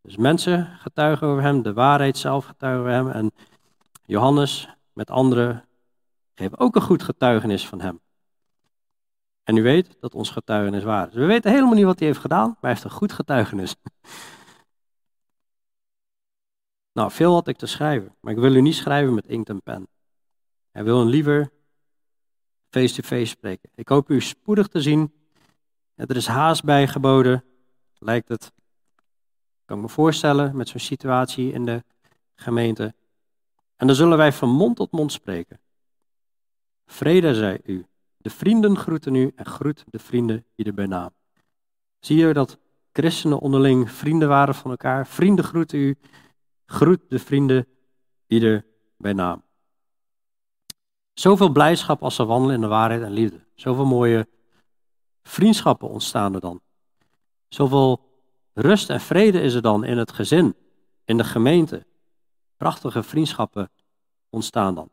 Dus 0.02 0.18
mensen 0.18 0.66
getuigen 0.66 1.28
over 1.28 1.44
hem, 1.44 1.62
de 1.62 1.74
waarheid 1.74 2.18
zelf 2.18 2.46
getuigen 2.46 2.82
over 2.82 2.92
hem. 2.92 3.10
En 3.10 3.32
Johannes 4.06 4.70
met 4.94 5.10
anderen 5.10 5.66
geven 6.36 6.60
ook 6.60 6.76
een 6.76 6.82
goed 6.82 7.04
getuigenis 7.04 7.68
van 7.68 7.82
hem. 7.82 8.00
En 9.44 9.58
u 9.58 9.62
weet 9.62 9.98
dat 10.00 10.16
ons 10.16 10.30
getuigenis 10.30 10.84
waar 10.84 11.08
is. 11.08 11.14
We 11.14 11.26
weten 11.26 11.52
helemaal 11.52 11.74
niet 11.74 11.86
wat 11.86 12.00
hij 12.00 12.08
heeft 12.08 12.20
gedaan, 12.20 12.48
maar 12.48 12.58
hij 12.60 12.70
heeft 12.70 12.84
een 12.84 12.90
goed 12.90 13.12
getuigenis. 13.12 13.76
Nou, 16.92 17.12
veel 17.12 17.34
had 17.34 17.48
ik 17.48 17.58
te 17.58 17.66
schrijven, 17.66 18.16
maar 18.20 18.34
ik 18.34 18.40
wil 18.40 18.56
u 18.56 18.62
niet 18.62 18.76
schrijven 18.76 19.14
met 19.14 19.28
inkt 19.28 19.50
en 19.50 19.62
pen. 19.62 19.88
Hij 20.72 20.84
wil 20.84 21.02
een 21.02 21.08
liever 21.08 21.52
face-to-face 22.70 23.26
spreken. 23.26 23.70
Ik 23.76 23.88
hoop 23.88 24.10
u 24.10 24.22
spoedig 24.22 24.68
te 24.68 24.82
zien. 24.82 25.19
Er 26.08 26.16
is 26.16 26.28
haast 26.28 26.64
bij 26.64 26.88
geboden, 26.88 27.44
lijkt 27.98 28.28
het. 28.28 28.52
Ik 28.96 29.66
kan 29.66 29.82
me 29.82 29.90
voorstellen 29.90 30.56
met 30.56 30.70
zo'n 30.70 30.80
situatie 30.80 31.52
in 31.52 31.66
de 31.66 31.84
gemeente. 32.36 32.94
En 33.76 33.88
dan 33.88 33.96
zullen 33.96 34.18
wij 34.18 34.34
van 34.34 34.50
mond 34.50 34.76
tot 34.76 34.92
mond 34.92 35.12
spreken. 35.12 35.60
Vrede 36.86 37.36
zij 37.36 37.60
u. 37.64 37.86
De 38.18 38.30
vrienden 38.30 38.78
groeten 38.78 39.16
u 39.16 39.32
en 39.36 39.46
groet 39.46 39.84
de 39.88 40.00
vrienden 40.00 40.46
ieder 40.56 40.74
bij 40.74 40.86
naam. 40.86 41.10
Zie 42.00 42.18
je 42.18 42.34
dat 42.34 42.58
christenen 42.92 43.40
onderling 43.40 43.92
vrienden 43.92 44.28
waren 44.28 44.56
van 44.56 44.72
elkaar? 44.72 45.08
Vrienden 45.08 45.46
groeten 45.46 45.80
u 45.80 45.98
Groet 46.66 47.02
de 47.08 47.20
vrienden 47.20 47.68
ieder 48.28 48.66
bij 48.98 49.14
naam. 49.14 49.44
Zoveel 51.14 51.50
blijdschap 51.50 52.04
als 52.04 52.16
ze 52.16 52.26
wandelen 52.26 52.56
in 52.56 52.62
de 52.62 52.68
waarheid 52.68 53.02
en 53.02 53.12
liefde. 53.12 53.46
Zoveel 53.56 53.86
mooie 53.86 54.28
vriendschappen 55.30 55.90
ontstaan 55.90 56.34
er 56.34 56.40
dan. 56.40 56.62
Zoveel 57.48 58.08
Rust 58.54 58.90
en 58.90 59.02
vrede 59.02 59.42
is 59.42 59.54
er 59.54 59.62
dan 59.62 59.84
in 59.84 59.98
het 59.98 60.12
gezin, 60.12 60.56
in 61.06 61.18
de 61.18 61.24
gemeente. 61.24 61.86
Prachtige 62.58 63.04
vriendschappen 63.04 63.70
ontstaan 64.30 64.76
dan. 64.76 64.90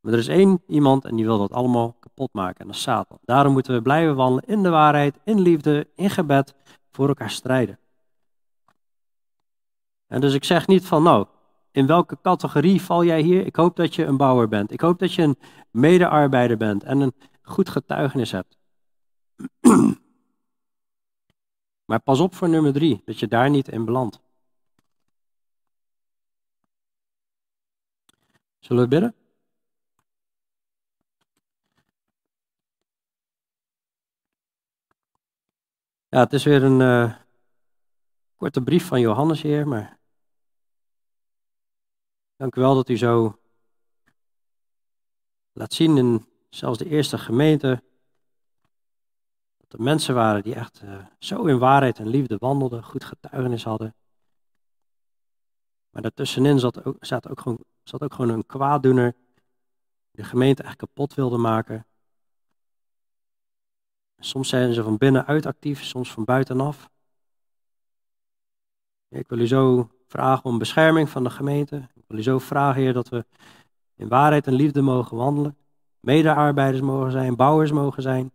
Maar 0.00 0.12
er 0.12 0.18
is 0.18 0.28
één 0.28 0.62
iemand 0.66 1.04
en 1.04 1.16
die 1.16 1.24
wil 1.24 1.38
dat 1.38 1.52
allemaal 1.52 1.96
kapot 2.00 2.32
maken 2.32 2.60
en 2.60 2.66
dat 2.66 2.76
is 2.76 2.82
Satan. 2.82 3.18
Daarom 3.24 3.52
moeten 3.52 3.74
we 3.74 3.82
blijven 3.82 4.16
wandelen 4.16 4.44
in 4.48 4.62
de 4.62 4.68
waarheid, 4.68 5.18
in 5.24 5.40
liefde, 5.40 5.88
in 5.94 6.10
gebed, 6.10 6.54
voor 6.90 7.08
elkaar 7.08 7.30
strijden. 7.30 7.78
En 10.06 10.20
dus 10.20 10.34
ik 10.34 10.44
zeg 10.44 10.66
niet 10.66 10.86
van 10.86 11.02
nou, 11.02 11.26
in 11.70 11.86
welke 11.86 12.18
categorie 12.22 12.82
val 12.82 13.04
jij 13.04 13.20
hier? 13.20 13.46
Ik 13.46 13.56
hoop 13.56 13.76
dat 13.76 13.94
je 13.94 14.04
een 14.04 14.16
bouwer 14.16 14.48
bent. 14.48 14.72
Ik 14.72 14.80
hoop 14.80 14.98
dat 14.98 15.12
je 15.12 15.22
een 15.22 15.38
medearbeider 15.70 16.56
bent 16.56 16.82
en 16.82 17.00
een 17.00 17.14
goed 17.42 17.68
getuigenis 17.68 18.30
hebt. 18.30 18.56
Maar 21.86 22.00
pas 22.00 22.20
op 22.20 22.34
voor 22.34 22.48
nummer 22.48 22.72
drie, 22.72 23.02
dat 23.04 23.18
je 23.18 23.28
daar 23.28 23.50
niet 23.50 23.68
in 23.68 23.84
belandt. 23.84 24.20
Zullen 28.58 28.82
we 28.82 28.88
bidden? 28.88 29.14
Ja, 36.08 36.18
het 36.22 36.32
is 36.32 36.44
weer 36.44 36.62
een 36.62 36.80
uh, 36.80 37.16
korte 38.36 38.62
brief 38.62 38.86
van 38.86 39.00
Johannes, 39.00 39.42
Heer, 39.42 39.68
maar 39.68 39.98
dank 42.36 42.56
u 42.56 42.60
wel 42.60 42.74
dat 42.74 42.88
u 42.88 42.96
zo 42.96 43.38
laat 45.52 45.72
zien 45.72 45.96
in 45.96 46.26
zelfs 46.48 46.78
de 46.78 46.88
eerste 46.88 47.18
gemeente 47.18 47.82
mensen 49.78 50.14
waren 50.14 50.42
die 50.42 50.54
echt 50.54 50.82
uh, 50.84 51.06
zo 51.18 51.44
in 51.44 51.58
waarheid 51.58 51.98
en 51.98 52.08
liefde 52.08 52.36
wandelden, 52.38 52.84
goed 52.84 53.04
getuigenis 53.04 53.64
hadden. 53.64 53.94
Maar 55.90 56.02
daartussenin 56.02 56.58
zat 56.58 56.84
ook, 56.84 56.96
zat 57.04 57.28
ook, 57.28 57.40
gewoon, 57.40 57.58
zat 57.82 58.02
ook 58.02 58.14
gewoon 58.14 58.30
een 58.30 58.46
kwaaddoener 58.46 59.12
die 60.10 60.22
de 60.22 60.24
gemeente 60.24 60.62
echt 60.62 60.76
kapot 60.76 61.14
wilde 61.14 61.36
maken. 61.36 61.86
Soms 64.18 64.48
zijn 64.48 64.72
ze 64.72 64.82
van 64.82 64.96
binnenuit 64.96 65.46
actief, 65.46 65.84
soms 65.84 66.12
van 66.12 66.24
buitenaf. 66.24 66.90
Ik 69.08 69.28
wil 69.28 69.38
u 69.38 69.46
zo 69.46 69.90
vragen 70.06 70.44
om 70.44 70.58
bescherming 70.58 71.08
van 71.08 71.24
de 71.24 71.30
gemeente. 71.30 71.88
Ik 71.94 72.04
wil 72.06 72.18
u 72.18 72.22
zo 72.22 72.38
vragen, 72.38 72.82
Heer, 72.82 72.92
dat 72.92 73.08
we 73.08 73.24
in 73.94 74.08
waarheid 74.08 74.46
en 74.46 74.54
liefde 74.54 74.80
mogen 74.80 75.16
wandelen. 75.16 75.56
Medearbeiders 76.00 76.82
mogen 76.82 77.10
zijn, 77.10 77.36
bouwers 77.36 77.72
mogen 77.72 78.02
zijn. 78.02 78.32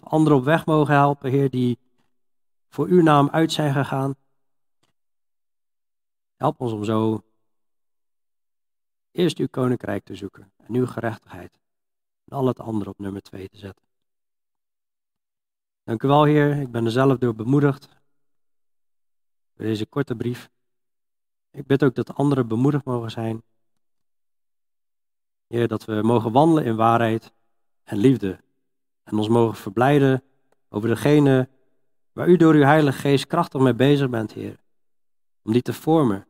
We 0.00 0.06
anderen 0.06 0.38
op 0.38 0.44
weg 0.44 0.66
mogen 0.66 0.94
helpen, 0.94 1.30
Heer, 1.30 1.50
die 1.50 1.78
voor 2.68 2.86
uw 2.86 3.02
naam 3.02 3.28
uit 3.30 3.52
zijn 3.52 3.72
gegaan. 3.72 4.14
Help 6.36 6.60
ons 6.60 6.72
om 6.72 6.84
zo 6.84 7.22
eerst 9.10 9.38
uw 9.38 9.48
koninkrijk 9.50 10.04
te 10.04 10.14
zoeken 10.14 10.52
en 10.56 10.74
uw 10.74 10.86
gerechtigheid. 10.86 11.58
En 12.24 12.36
al 12.36 12.46
het 12.46 12.60
andere 12.60 12.90
op 12.90 12.98
nummer 12.98 13.22
twee 13.22 13.48
te 13.48 13.58
zetten. 13.58 13.84
Dank 15.84 16.02
u 16.02 16.08
wel, 16.08 16.24
Heer. 16.24 16.60
Ik 16.60 16.70
ben 16.70 16.84
er 16.84 16.90
zelf 16.90 17.18
door 17.18 17.34
bemoedigd. 17.34 17.88
Door 19.54 19.66
deze 19.66 19.86
korte 19.86 20.14
brief. 20.14 20.50
Ik 21.50 21.66
bid 21.66 21.84
ook 21.84 21.94
dat 21.94 22.14
anderen 22.14 22.48
bemoedigd 22.48 22.84
mogen 22.84 23.10
zijn. 23.10 23.42
Heer, 25.46 25.68
dat 25.68 25.84
we 25.84 26.02
mogen 26.02 26.32
wandelen 26.32 26.64
in 26.64 26.76
waarheid 26.76 27.32
en 27.82 27.96
liefde. 27.96 28.40
En 29.08 29.18
ons 29.18 29.28
mogen 29.28 29.56
verblijden 29.56 30.22
over 30.68 30.88
degene 30.88 31.48
waar 32.12 32.28
u 32.28 32.36
door 32.36 32.54
uw 32.54 32.62
Heilige 32.62 32.98
Geest 32.98 33.26
krachtig 33.26 33.60
mee 33.60 33.74
bezig 33.74 34.10
bent, 34.10 34.32
Heer. 34.32 34.60
Om 35.42 35.52
die 35.52 35.62
te 35.62 35.72
vormen. 35.72 36.26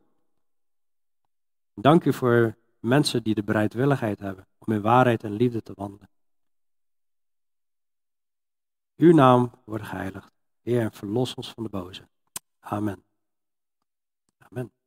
Dank 1.73 2.05
u 2.05 2.13
voor 2.13 2.57
mensen 2.79 3.23
die 3.23 3.35
de 3.35 3.43
bereidwilligheid 3.43 4.19
hebben 4.19 4.47
om 4.57 4.73
in 4.73 4.81
waarheid 4.81 5.23
en 5.23 5.31
liefde 5.31 5.61
te 5.61 5.73
wandelen. 5.75 6.09
Uw 8.95 9.13
naam 9.13 9.51
wordt 9.65 9.83
geheiligd. 9.83 10.31
Heer, 10.61 10.81
en 10.81 10.91
verlos 10.91 11.33
ons 11.33 11.51
van 11.51 11.63
de 11.63 11.69
boze. 11.69 12.07
Amen. 12.59 13.03
Amen. 14.37 14.78